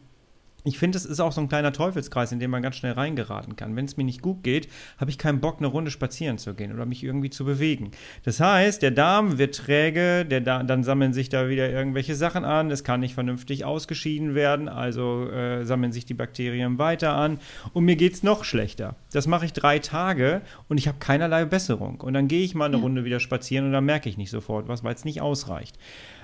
ich 0.67 0.79
finde, 0.79 0.99
es 0.99 1.05
ist 1.05 1.21
auch 1.21 1.33
so 1.33 1.41
ein 1.41 1.49
kleiner 1.49 1.73
Teufelskreis, 1.73 2.33
in 2.33 2.41
den 2.41 2.51
man 2.51 2.63
ganz 2.63 2.77
schnell 2.77 2.93
reingeraten 2.93 3.57
kann. 3.57 3.77
Wenn 3.77 3.85
es 3.85 3.97
mir 3.97 4.05
nicht 4.05 4.23
gut 4.23 4.43
geht, 4.43 4.69
habe 4.99 5.11
ich 5.11 5.19
keinen 5.19 5.41
Bock, 5.41 5.59
eine 5.59 5.69
Runde 5.69 5.91
spazieren 5.91 6.39
zu 6.39 6.55
gehen 6.55 6.73
oder 6.73 6.87
mich 6.87 7.05
irgendwie 7.05 7.31
zu 7.31 7.45
bewegen. 7.45 7.93
Das 8.25 8.41
heißt, 8.41 8.83
der 8.83 8.91
Darm 8.91 9.39
wird 9.39 9.55
träge, 9.55 10.25
der 10.25 10.41
da 10.41 10.63
dann 10.63 10.85
sammeln 10.85 11.13
sich 11.13 11.29
da 11.29 11.49
wieder 11.49 11.71
irgendwelche 11.71 12.15
Sachen 12.15 12.45
an, 12.45 12.71
es 12.71 12.85
kann 12.85 13.01
nicht 13.01 13.15
vernünftig 13.15 13.65
ausgeschieden 13.65 14.35
werden, 14.35 14.69
also 14.69 15.29
äh, 15.31 15.65
sammeln 15.65 15.93
sich 15.93 16.05
die 16.05 16.15
Bakterien 16.15 16.79
weiter 16.79 17.15
an 17.15 17.39
und 17.73 17.85
mir 17.85 17.97
geht 17.97 18.15
es 18.15 18.23
noch 18.23 18.45
schlechter. 18.45 18.97
Das 19.13 19.27
mache 19.27 19.47
ich 19.47 19.53
drei 19.53 19.79
Tage 19.79 20.43
und 20.69 20.79
ich 20.79 20.89
habe 20.89 20.99
keinerlei 20.99 21.45
Besserung. 21.45 22.01
Und 22.01 22.15
dann 22.15 22.29
gehe 22.29 22.45
ich 22.45 22.55
mal 22.55 22.67
eine 22.67 22.77
ja. 22.77 22.83
Runde 22.83 23.05
wieder 23.05 23.21
spazieren 23.21 23.67
und 23.67 23.73
dann 23.73 23.85
merke 23.85 24.09
ich 24.09 24.17
nicht 24.17 24.31
sofort 24.31 24.69
was, 24.69 24.85
weil 24.85 24.95
es 24.95 25.05
nicht 25.05 25.21
ausreicht. 25.21 25.79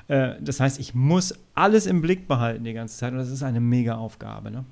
Äh, 0.09 0.34
das 0.40 0.61
heißt, 0.61 0.78
ich 0.78 0.94
muss 0.94 1.34
alles 1.55 1.86
im 1.86 2.03
Blick 2.03 2.28
behalten 2.28 2.64
die 2.64 2.72
ganze 2.72 2.96
Zeit 2.96 3.12
und 3.12 3.18
das 3.18 3.30
ist 3.30 3.42
eine 3.42 3.61
mega 3.61 3.96
Aufgabe. 3.96 4.50
Ne? 4.50 4.64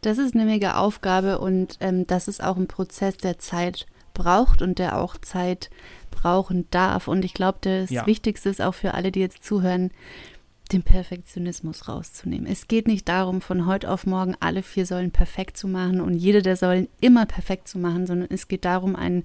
Das 0.00 0.18
ist 0.18 0.34
eine 0.34 0.44
mega 0.44 0.76
Aufgabe 0.76 1.38
und 1.38 1.78
ähm, 1.80 2.06
das 2.06 2.28
ist 2.28 2.42
auch 2.42 2.56
ein 2.56 2.68
Prozess, 2.68 3.16
der 3.16 3.38
Zeit 3.38 3.86
braucht 4.14 4.62
und 4.62 4.78
der 4.78 4.98
auch 4.98 5.16
Zeit 5.18 5.70
brauchen 6.10 6.66
darf. 6.70 7.08
Und 7.08 7.24
ich 7.24 7.34
glaube, 7.34 7.58
das 7.60 7.90
ja. 7.90 8.06
Wichtigste 8.06 8.48
ist 8.48 8.62
auch 8.62 8.74
für 8.74 8.94
alle, 8.94 9.12
die 9.12 9.20
jetzt 9.20 9.44
zuhören, 9.44 9.90
den 10.72 10.82
Perfektionismus 10.82 11.88
rauszunehmen. 11.88 12.46
Es 12.46 12.66
geht 12.66 12.88
nicht 12.88 13.08
darum, 13.08 13.40
von 13.40 13.66
heute 13.66 13.90
auf 13.90 14.04
morgen 14.06 14.34
alle 14.40 14.62
vier 14.62 14.84
Säulen 14.84 15.12
perfekt 15.12 15.56
zu 15.56 15.68
machen 15.68 16.00
und 16.00 16.14
jede 16.14 16.42
der 16.42 16.56
Säulen 16.56 16.88
immer 17.00 17.24
perfekt 17.26 17.68
zu 17.68 17.78
machen, 17.78 18.06
sondern 18.06 18.28
es 18.30 18.48
geht 18.48 18.64
darum, 18.64 18.96
einen 18.96 19.22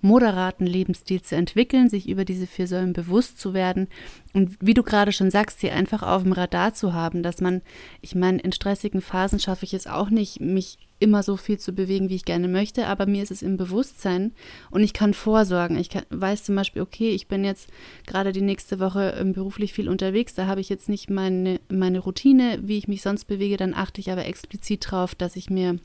moderaten 0.00 0.66
Lebensstil 0.66 1.22
zu 1.22 1.36
entwickeln, 1.36 1.88
sich 1.88 2.08
über 2.08 2.24
diese 2.24 2.46
vier 2.46 2.66
Säulen 2.66 2.92
bewusst 2.92 3.38
zu 3.38 3.54
werden 3.54 3.88
und 4.34 4.56
wie 4.60 4.74
du 4.74 4.82
gerade 4.82 5.12
schon 5.12 5.30
sagst, 5.30 5.60
sie 5.60 5.70
einfach 5.70 6.02
auf 6.02 6.22
dem 6.22 6.32
Radar 6.32 6.74
zu 6.74 6.92
haben, 6.92 7.22
dass 7.22 7.40
man, 7.40 7.62
ich 8.00 8.14
meine, 8.14 8.38
in 8.38 8.52
stressigen 8.52 9.00
Phasen 9.00 9.40
schaffe 9.40 9.64
ich 9.64 9.74
es 9.74 9.86
auch 9.86 10.10
nicht, 10.10 10.40
mich 10.40 10.78
immer 11.00 11.22
so 11.22 11.36
viel 11.36 11.58
zu 11.58 11.72
bewegen, 11.72 12.08
wie 12.08 12.16
ich 12.16 12.24
gerne 12.24 12.48
möchte, 12.48 12.86
aber 12.86 13.06
mir 13.06 13.22
ist 13.22 13.30
es 13.30 13.42
im 13.42 13.56
Bewusstsein 13.56 14.32
und 14.70 14.82
ich 14.82 14.92
kann 14.92 15.14
vorsorgen. 15.14 15.78
Ich 15.78 15.90
kann, 15.90 16.02
weiß 16.10 16.44
zum 16.44 16.56
Beispiel, 16.56 16.82
okay, 16.82 17.10
ich 17.10 17.28
bin 17.28 17.44
jetzt 17.44 17.70
gerade 18.06 18.32
die 18.32 18.40
nächste 18.40 18.80
Woche 18.80 19.14
ähm, 19.18 19.32
beruflich 19.32 19.72
viel 19.72 19.88
unterwegs, 19.88 20.34
da 20.34 20.46
habe 20.46 20.60
ich 20.60 20.68
jetzt 20.68 20.88
nicht 20.88 21.08
meine, 21.08 21.60
meine 21.68 22.00
Routine, 22.00 22.58
wie 22.62 22.78
ich 22.78 22.88
mich 22.88 23.02
sonst 23.02 23.26
bewege, 23.26 23.56
dann 23.56 23.74
achte 23.74 24.00
ich 24.00 24.10
aber 24.10 24.26
explizit 24.26 24.90
drauf, 24.90 25.14
dass 25.14 25.36
ich 25.36 25.50
mir 25.50 25.78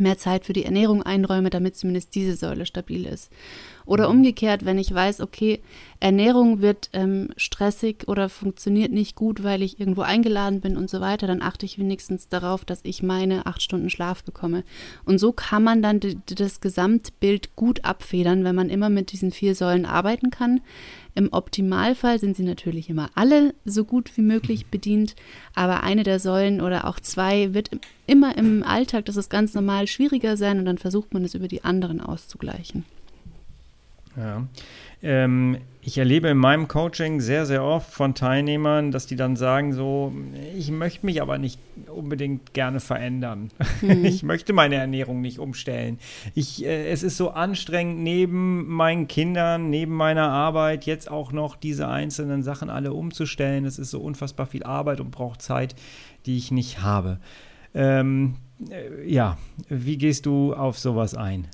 mehr 0.00 0.18
Zeit 0.18 0.44
für 0.44 0.52
die 0.52 0.64
Ernährung 0.64 1.02
einräume, 1.02 1.50
damit 1.50 1.76
zumindest 1.76 2.14
diese 2.14 2.36
Säule 2.36 2.66
stabil 2.66 3.06
ist. 3.06 3.30
Oder 3.86 4.08
mhm. 4.08 4.18
umgekehrt, 4.18 4.64
wenn 4.64 4.78
ich 4.78 4.92
weiß, 4.92 5.20
okay, 5.20 5.60
Ernährung 6.00 6.60
wird 6.60 6.90
ähm, 6.92 7.30
stressig 7.36 8.08
oder 8.08 8.28
funktioniert 8.28 8.92
nicht 8.92 9.14
gut, 9.16 9.42
weil 9.42 9.62
ich 9.62 9.80
irgendwo 9.80 10.02
eingeladen 10.02 10.60
bin 10.60 10.76
und 10.76 10.90
so 10.90 11.00
weiter, 11.00 11.26
dann 11.26 11.42
achte 11.42 11.64
ich 11.66 11.78
wenigstens 11.78 12.28
darauf, 12.28 12.64
dass 12.64 12.80
ich 12.82 13.02
meine 13.02 13.46
acht 13.46 13.62
Stunden 13.62 13.90
Schlaf 13.90 14.22
bekomme. 14.22 14.64
Und 15.04 15.18
so 15.18 15.32
kann 15.32 15.62
man 15.62 15.82
dann 15.82 16.00
das 16.26 16.60
Gesamtbild 16.60 17.56
gut 17.56 17.84
abfedern, 17.84 18.44
wenn 18.44 18.54
man 18.54 18.70
immer 18.70 18.90
mit 18.90 19.12
diesen 19.12 19.30
vier 19.30 19.54
Säulen 19.54 19.86
arbeiten 19.86 20.30
kann. 20.30 20.60
Im 21.14 21.32
Optimalfall 21.32 22.18
sind 22.18 22.36
sie 22.36 22.42
natürlich 22.42 22.90
immer 22.90 23.08
alle 23.14 23.54
so 23.64 23.84
gut 23.84 24.16
wie 24.16 24.22
möglich 24.22 24.66
mhm. 24.66 24.70
bedient, 24.70 25.16
aber 25.54 25.82
eine 25.82 26.02
der 26.02 26.18
Säulen 26.20 26.60
oder 26.60 26.86
auch 26.86 27.00
zwei 27.00 27.54
wird 27.54 27.70
immer 28.06 28.36
im 28.36 28.62
Alltag, 28.62 29.04
das 29.06 29.16
ist 29.16 29.30
ganz 29.30 29.54
normal, 29.54 29.86
schwieriger 29.86 30.36
sein 30.36 30.58
und 30.58 30.64
dann 30.64 30.78
versucht 30.78 31.14
man 31.14 31.24
es 31.24 31.34
über 31.34 31.48
die 31.48 31.64
anderen 31.64 32.00
auszugleichen. 32.00 32.84
Ja. 34.16 34.46
Ähm, 35.02 35.58
ich 35.82 35.98
erlebe 35.98 36.28
in 36.28 36.38
meinem 36.38 36.66
Coaching 36.66 37.20
sehr, 37.20 37.44
sehr 37.44 37.62
oft 37.62 37.92
von 37.92 38.14
Teilnehmern, 38.14 38.90
dass 38.90 39.06
die 39.06 39.16
dann 39.16 39.36
sagen 39.36 39.74
so, 39.74 40.14
ich 40.56 40.70
möchte 40.70 41.04
mich 41.04 41.20
aber 41.20 41.36
nicht 41.36 41.60
unbedingt 41.88 42.54
gerne 42.54 42.80
verändern. 42.80 43.50
Mhm. 43.82 44.04
Ich 44.14 44.22
möchte 44.22 44.52
meine 44.52 44.76
Ernährung 44.76 45.20
nicht 45.20 45.38
umstellen. 45.38 45.98
Ich, 46.34 46.64
äh, 46.64 46.88
es 46.88 47.02
ist 47.02 47.16
so 47.16 47.30
anstrengend, 47.30 48.00
neben 48.00 48.66
meinen 48.66 49.08
Kindern, 49.08 49.68
neben 49.68 49.94
meiner 49.94 50.28
Arbeit 50.28 50.86
jetzt 50.86 51.10
auch 51.10 51.32
noch 51.32 51.56
diese 51.56 51.88
einzelnen 51.88 52.42
Sachen 52.42 52.70
alle 52.70 52.92
umzustellen. 52.92 53.66
Es 53.66 53.78
ist 53.78 53.90
so 53.90 54.00
unfassbar 54.00 54.46
viel 54.46 54.62
Arbeit 54.62 55.00
und 55.00 55.10
braucht 55.10 55.42
Zeit, 55.42 55.74
die 56.24 56.38
ich 56.38 56.50
nicht 56.50 56.80
habe. 56.80 57.18
Ähm, 57.74 58.36
äh, 58.70 59.06
ja, 59.06 59.36
wie 59.68 59.98
gehst 59.98 60.24
du 60.24 60.54
auf 60.54 60.78
sowas 60.78 61.14
ein? 61.14 61.48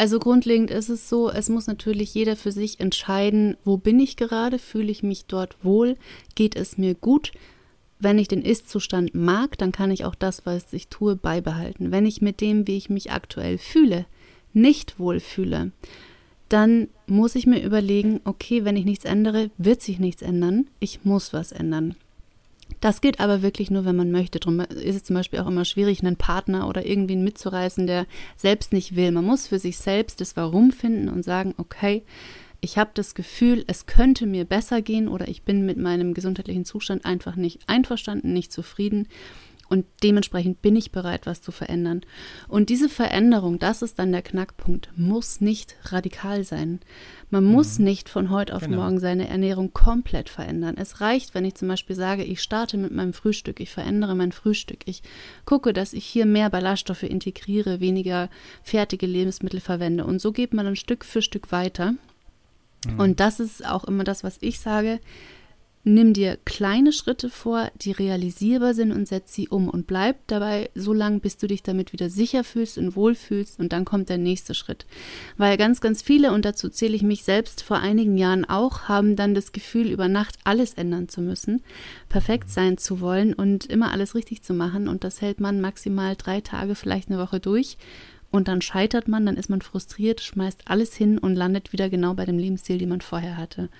Also 0.00 0.18
grundlegend 0.18 0.70
ist 0.70 0.88
es 0.88 1.10
so, 1.10 1.28
es 1.28 1.50
muss 1.50 1.66
natürlich 1.66 2.14
jeder 2.14 2.34
für 2.34 2.52
sich 2.52 2.80
entscheiden, 2.80 3.58
wo 3.66 3.76
bin 3.76 4.00
ich 4.00 4.16
gerade, 4.16 4.58
fühle 4.58 4.90
ich 4.90 5.02
mich 5.02 5.26
dort 5.26 5.62
wohl, 5.62 5.98
geht 6.34 6.56
es 6.56 6.78
mir 6.78 6.94
gut. 6.94 7.32
Wenn 7.98 8.18
ich 8.18 8.26
den 8.26 8.40
Ist-Zustand 8.40 9.14
mag, 9.14 9.58
dann 9.58 9.72
kann 9.72 9.90
ich 9.90 10.06
auch 10.06 10.14
das, 10.14 10.46
was 10.46 10.72
ich 10.72 10.88
tue, 10.88 11.16
beibehalten. 11.16 11.90
Wenn 11.92 12.06
ich 12.06 12.22
mit 12.22 12.40
dem, 12.40 12.66
wie 12.66 12.78
ich 12.78 12.88
mich 12.88 13.12
aktuell 13.12 13.58
fühle, 13.58 14.06
nicht 14.54 14.98
wohl 14.98 15.20
fühle, 15.20 15.70
dann 16.48 16.88
muss 17.06 17.34
ich 17.34 17.46
mir 17.46 17.62
überlegen, 17.62 18.22
okay, 18.24 18.64
wenn 18.64 18.78
ich 18.78 18.86
nichts 18.86 19.04
ändere, 19.04 19.50
wird 19.58 19.82
sich 19.82 19.98
nichts 19.98 20.22
ändern. 20.22 20.68
Ich 20.78 21.04
muss 21.04 21.34
was 21.34 21.52
ändern. 21.52 21.94
Das 22.80 23.00
geht 23.00 23.20
aber 23.20 23.42
wirklich 23.42 23.70
nur, 23.70 23.84
wenn 23.84 23.96
man 23.96 24.10
möchte. 24.10 24.38
Darum 24.38 24.60
ist 24.60 24.96
es 24.96 25.04
zum 25.04 25.14
Beispiel 25.16 25.40
auch 25.40 25.46
immer 25.46 25.64
schwierig, 25.64 26.00
einen 26.00 26.16
Partner 26.16 26.68
oder 26.68 26.86
irgendwen 26.86 27.24
mitzureißen, 27.24 27.86
der 27.86 28.06
selbst 28.36 28.72
nicht 28.72 28.96
will. 28.96 29.10
Man 29.10 29.24
muss 29.24 29.48
für 29.48 29.58
sich 29.58 29.78
selbst 29.78 30.20
das 30.20 30.36
Warum 30.36 30.72
finden 30.72 31.08
und 31.08 31.24
sagen, 31.24 31.54
okay, 31.58 32.02
ich 32.60 32.78
habe 32.78 32.90
das 32.94 33.14
Gefühl, 33.14 33.64
es 33.66 33.86
könnte 33.86 34.26
mir 34.26 34.44
besser 34.44 34.82
gehen 34.82 35.08
oder 35.08 35.28
ich 35.28 35.42
bin 35.42 35.64
mit 35.64 35.78
meinem 35.78 36.14
gesundheitlichen 36.14 36.64
Zustand 36.64 37.04
einfach 37.04 37.36
nicht 37.36 37.60
einverstanden, 37.66 38.32
nicht 38.32 38.52
zufrieden 38.52 39.08
und 39.70 39.86
dementsprechend 40.02 40.62
bin 40.62 40.74
ich 40.74 40.90
bereit, 40.90 41.26
was 41.26 41.42
zu 41.42 41.52
verändern. 41.52 42.00
Und 42.48 42.70
diese 42.70 42.88
Veränderung, 42.88 43.60
das 43.60 43.82
ist 43.82 44.00
dann 44.00 44.10
der 44.10 44.20
Knackpunkt, 44.20 44.90
muss 44.96 45.40
nicht 45.40 45.76
radikal 45.84 46.42
sein. 46.42 46.80
Man 47.30 47.44
muss 47.44 47.78
mhm. 47.78 47.84
nicht 47.84 48.08
von 48.08 48.30
heute 48.30 48.56
auf 48.56 48.62
genau. 48.62 48.78
morgen 48.78 48.98
seine 48.98 49.28
Ernährung 49.28 49.72
komplett 49.72 50.28
verändern. 50.28 50.74
Es 50.76 51.00
reicht, 51.00 51.34
wenn 51.34 51.44
ich 51.44 51.54
zum 51.54 51.68
Beispiel 51.68 51.94
sage, 51.94 52.24
ich 52.24 52.42
starte 52.42 52.78
mit 52.78 52.90
meinem 52.90 53.12
Frühstück, 53.12 53.60
ich 53.60 53.70
verändere 53.70 54.16
mein 54.16 54.32
Frühstück, 54.32 54.80
ich 54.86 55.04
gucke, 55.44 55.72
dass 55.72 55.92
ich 55.92 56.04
hier 56.04 56.26
mehr 56.26 56.50
Ballaststoffe 56.50 57.04
integriere, 57.04 57.78
weniger 57.78 58.28
fertige 58.64 59.06
Lebensmittel 59.06 59.60
verwende. 59.60 60.04
Und 60.04 60.20
so 60.20 60.32
geht 60.32 60.52
man 60.52 60.66
dann 60.66 60.74
Stück 60.74 61.04
für 61.04 61.22
Stück 61.22 61.52
weiter. 61.52 61.94
Mhm. 62.86 62.98
Und 62.98 63.20
das 63.20 63.38
ist 63.38 63.64
auch 63.64 63.84
immer 63.84 64.02
das, 64.02 64.24
was 64.24 64.36
ich 64.40 64.58
sage 64.58 64.98
Nimm 65.82 66.12
dir 66.12 66.36
kleine 66.44 66.92
Schritte 66.92 67.30
vor, 67.30 67.70
die 67.80 67.92
realisierbar 67.92 68.74
sind 68.74 68.92
und 68.92 69.08
setz 69.08 69.32
sie 69.32 69.48
um 69.48 69.66
und 69.66 69.86
bleib 69.86 70.26
dabei 70.26 70.68
so 70.74 70.92
lange, 70.92 71.20
bis 71.20 71.38
du 71.38 71.46
dich 71.46 71.62
damit 71.62 71.94
wieder 71.94 72.10
sicher 72.10 72.44
fühlst 72.44 72.76
und 72.76 72.96
wohlfühlst 72.96 73.58
und 73.58 73.72
dann 73.72 73.86
kommt 73.86 74.10
der 74.10 74.18
nächste 74.18 74.52
Schritt. 74.52 74.84
Weil 75.38 75.56
ganz, 75.56 75.80
ganz 75.80 76.02
viele, 76.02 76.32
und 76.32 76.44
dazu 76.44 76.68
zähle 76.68 76.94
ich 76.94 77.02
mich 77.02 77.24
selbst 77.24 77.62
vor 77.62 77.78
einigen 77.78 78.18
Jahren 78.18 78.44
auch, 78.44 78.88
haben 78.88 79.16
dann 79.16 79.34
das 79.34 79.52
Gefühl, 79.52 79.90
über 79.90 80.08
Nacht 80.08 80.36
alles 80.44 80.74
ändern 80.74 81.08
zu 81.08 81.22
müssen, 81.22 81.62
perfekt 82.10 82.50
sein 82.50 82.76
zu 82.76 83.00
wollen 83.00 83.32
und 83.32 83.64
immer 83.64 83.90
alles 83.90 84.14
richtig 84.14 84.42
zu 84.42 84.52
machen 84.52 84.86
und 84.86 85.02
das 85.02 85.22
hält 85.22 85.40
man 85.40 85.62
maximal 85.62 86.14
drei 86.14 86.42
Tage, 86.42 86.74
vielleicht 86.74 87.08
eine 87.08 87.18
Woche 87.18 87.40
durch 87.40 87.78
und 88.30 88.48
dann 88.48 88.60
scheitert 88.60 89.08
man, 89.08 89.24
dann 89.24 89.38
ist 89.38 89.48
man 89.48 89.62
frustriert, 89.62 90.20
schmeißt 90.20 90.62
alles 90.66 90.94
hin 90.94 91.16
und 91.16 91.36
landet 91.36 91.72
wieder 91.72 91.88
genau 91.88 92.12
bei 92.12 92.26
dem 92.26 92.38
Lebensstil, 92.38 92.76
den 92.76 92.90
man 92.90 93.00
vorher 93.00 93.38
hatte. 93.38 93.70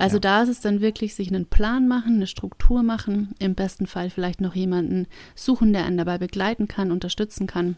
Also 0.00 0.16
ja. 0.16 0.20
da 0.20 0.42
ist 0.42 0.48
es 0.48 0.60
dann 0.60 0.80
wirklich, 0.80 1.14
sich 1.14 1.28
einen 1.28 1.44
Plan 1.44 1.86
machen, 1.86 2.14
eine 2.14 2.26
Struktur 2.26 2.82
machen, 2.82 3.34
im 3.38 3.54
besten 3.54 3.86
Fall 3.86 4.08
vielleicht 4.08 4.40
noch 4.40 4.54
jemanden 4.54 5.06
suchen, 5.34 5.74
der 5.74 5.84
einen 5.84 5.98
dabei 5.98 6.16
begleiten 6.16 6.68
kann, 6.68 6.90
unterstützen 6.90 7.46
kann 7.46 7.76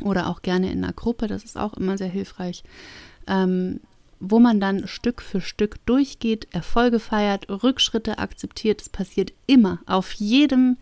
oder 0.00 0.28
auch 0.28 0.40
gerne 0.40 0.72
in 0.72 0.82
einer 0.82 0.94
Gruppe, 0.94 1.26
das 1.26 1.44
ist 1.44 1.58
auch 1.58 1.74
immer 1.74 1.98
sehr 1.98 2.08
hilfreich, 2.08 2.64
ähm, 3.26 3.80
wo 4.18 4.38
man 4.38 4.60
dann 4.60 4.88
Stück 4.88 5.20
für 5.20 5.42
Stück 5.42 5.84
durchgeht, 5.84 6.48
Erfolge 6.52 6.98
feiert, 6.98 7.50
Rückschritte 7.50 8.18
akzeptiert. 8.18 8.80
Es 8.80 8.88
passiert 8.88 9.32
immer. 9.46 9.80
Auf 9.84 10.12
jedem 10.12 10.78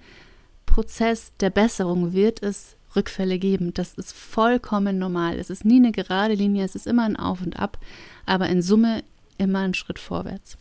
Prozess 0.66 1.32
der 1.40 1.50
Besserung 1.50 2.12
wird 2.12 2.42
es 2.42 2.76
Rückfälle 2.94 3.38
geben. 3.38 3.72
Das 3.72 3.94
ist 3.94 4.12
vollkommen 4.12 4.98
normal. 4.98 5.38
Es 5.38 5.48
ist 5.48 5.64
nie 5.64 5.76
eine 5.78 5.90
gerade 5.90 6.34
Linie, 6.34 6.64
es 6.64 6.74
ist 6.74 6.86
immer 6.86 7.04
ein 7.04 7.16
Auf 7.16 7.40
und 7.40 7.58
Ab. 7.58 7.78
Aber 8.26 8.48
in 8.48 8.60
Summe 8.60 9.02
immer 9.40 9.60
einen 9.60 9.74
Schritt 9.74 9.98
vorwärts. 9.98 10.58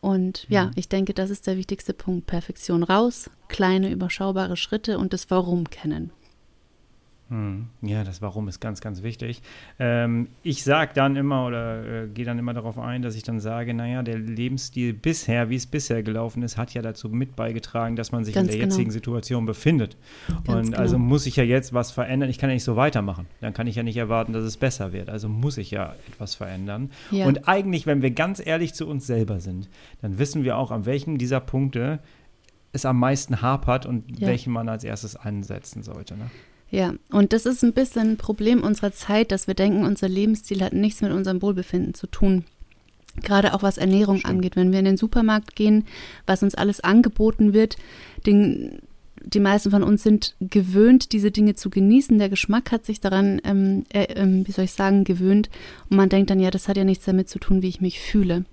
Und 0.00 0.46
ja, 0.50 0.70
ich 0.74 0.88
denke, 0.88 1.14
das 1.14 1.30
ist 1.30 1.46
der 1.46 1.56
wichtigste 1.56 1.94
Punkt. 1.94 2.26
Perfektion 2.26 2.82
raus, 2.82 3.30
kleine, 3.48 3.90
überschaubare 3.90 4.56
Schritte 4.56 4.98
und 4.98 5.12
das 5.12 5.30
Warum 5.30 5.70
kennen. 5.70 6.10
Hm. 7.30 7.68
Ja, 7.80 8.04
das 8.04 8.20
Warum 8.20 8.48
ist 8.48 8.60
ganz, 8.60 8.82
ganz 8.82 9.02
wichtig. 9.02 9.40
Ähm, 9.78 10.28
ich 10.42 10.62
sage 10.62 10.92
dann 10.94 11.16
immer 11.16 11.46
oder 11.46 12.04
äh, 12.04 12.08
gehe 12.08 12.26
dann 12.26 12.38
immer 12.38 12.52
darauf 12.52 12.78
ein, 12.78 13.00
dass 13.00 13.16
ich 13.16 13.22
dann 13.22 13.40
sage, 13.40 13.72
naja, 13.72 14.02
der 14.02 14.18
Lebensstil 14.18 14.92
bisher, 14.92 15.48
wie 15.48 15.56
es 15.56 15.66
bisher 15.66 16.02
gelaufen 16.02 16.42
ist, 16.42 16.58
hat 16.58 16.74
ja 16.74 16.82
dazu 16.82 17.08
mit 17.08 17.34
beigetragen, 17.34 17.96
dass 17.96 18.12
man 18.12 18.24
sich 18.24 18.34
ganz 18.34 18.48
in 18.48 18.52
der 18.52 18.60
genau. 18.60 18.70
jetzigen 18.70 18.90
Situation 18.90 19.46
befindet. 19.46 19.96
Ganz 20.28 20.48
Und 20.48 20.62
genau. 20.64 20.78
also 20.78 20.98
muss 20.98 21.24
ich 21.24 21.36
ja 21.36 21.44
jetzt 21.44 21.72
was 21.72 21.92
verändern. 21.92 22.28
Ich 22.28 22.36
kann 22.36 22.50
ja 22.50 22.54
nicht 22.54 22.64
so 22.64 22.76
weitermachen. 22.76 23.26
Dann 23.40 23.54
kann 23.54 23.66
ich 23.66 23.76
ja 23.76 23.82
nicht 23.82 23.96
erwarten, 23.96 24.34
dass 24.34 24.44
es 24.44 24.58
besser 24.58 24.92
wird. 24.92 25.08
Also 25.08 25.30
muss 25.30 25.56
ich 25.56 25.70
ja 25.70 25.94
etwas 26.08 26.34
verändern. 26.34 26.90
Ja. 27.10 27.24
Und 27.24 27.48
eigentlich, 27.48 27.86
wenn 27.86 28.02
wir 28.02 28.10
ganz 28.10 28.44
ehrlich 28.44 28.74
zu 28.74 28.86
uns 28.86 29.06
selber 29.06 29.40
sind, 29.40 29.70
dann 30.02 30.18
wissen 30.18 30.44
wir 30.44 30.58
auch, 30.58 30.70
an 30.70 30.84
welchem 30.84 31.16
dieser 31.16 31.40
Punkte 31.40 32.00
es 32.72 32.84
am 32.84 32.98
meisten 32.98 33.40
hapert 33.40 33.86
und 33.86 34.20
ja. 34.20 34.26
welchen 34.26 34.52
man 34.52 34.68
als 34.68 34.84
erstes 34.84 35.16
ansetzen 35.16 35.82
sollte. 35.82 36.16
Ne? 36.16 36.30
Ja, 36.70 36.94
und 37.10 37.32
das 37.32 37.46
ist 37.46 37.62
ein 37.62 37.72
bisschen 37.72 38.12
ein 38.12 38.16
Problem 38.16 38.62
unserer 38.62 38.92
Zeit, 38.92 39.30
dass 39.30 39.46
wir 39.46 39.54
denken, 39.54 39.84
unser 39.84 40.08
Lebensstil 40.08 40.62
hat 40.62 40.72
nichts 40.72 41.02
mit 41.02 41.12
unserem 41.12 41.40
Wohlbefinden 41.40 41.94
zu 41.94 42.06
tun. 42.06 42.44
Gerade 43.22 43.54
auch 43.54 43.62
was 43.62 43.78
Ernährung 43.78 44.18
Stimmt. 44.18 44.34
angeht. 44.34 44.56
Wenn 44.56 44.72
wir 44.72 44.80
in 44.80 44.84
den 44.84 44.96
Supermarkt 44.96 45.54
gehen, 45.54 45.86
was 46.26 46.42
uns 46.42 46.54
alles 46.54 46.80
angeboten 46.80 47.52
wird, 47.52 47.76
den, 48.26 48.80
die 49.22 49.40
meisten 49.40 49.70
von 49.70 49.84
uns 49.84 50.02
sind 50.02 50.34
gewöhnt, 50.40 51.12
diese 51.12 51.30
Dinge 51.30 51.54
zu 51.54 51.70
genießen. 51.70 52.18
Der 52.18 52.28
Geschmack 52.28 52.72
hat 52.72 52.84
sich 52.84 53.00
daran, 53.00 53.40
ähm, 53.44 53.84
äh, 53.92 54.04
äh, 54.14 54.46
wie 54.46 54.52
soll 54.52 54.64
ich 54.64 54.72
sagen, 54.72 55.04
gewöhnt. 55.04 55.50
Und 55.88 55.96
man 55.96 56.08
denkt 56.08 56.30
dann, 56.30 56.40
ja, 56.40 56.50
das 56.50 56.66
hat 56.66 56.76
ja 56.76 56.84
nichts 56.84 57.04
damit 57.04 57.28
zu 57.28 57.38
tun, 57.38 57.62
wie 57.62 57.68
ich 57.68 57.80
mich 57.80 58.00
fühle. 58.00 58.44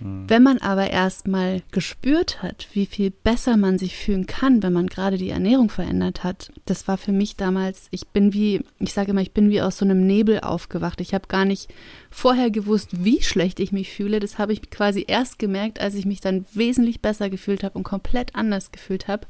Wenn 0.00 0.42
man 0.42 0.58
aber 0.58 0.90
erstmal 0.90 1.62
gespürt 1.72 2.42
hat, 2.42 2.68
wie 2.72 2.86
viel 2.86 3.10
besser 3.10 3.56
man 3.56 3.78
sich 3.78 3.96
fühlen 3.96 4.26
kann, 4.26 4.62
wenn 4.62 4.72
man 4.72 4.86
gerade 4.86 5.18
die 5.18 5.30
Ernährung 5.30 5.70
verändert 5.70 6.22
hat, 6.24 6.52
das 6.66 6.86
war 6.86 6.98
für 6.98 7.12
mich 7.12 7.36
damals, 7.36 7.88
ich 7.90 8.08
bin 8.08 8.32
wie, 8.32 8.62
ich 8.78 8.92
sage 8.92 9.10
immer, 9.10 9.22
ich 9.22 9.32
bin 9.32 9.50
wie 9.50 9.60
aus 9.60 9.78
so 9.78 9.84
einem 9.84 10.06
Nebel 10.06 10.40
aufgewacht. 10.40 11.00
Ich 11.00 11.14
habe 11.14 11.26
gar 11.28 11.44
nicht 11.44 11.68
vorher 12.10 12.50
gewusst, 12.50 13.04
wie 13.04 13.22
schlecht 13.22 13.60
ich 13.60 13.72
mich 13.72 13.90
fühle. 13.90 14.20
Das 14.20 14.38
habe 14.38 14.52
ich 14.52 14.70
quasi 14.70 15.04
erst 15.06 15.38
gemerkt, 15.38 15.80
als 15.80 15.94
ich 15.94 16.06
mich 16.06 16.20
dann 16.20 16.46
wesentlich 16.52 17.00
besser 17.00 17.28
gefühlt 17.30 17.64
habe 17.64 17.76
und 17.76 17.84
komplett 17.84 18.34
anders 18.34 18.70
gefühlt 18.70 19.08
habe. 19.08 19.26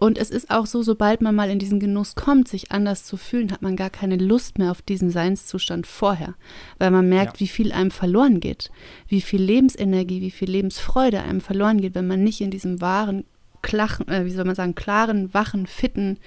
Und 0.00 0.16
es 0.16 0.30
ist 0.30 0.48
auch 0.48 0.66
so, 0.66 0.84
sobald 0.84 1.22
man 1.22 1.34
mal 1.34 1.50
in 1.50 1.58
diesen 1.58 1.80
Genuss 1.80 2.14
kommt, 2.14 2.46
sich 2.46 2.70
anders 2.70 3.04
zu 3.04 3.16
fühlen, 3.16 3.50
hat 3.50 3.62
man 3.62 3.74
gar 3.74 3.90
keine 3.90 4.14
Lust 4.14 4.56
mehr 4.56 4.70
auf 4.70 4.80
diesen 4.80 5.10
Seinszustand 5.10 5.88
vorher, 5.88 6.36
weil 6.78 6.92
man 6.92 7.08
merkt, 7.08 7.38
ja. 7.38 7.40
wie 7.40 7.48
viel 7.48 7.72
einem 7.72 7.90
verloren 7.90 8.38
geht, 8.38 8.70
wie 9.08 9.20
viel 9.20 9.42
Lebensenergie, 9.42 10.20
wie 10.20 10.30
viel 10.30 10.48
Lebensfreude 10.48 11.20
einem 11.20 11.40
verloren 11.40 11.80
geht, 11.80 11.96
wenn 11.96 12.06
man 12.06 12.22
nicht 12.22 12.40
in 12.40 12.52
diesem 12.52 12.80
wahren, 12.80 13.24
klachen, 13.60 14.06
äh, 14.06 14.24
wie 14.24 14.30
soll 14.30 14.44
man 14.44 14.54
sagen, 14.54 14.76
klaren, 14.76 15.34
wachen, 15.34 15.66
fitten 15.66 16.18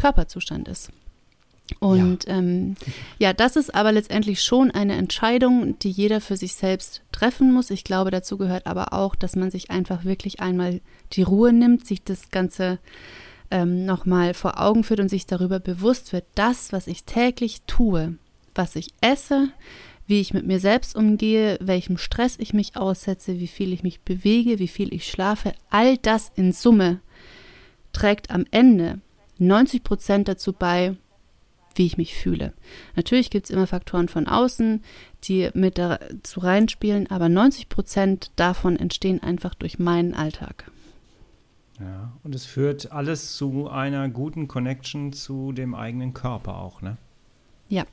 Körperzustand 0.00 0.66
ist. 0.66 0.90
Und 1.80 2.24
ja. 2.24 2.38
Ähm, 2.38 2.74
ja, 3.18 3.32
das 3.32 3.56
ist 3.56 3.74
aber 3.74 3.92
letztendlich 3.92 4.42
schon 4.42 4.70
eine 4.70 4.94
Entscheidung, 4.94 5.78
die 5.78 5.90
jeder 5.90 6.20
für 6.20 6.36
sich 6.36 6.54
selbst 6.54 7.02
treffen 7.12 7.52
muss. 7.52 7.70
Ich 7.70 7.84
glaube, 7.84 8.10
dazu 8.10 8.36
gehört 8.36 8.66
aber 8.66 8.92
auch, 8.92 9.14
dass 9.14 9.36
man 9.36 9.50
sich 9.50 9.70
einfach 9.70 10.04
wirklich 10.04 10.40
einmal 10.40 10.80
die 11.12 11.22
Ruhe 11.22 11.52
nimmt, 11.52 11.86
sich 11.86 12.02
das 12.02 12.30
Ganze 12.30 12.78
ähm, 13.50 13.84
nochmal 13.84 14.34
vor 14.34 14.60
Augen 14.60 14.82
führt 14.82 15.00
und 15.00 15.08
sich 15.08 15.26
darüber 15.26 15.60
bewusst 15.60 16.12
wird, 16.12 16.24
das, 16.34 16.72
was 16.72 16.86
ich 16.86 17.04
täglich 17.04 17.62
tue, 17.66 18.14
was 18.54 18.76
ich 18.76 18.88
esse, 19.00 19.48
wie 20.06 20.20
ich 20.20 20.34
mit 20.34 20.46
mir 20.46 20.58
selbst 20.58 20.96
umgehe, 20.96 21.58
welchem 21.60 21.98
Stress 21.98 22.36
ich 22.38 22.54
mich 22.54 22.76
aussetze, 22.76 23.38
wie 23.38 23.46
viel 23.46 23.72
ich 23.72 23.82
mich 23.82 24.00
bewege, 24.00 24.58
wie 24.58 24.68
viel 24.68 24.92
ich 24.92 25.08
schlafe, 25.08 25.52
all 25.70 25.96
das 25.98 26.32
in 26.34 26.52
Summe 26.52 27.00
trägt 27.92 28.30
am 28.30 28.46
Ende 28.50 29.00
90 29.38 29.82
Prozent 29.84 30.28
dazu 30.28 30.52
bei, 30.52 30.96
wie 31.78 31.86
ich 31.86 31.96
mich 31.96 32.14
fühle. 32.14 32.52
Natürlich 32.96 33.30
gibt 33.30 33.46
es 33.46 33.50
immer 33.50 33.66
Faktoren 33.66 34.08
von 34.08 34.26
außen, 34.26 34.82
die 35.24 35.50
mit 35.54 35.78
dazu 35.78 36.40
reinspielen, 36.40 37.10
aber 37.10 37.28
90 37.28 37.68
Prozent 37.68 38.30
davon 38.36 38.76
entstehen 38.76 39.22
einfach 39.22 39.54
durch 39.54 39.78
meinen 39.78 40.14
Alltag. 40.14 40.70
Ja, 41.80 42.12
und 42.22 42.34
es 42.34 42.44
führt 42.44 42.92
alles 42.92 43.36
zu 43.36 43.68
einer 43.68 44.08
guten 44.08 44.46
Connection 44.46 45.12
zu 45.12 45.52
dem 45.52 45.74
eigenen 45.74 46.14
Körper 46.14 46.58
auch, 46.58 46.80
ne? 46.82 46.96
Ja. 47.68 47.84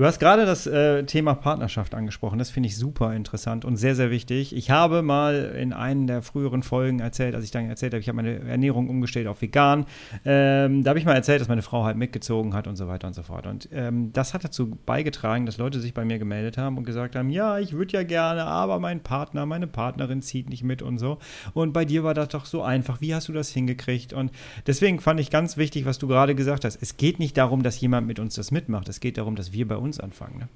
Du 0.00 0.06
hast 0.06 0.18
gerade 0.18 0.46
das 0.46 0.66
äh, 0.66 1.04
Thema 1.04 1.34
Partnerschaft 1.34 1.94
angesprochen. 1.94 2.38
Das 2.38 2.48
finde 2.48 2.70
ich 2.70 2.78
super 2.78 3.12
interessant 3.14 3.66
und 3.66 3.76
sehr, 3.76 3.94
sehr 3.94 4.10
wichtig. 4.10 4.56
Ich 4.56 4.70
habe 4.70 5.02
mal 5.02 5.54
in 5.54 5.74
einen 5.74 6.06
der 6.06 6.22
früheren 6.22 6.62
Folgen 6.62 7.00
erzählt, 7.00 7.34
als 7.34 7.44
ich 7.44 7.50
dann 7.50 7.68
erzählt 7.68 7.92
habe, 7.92 8.00
ich 8.00 8.08
habe 8.08 8.16
meine 8.16 8.38
Ernährung 8.48 8.88
umgestellt 8.88 9.26
auf 9.26 9.42
vegan. 9.42 9.84
Ähm, 10.24 10.84
da 10.84 10.88
habe 10.88 10.98
ich 10.98 11.04
mal 11.04 11.12
erzählt, 11.12 11.42
dass 11.42 11.48
meine 11.48 11.60
Frau 11.60 11.84
halt 11.84 11.98
mitgezogen 11.98 12.54
hat 12.54 12.66
und 12.66 12.76
so 12.76 12.88
weiter 12.88 13.08
und 13.08 13.12
so 13.12 13.22
fort. 13.22 13.46
Und 13.46 13.68
ähm, 13.72 14.10
das 14.14 14.32
hat 14.32 14.42
dazu 14.42 14.78
beigetragen, 14.86 15.44
dass 15.44 15.58
Leute 15.58 15.80
sich 15.80 15.92
bei 15.92 16.06
mir 16.06 16.18
gemeldet 16.18 16.56
haben 16.56 16.78
und 16.78 16.84
gesagt 16.84 17.14
haben, 17.14 17.28
ja, 17.28 17.58
ich 17.58 17.74
würde 17.74 17.92
ja 17.92 18.02
gerne, 18.02 18.46
aber 18.46 18.78
mein 18.78 19.00
Partner, 19.02 19.44
meine 19.44 19.66
Partnerin 19.66 20.22
zieht 20.22 20.48
nicht 20.48 20.64
mit 20.64 20.80
und 20.80 20.96
so. 20.96 21.18
Und 21.52 21.74
bei 21.74 21.84
dir 21.84 22.04
war 22.04 22.14
das 22.14 22.28
doch 22.28 22.46
so 22.46 22.62
einfach. 22.62 23.02
Wie 23.02 23.14
hast 23.14 23.28
du 23.28 23.34
das 23.34 23.50
hingekriegt? 23.50 24.14
Und 24.14 24.30
deswegen 24.66 24.98
fand 24.98 25.20
ich 25.20 25.28
ganz 25.28 25.58
wichtig, 25.58 25.84
was 25.84 25.98
du 25.98 26.08
gerade 26.08 26.34
gesagt 26.34 26.64
hast. 26.64 26.80
Es 26.80 26.96
geht 26.96 27.18
nicht 27.18 27.36
darum, 27.36 27.62
dass 27.62 27.78
jemand 27.82 28.06
mit 28.06 28.18
uns 28.18 28.36
das 28.36 28.50
mitmacht. 28.50 28.88
Es 28.88 29.00
geht 29.00 29.18
darum, 29.18 29.36
dass 29.36 29.52
wir 29.52 29.68
bei 29.68 29.76
uns 29.76 29.89
anfangen. 29.98 30.38
Ne? 30.38 30.48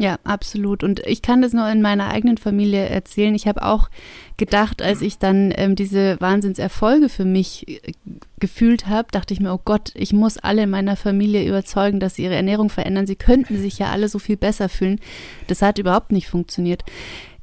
Ja, 0.00 0.16
absolut. 0.22 0.84
Und 0.84 1.00
ich 1.00 1.22
kann 1.22 1.42
das 1.42 1.52
nur 1.52 1.68
in 1.68 1.82
meiner 1.82 2.08
eigenen 2.08 2.38
Familie 2.38 2.86
erzählen. 2.86 3.34
Ich 3.34 3.48
habe 3.48 3.64
auch 3.64 3.90
gedacht, 4.36 4.80
als 4.80 5.02
ich 5.02 5.18
dann 5.18 5.52
ähm, 5.56 5.74
diese 5.74 6.20
Wahnsinnserfolge 6.20 7.08
für 7.08 7.24
mich 7.24 7.66
äh, 7.68 7.92
gefühlt 8.38 8.86
habe, 8.86 9.08
dachte 9.10 9.34
ich 9.34 9.40
mir, 9.40 9.52
oh 9.52 9.60
Gott, 9.64 9.90
ich 9.96 10.12
muss 10.12 10.38
alle 10.38 10.62
in 10.62 10.70
meiner 10.70 10.94
Familie 10.94 11.48
überzeugen, 11.48 11.98
dass 11.98 12.14
sie 12.14 12.22
ihre 12.22 12.36
Ernährung 12.36 12.70
verändern. 12.70 13.08
Sie 13.08 13.16
könnten 13.16 13.58
sich 13.58 13.80
ja 13.80 13.90
alle 13.90 14.08
so 14.08 14.20
viel 14.20 14.36
besser 14.36 14.68
fühlen. 14.68 15.00
Das 15.48 15.62
hat 15.62 15.78
überhaupt 15.78 16.12
nicht 16.12 16.28
funktioniert 16.28 16.84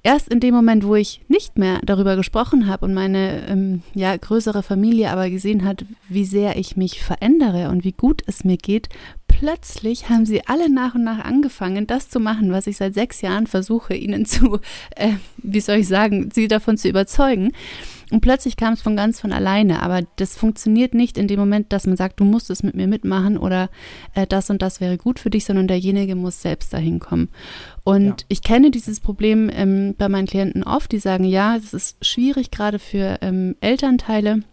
erst 0.05 0.31
in 0.31 0.39
dem 0.39 0.53
Moment, 0.53 0.85
wo 0.85 0.93
ich 0.95 1.21
nicht 1.27 1.57
mehr 1.57 1.79
darüber 1.83 2.15
gesprochen 2.15 2.67
habe 2.67 2.85
und 2.85 2.93
meine 2.93 3.47
ähm, 3.47 3.81
ja, 3.95 4.15
größere 4.15 4.61
Familie 4.61 5.09
aber 5.09 5.31
gesehen 5.31 5.65
hat, 5.65 5.83
wie 6.07 6.25
sehr 6.25 6.57
ich 6.57 6.77
mich 6.77 7.03
verändere 7.03 7.69
und 7.69 7.83
wie 7.83 7.91
gut 7.91 8.21
es 8.27 8.43
mir 8.43 8.57
geht, 8.57 8.87
plötzlich 9.37 10.09
haben 10.09 10.25
sie 10.25 10.47
alle 10.47 10.69
nach 10.69 10.95
und 10.95 11.03
nach 11.03 11.19
angefangen, 11.19 11.87
das 11.87 12.09
zu 12.09 12.19
machen, 12.21 12.51
was 12.51 12.67
ich 12.67 12.77
seit 12.77 12.93
sechs 12.93 13.19
Jahren 13.21 13.47
versuche, 13.47 13.93
ihnen 13.93 14.25
zu, 14.25 14.59
äh, 14.95 15.13
wie 15.37 15.59
soll 15.59 15.77
ich 15.77 15.87
sagen, 15.87 16.29
sie 16.33 16.47
davon 16.47 16.77
zu 16.77 16.87
überzeugen. 16.87 17.51
Und 18.11 18.21
plötzlich 18.21 18.55
kam 18.55 18.73
es 18.73 18.81
von 18.81 18.95
ganz 18.95 19.19
von 19.19 19.33
alleine. 19.33 19.81
Aber 19.81 20.03
das 20.15 20.37
funktioniert 20.37 20.93
nicht 20.93 21.17
in 21.17 21.27
dem 21.27 21.39
Moment, 21.39 21.73
dass 21.73 21.85
man 21.85 21.97
sagt, 21.97 22.19
du 22.19 22.23
musst 22.23 22.49
es 22.49 22.63
mit 22.63 22.75
mir 22.75 22.87
mitmachen 22.87 23.37
oder 23.37 23.69
äh, 24.13 24.25
das 24.25 24.49
und 24.49 24.61
das 24.61 24.79
wäre 24.79 24.97
gut 24.97 25.19
für 25.19 25.29
dich, 25.29 25.43
sondern 25.43 25.67
derjenige 25.67 26.15
muss 26.15 26.41
selbst 26.41 26.71
dahin 26.71 26.99
kommen. 26.99 27.29
Und 27.83 28.21
ja. 28.21 28.25
ich 28.29 28.41
kenne 28.41 28.71
dieses 28.71 28.99
Problem 29.01 29.49
ähm, 29.53 29.95
bei 29.97 30.07
meinen 30.07 30.27
Klienten 30.27 30.63
oft, 30.63 30.91
die 30.91 30.99
sagen, 30.99 31.25
ja, 31.25 31.57
es 31.57 31.73
ist 31.73 32.05
schwierig 32.05 32.51
gerade 32.51 32.79
für 32.79 33.17
ähm, 33.21 33.55
Elternteile 33.59 34.43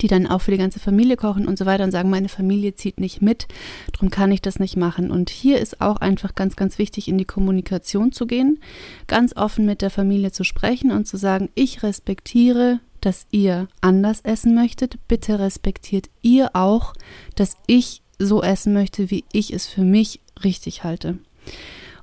die 0.00 0.06
dann 0.06 0.26
auch 0.26 0.40
für 0.40 0.50
die 0.50 0.58
ganze 0.58 0.80
Familie 0.80 1.16
kochen 1.16 1.46
und 1.46 1.58
so 1.58 1.66
weiter 1.66 1.84
und 1.84 1.90
sagen, 1.90 2.10
meine 2.10 2.28
Familie 2.28 2.74
zieht 2.74 3.00
nicht 3.00 3.22
mit, 3.22 3.46
darum 3.92 4.10
kann 4.10 4.32
ich 4.32 4.42
das 4.42 4.58
nicht 4.58 4.76
machen. 4.76 5.10
Und 5.10 5.30
hier 5.30 5.58
ist 5.58 5.80
auch 5.80 5.96
einfach 5.96 6.34
ganz, 6.34 6.56
ganz 6.56 6.78
wichtig, 6.78 7.08
in 7.08 7.18
die 7.18 7.24
Kommunikation 7.24 8.12
zu 8.12 8.26
gehen, 8.26 8.60
ganz 9.06 9.36
offen 9.36 9.66
mit 9.66 9.82
der 9.82 9.90
Familie 9.90 10.32
zu 10.32 10.44
sprechen 10.44 10.90
und 10.90 11.06
zu 11.06 11.16
sagen, 11.16 11.50
ich 11.54 11.82
respektiere, 11.82 12.80
dass 13.00 13.26
ihr 13.30 13.68
anders 13.80 14.20
essen 14.22 14.54
möchtet, 14.54 14.96
bitte 15.08 15.38
respektiert 15.38 16.08
ihr 16.22 16.50
auch, 16.54 16.94
dass 17.34 17.56
ich 17.66 18.02
so 18.18 18.42
essen 18.42 18.72
möchte, 18.72 19.10
wie 19.10 19.24
ich 19.32 19.52
es 19.52 19.66
für 19.66 19.82
mich 19.82 20.20
richtig 20.42 20.84
halte. 20.84 21.18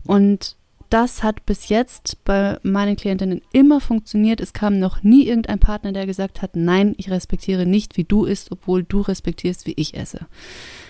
Und 0.04 0.56
das 0.92 1.24
hat 1.24 1.46
bis 1.46 1.70
jetzt 1.70 2.24
bei 2.26 2.60
meinen 2.64 2.98
Klientinnen 2.98 3.42
immer 3.54 3.80
funktioniert. 3.80 4.42
Es 4.42 4.52
kam 4.52 4.78
noch 4.78 5.04
nie 5.04 5.26
irgendein 5.26 5.58
Partner, 5.58 5.94
der 5.94 6.06
gesagt 6.06 6.42
hat, 6.42 6.56
nein, 6.56 6.96
ich 6.98 7.10
respektiere 7.10 7.66
nicht, 7.66 7.96
wie 7.96 8.04
du 8.04 8.26
isst, 8.26 8.52
obwohl 8.52 8.84
du 8.84 9.00
respektierst, 9.00 9.66
wie 9.66 9.74
ich 9.78 9.96
esse. 9.96 10.28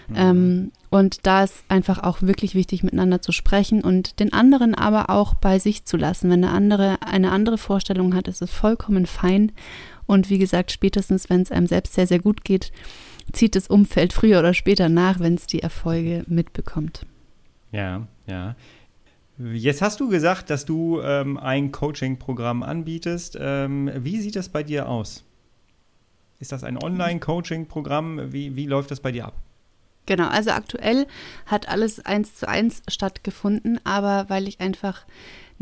Mhm. 0.08 0.16
Ähm, 0.16 0.72
und 0.90 1.28
da 1.28 1.44
ist 1.44 1.64
einfach 1.70 2.02
auch 2.02 2.24
wirklich 2.24 2.56
wichtig, 2.56 2.82
miteinander 2.82 3.22
zu 3.22 3.32
sprechen 3.32 3.84
und 3.84 4.20
den 4.20 4.34
anderen 4.34 4.74
aber 4.74 5.12
auch 5.12 5.36
bei 5.36 5.60
sich 5.60 5.86
zu 5.86 5.98
lassen. 5.98 6.32
Wenn 6.32 6.44
eine 6.44 6.54
andere 6.54 6.98
eine 7.02 7.32
andere 7.32 7.60
Vorstellung 7.60 8.16
hat, 8.16 8.28
ist 8.28 8.42
es 8.42 8.50
vollkommen 8.50 9.06
fein. 9.06 9.52
Und 10.08 10.32
wie 10.32 10.40
gesagt, 10.40 10.72
spätestens, 10.72 11.30
wenn 11.30 11.42
es 11.42 11.52
einem 11.52 11.68
selbst 11.68 11.94
sehr, 11.94 12.08
sehr 12.08 12.20
gut 12.20 12.44
geht, 12.44 12.72
zieht 13.34 13.56
das 13.56 13.68
Umfeld 13.68 14.14
früher 14.14 14.40
oder 14.40 14.56
später 14.56 14.90
nach, 14.90 15.20
wenn 15.20 15.36
es 15.36 15.46
die 15.46 15.62
Erfolge 15.62 16.24
mitbekommt. 16.28 17.06
Ja, 17.72 18.08
ja. 18.28 18.56
Jetzt 19.44 19.82
hast 19.82 20.00
du 20.00 20.10
gesagt, 20.10 20.50
dass 20.50 20.66
du 20.66 21.02
ähm, 21.02 21.38
ein 21.38 21.72
Coaching-Programm 21.72 22.62
anbietest. 22.62 23.38
Ähm, 23.40 23.90
wie 23.96 24.20
sieht 24.20 24.36
das 24.36 24.50
bei 24.50 24.62
dir 24.62 24.88
aus? 24.88 25.24
Ist 26.40 26.52
das 26.52 26.64
ein 26.64 26.78
Online-Coaching-Programm? 26.78 28.34
Wie, 28.34 28.56
wie 28.56 28.68
läuft 28.68 28.92
das 28.92 29.00
bei 29.00 29.12
dir 29.12 29.26
ab? 29.26 29.34
Genau, 30.06 30.28
also 30.28 30.52
aktuell 30.52 31.08
hat 31.46 31.70
alles 31.70 32.06
eins 32.06 32.36
zu 32.36 32.48
eins 32.48 32.84
stattgefunden, 32.88 33.80
aber 33.84 34.26
weil 34.30 34.48
ich 34.48 34.60
einfach 34.60 35.06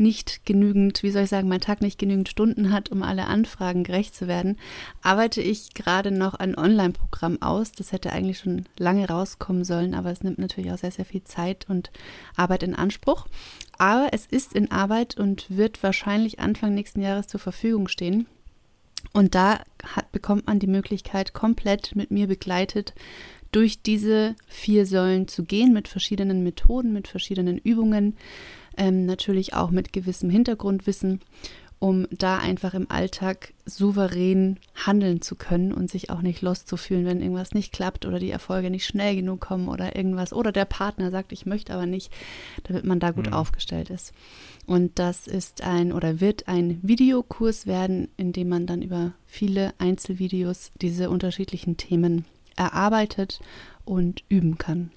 nicht 0.00 0.44
genügend, 0.44 1.02
wie 1.02 1.10
soll 1.10 1.24
ich 1.24 1.30
sagen, 1.30 1.48
mein 1.48 1.60
Tag 1.60 1.80
nicht 1.82 1.98
genügend 1.98 2.28
Stunden 2.28 2.72
hat, 2.72 2.90
um 2.90 3.02
alle 3.02 3.26
Anfragen 3.26 3.84
gerecht 3.84 4.14
zu 4.14 4.26
werden, 4.26 4.58
arbeite 5.02 5.42
ich 5.42 5.74
gerade 5.74 6.10
noch 6.10 6.34
ein 6.34 6.56
Online-Programm 6.56 7.40
aus. 7.42 7.72
Das 7.72 7.92
hätte 7.92 8.12
eigentlich 8.12 8.38
schon 8.38 8.64
lange 8.78 9.06
rauskommen 9.08 9.64
sollen, 9.64 9.94
aber 9.94 10.10
es 10.10 10.22
nimmt 10.22 10.38
natürlich 10.38 10.72
auch 10.72 10.78
sehr, 10.78 10.90
sehr 10.90 11.04
viel 11.04 11.22
Zeit 11.24 11.66
und 11.68 11.90
Arbeit 12.36 12.62
in 12.62 12.74
Anspruch. 12.74 13.26
Aber 13.78 14.08
es 14.12 14.26
ist 14.26 14.54
in 14.54 14.70
Arbeit 14.70 15.16
und 15.16 15.46
wird 15.56 15.82
wahrscheinlich 15.82 16.40
Anfang 16.40 16.74
nächsten 16.74 17.00
Jahres 17.00 17.28
zur 17.28 17.40
Verfügung 17.40 17.86
stehen. 17.86 18.26
Und 19.12 19.34
da 19.34 19.60
hat, 19.82 20.12
bekommt 20.12 20.46
man 20.46 20.58
die 20.58 20.66
Möglichkeit, 20.66 21.32
komplett 21.32 21.94
mit 21.96 22.10
mir 22.10 22.26
begleitet 22.26 22.94
durch 23.52 23.82
diese 23.82 24.36
vier 24.46 24.86
Säulen 24.86 25.28
zu 25.28 25.44
gehen, 25.44 25.72
mit 25.72 25.88
verschiedenen 25.88 26.42
Methoden, 26.42 26.92
mit 26.92 27.08
verschiedenen 27.08 27.58
Übungen, 27.58 28.16
ähm, 28.76 29.06
natürlich 29.06 29.54
auch 29.54 29.70
mit 29.70 29.92
gewissem 29.92 30.30
Hintergrundwissen, 30.30 31.20
um 31.80 32.06
da 32.10 32.36
einfach 32.36 32.74
im 32.74 32.90
Alltag 32.90 33.54
souverän 33.64 34.58
handeln 34.74 35.22
zu 35.22 35.34
können 35.34 35.72
und 35.72 35.90
sich 35.90 36.10
auch 36.10 36.20
nicht 36.20 36.42
lost 36.42 36.68
zu 36.68 36.76
fühlen, 36.76 37.06
wenn 37.06 37.22
irgendwas 37.22 37.52
nicht 37.54 37.72
klappt 37.72 38.04
oder 38.04 38.18
die 38.18 38.30
Erfolge 38.30 38.70
nicht 38.70 38.84
schnell 38.84 39.16
genug 39.16 39.40
kommen 39.40 39.66
oder 39.66 39.96
irgendwas 39.96 40.34
oder 40.34 40.52
der 40.52 40.66
Partner 40.66 41.10
sagt, 41.10 41.32
ich 41.32 41.46
möchte 41.46 41.72
aber 41.72 41.86
nicht, 41.86 42.12
damit 42.64 42.84
man 42.84 43.00
da 43.00 43.12
gut 43.12 43.28
mhm. 43.28 43.32
aufgestellt 43.32 43.88
ist. 43.88 44.12
Und 44.66 44.98
das 44.98 45.26
ist 45.26 45.62
ein 45.62 45.92
oder 45.92 46.20
wird 46.20 46.48
ein 46.48 46.78
Videokurs 46.82 47.66
werden, 47.66 48.08
in 48.18 48.32
dem 48.32 48.50
man 48.50 48.66
dann 48.66 48.82
über 48.82 49.14
viele 49.26 49.72
Einzelvideos 49.78 50.72
diese 50.82 51.08
unterschiedlichen 51.08 51.78
Themen 51.78 52.26
erarbeitet 52.56 53.40
und 53.84 54.22
üben 54.28 54.58
kann. 54.58 54.90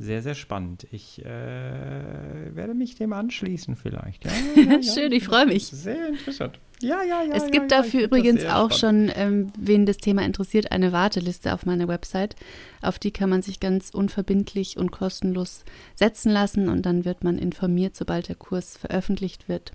Sehr, 0.00 0.22
sehr 0.22 0.36
spannend. 0.36 0.86
Ich 0.92 1.24
äh, 1.24 2.54
werde 2.54 2.74
mich 2.74 2.94
dem 2.94 3.12
anschließen 3.12 3.74
vielleicht. 3.74 4.24
Ja, 4.24 4.30
ja, 4.54 4.62
ja. 4.76 4.82
Schön, 4.82 5.10
ich 5.10 5.24
freue 5.24 5.46
mich. 5.46 5.66
Sehr 5.66 6.10
interessant. 6.10 6.60
Ja, 6.80 7.02
ja, 7.02 7.24
ja. 7.24 7.34
Es 7.34 7.50
gibt 7.50 7.72
dafür 7.72 8.04
übrigens 8.04 8.44
auch 8.44 8.70
spannend. 8.70 9.10
schon, 9.10 9.20
ähm, 9.20 9.52
wen 9.58 9.86
das 9.86 9.96
Thema 9.96 10.24
interessiert, 10.24 10.70
eine 10.70 10.92
Warteliste 10.92 11.52
auf 11.52 11.66
meiner 11.66 11.88
Website. 11.88 12.36
Auf 12.80 13.00
die 13.00 13.10
kann 13.10 13.28
man 13.28 13.42
sich 13.42 13.58
ganz 13.58 13.90
unverbindlich 13.90 14.76
und 14.76 14.92
kostenlos 14.92 15.64
setzen 15.96 16.30
lassen 16.30 16.68
und 16.68 16.86
dann 16.86 17.04
wird 17.04 17.24
man 17.24 17.36
informiert, 17.36 17.96
sobald 17.96 18.28
der 18.28 18.36
Kurs 18.36 18.76
veröffentlicht 18.76 19.48
wird 19.48 19.72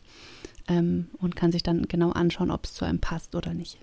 ähm, 0.69 1.09
und 1.17 1.35
kann 1.35 1.51
sich 1.51 1.63
dann 1.63 1.89
genau 1.89 2.11
anschauen, 2.11 2.51
ob 2.51 2.63
es 2.63 2.73
zu 2.73 2.85
einem 2.85 2.99
passt 2.99 3.35
oder 3.35 3.53
nicht. 3.53 3.77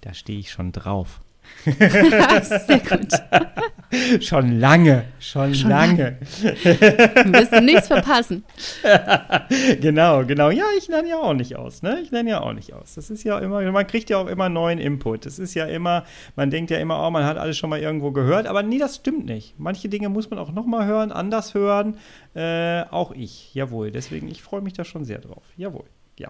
Da 0.00 0.14
stehe 0.14 0.38
ich 0.38 0.50
schon 0.50 0.72
drauf. 0.72 1.20
Sehr 1.64 2.80
gut. 2.80 4.22
schon 4.22 4.58
lange, 4.58 5.04
schon, 5.18 5.54
schon 5.54 5.70
lange. 5.70 6.18
Wir 6.42 7.26
müssen 7.26 7.64
nichts 7.64 7.88
verpassen. 7.88 8.44
genau, 9.80 10.24
genau. 10.24 10.50
Ja, 10.50 10.64
ich 10.76 10.88
lerne 10.88 11.08
ja 11.08 11.16
auch 11.16 11.34
nicht 11.34 11.56
aus, 11.56 11.82
ne? 11.82 12.00
Ich 12.02 12.10
lerne 12.10 12.30
ja 12.30 12.40
auch 12.40 12.52
nicht 12.52 12.72
aus. 12.72 12.94
Das 12.94 13.10
ist 13.10 13.24
ja 13.24 13.38
immer, 13.38 13.60
man 13.70 13.86
kriegt 13.86 14.10
ja 14.10 14.18
auch 14.18 14.26
immer 14.26 14.48
neuen 14.48 14.78
Input. 14.78 15.26
Das 15.26 15.38
ist 15.38 15.54
ja 15.54 15.66
immer, 15.66 16.04
man 16.36 16.50
denkt 16.50 16.70
ja 16.70 16.78
immer, 16.78 17.06
oh, 17.06 17.10
man 17.10 17.24
hat 17.24 17.38
alles 17.38 17.56
schon 17.56 17.70
mal 17.70 17.80
irgendwo 17.80 18.12
gehört, 18.12 18.46
aber 18.46 18.62
nee, 18.62 18.78
das 18.78 18.96
stimmt 18.96 19.26
nicht. 19.26 19.54
Manche 19.58 19.88
Dinge 19.88 20.08
muss 20.08 20.30
man 20.30 20.38
auch 20.38 20.52
nochmal 20.52 20.86
hören, 20.86 21.12
anders 21.12 21.54
hören. 21.54 21.96
Äh, 22.34 22.82
auch 22.90 23.12
ich, 23.12 23.54
jawohl. 23.54 23.90
Deswegen, 23.90 24.28
ich 24.28 24.42
freue 24.42 24.60
mich 24.60 24.74
da 24.74 24.84
schon 24.84 25.04
sehr 25.04 25.18
drauf. 25.18 25.42
Jawohl, 25.56 25.86
ja. 26.18 26.28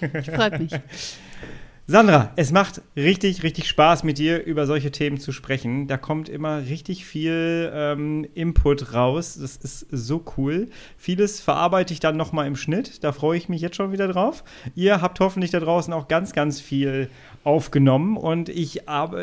Ich 0.00 0.30
freue 0.30 0.58
mich. 0.58 0.72
Sandra, 1.88 2.32
es 2.34 2.50
macht 2.50 2.82
richtig, 2.96 3.44
richtig 3.44 3.68
Spaß, 3.68 4.02
mit 4.02 4.18
dir 4.18 4.44
über 4.44 4.66
solche 4.66 4.90
Themen 4.90 5.20
zu 5.20 5.30
sprechen. 5.30 5.86
Da 5.86 5.96
kommt 5.96 6.28
immer 6.28 6.62
richtig 6.62 7.06
viel 7.06 7.70
ähm, 7.72 8.26
Input 8.34 8.92
raus. 8.92 9.38
Das 9.40 9.56
ist 9.56 9.86
so 9.92 10.24
cool. 10.36 10.68
Vieles 10.96 11.40
verarbeite 11.40 11.92
ich 11.92 12.00
dann 12.00 12.16
nochmal 12.16 12.48
im 12.48 12.56
Schnitt. 12.56 13.04
Da 13.04 13.12
freue 13.12 13.38
ich 13.38 13.48
mich 13.48 13.60
jetzt 13.60 13.76
schon 13.76 13.92
wieder 13.92 14.08
drauf. 14.08 14.42
Ihr 14.74 15.00
habt 15.00 15.20
hoffentlich 15.20 15.52
da 15.52 15.60
draußen 15.60 15.92
auch 15.92 16.08
ganz, 16.08 16.32
ganz 16.32 16.60
viel 16.60 17.08
aufgenommen 17.44 18.16
und 18.16 18.48
ich, 18.48 18.80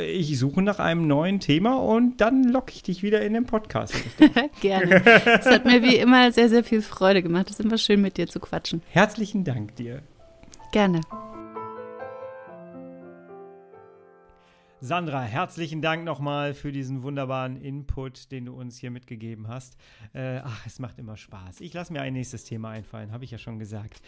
ich 0.07 0.39
suche 0.39 0.61
nach 0.61 0.79
einem 0.79 1.05
neuen 1.05 1.41
Thema 1.41 1.75
und 1.75 2.21
dann 2.21 2.45
locke 2.45 2.71
ich 2.73 2.81
dich 2.81 3.03
wieder 3.03 3.21
in 3.23 3.33
den 3.33 3.45
Podcast. 3.45 3.93
Gerne. 4.61 5.03
Es 5.25 5.45
hat 5.47 5.65
mir 5.65 5.83
wie 5.83 5.97
immer 5.97 6.31
sehr, 6.31 6.47
sehr 6.47 6.63
viel 6.63 6.81
Freude 6.81 7.23
gemacht. 7.23 7.47
Es 7.49 7.59
ist 7.59 7.65
immer 7.65 7.77
schön, 7.77 8.01
mit 8.01 8.15
dir 8.15 8.27
zu 8.27 8.39
quatschen. 8.39 8.81
Herzlichen 8.89 9.43
Dank 9.43 9.75
dir. 9.75 10.01
Gerne. 10.71 11.01
Sandra, 14.85 15.21
herzlichen 15.21 15.81
Dank 15.81 16.03
nochmal 16.03 16.53
für 16.53 16.73
diesen 16.73 17.03
wunderbaren 17.03 17.55
Input, 17.55 18.33
den 18.33 18.47
du 18.47 18.53
uns 18.53 18.77
hier 18.77 18.91
mitgegeben 18.91 19.47
hast. 19.47 19.77
Äh, 20.11 20.41
ach, 20.43 20.65
es 20.65 20.77
macht 20.77 20.99
immer 20.99 21.15
Spaß. 21.15 21.61
Ich 21.61 21.73
lasse 21.73 21.93
mir 21.93 22.01
ein 22.01 22.11
nächstes 22.11 22.43
Thema 22.43 22.71
einfallen, 22.71 23.13
habe 23.13 23.23
ich 23.23 23.31
ja 23.31 23.37
schon 23.37 23.59
gesagt. 23.59 24.01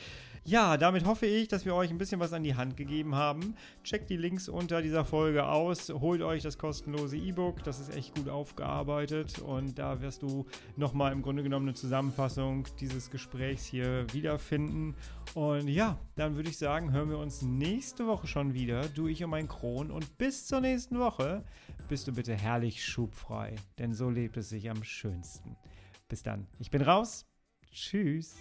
Ja, 0.47 0.77
damit 0.77 1.05
hoffe 1.05 1.25
ich, 1.25 1.47
dass 1.47 1.65
wir 1.65 1.73
euch 1.73 1.89
ein 1.89 1.97
bisschen 1.97 2.19
was 2.19 2.31
an 2.31 2.43
die 2.43 2.53
Hand 2.53 2.77
gegeben 2.77 3.15
haben. 3.15 3.55
Checkt 3.83 4.11
die 4.11 4.15
Links 4.15 4.47
unter 4.47 4.83
dieser 4.83 5.03
Folge 5.03 5.47
aus, 5.47 5.89
holt 5.89 6.21
euch 6.21 6.43
das 6.43 6.59
kostenlose 6.59 7.17
E-Book, 7.17 7.63
das 7.63 7.79
ist 7.79 7.95
echt 7.95 8.13
gut 8.13 8.29
aufgearbeitet 8.29 9.39
und 9.39 9.79
da 9.79 10.01
wirst 10.01 10.21
du 10.21 10.45
nochmal 10.75 11.13
im 11.13 11.23
Grunde 11.23 11.41
genommen 11.41 11.69
eine 11.69 11.73
Zusammenfassung 11.73 12.67
dieses 12.79 13.09
Gesprächs 13.09 13.65
hier 13.65 14.05
wiederfinden. 14.13 14.93
Und 15.33 15.67
ja, 15.67 15.97
dann 16.15 16.35
würde 16.35 16.51
ich 16.51 16.59
sagen, 16.59 16.91
hören 16.91 17.09
wir 17.09 17.17
uns 17.17 17.41
nächste 17.41 18.05
Woche 18.05 18.27
schon 18.27 18.53
wieder, 18.53 18.87
du, 18.89 19.07
ich 19.07 19.23
und 19.23 19.31
mein 19.31 19.47
Kron 19.47 19.89
und 19.89 20.19
bis 20.19 20.45
zur 20.45 20.61
nächsten 20.61 20.99
Woche 20.99 21.43
bist 21.89 22.07
du 22.07 22.13
bitte 22.13 22.35
herrlich 22.35 22.85
schubfrei, 22.85 23.55
denn 23.79 23.95
so 23.95 24.11
lebt 24.11 24.37
es 24.37 24.49
sich 24.49 24.69
am 24.69 24.83
schönsten. 24.83 25.57
Bis 26.07 26.21
dann. 26.21 26.45
Ich 26.59 26.69
bin 26.69 26.83
raus. 26.83 27.25
Tschüss. 27.71 28.35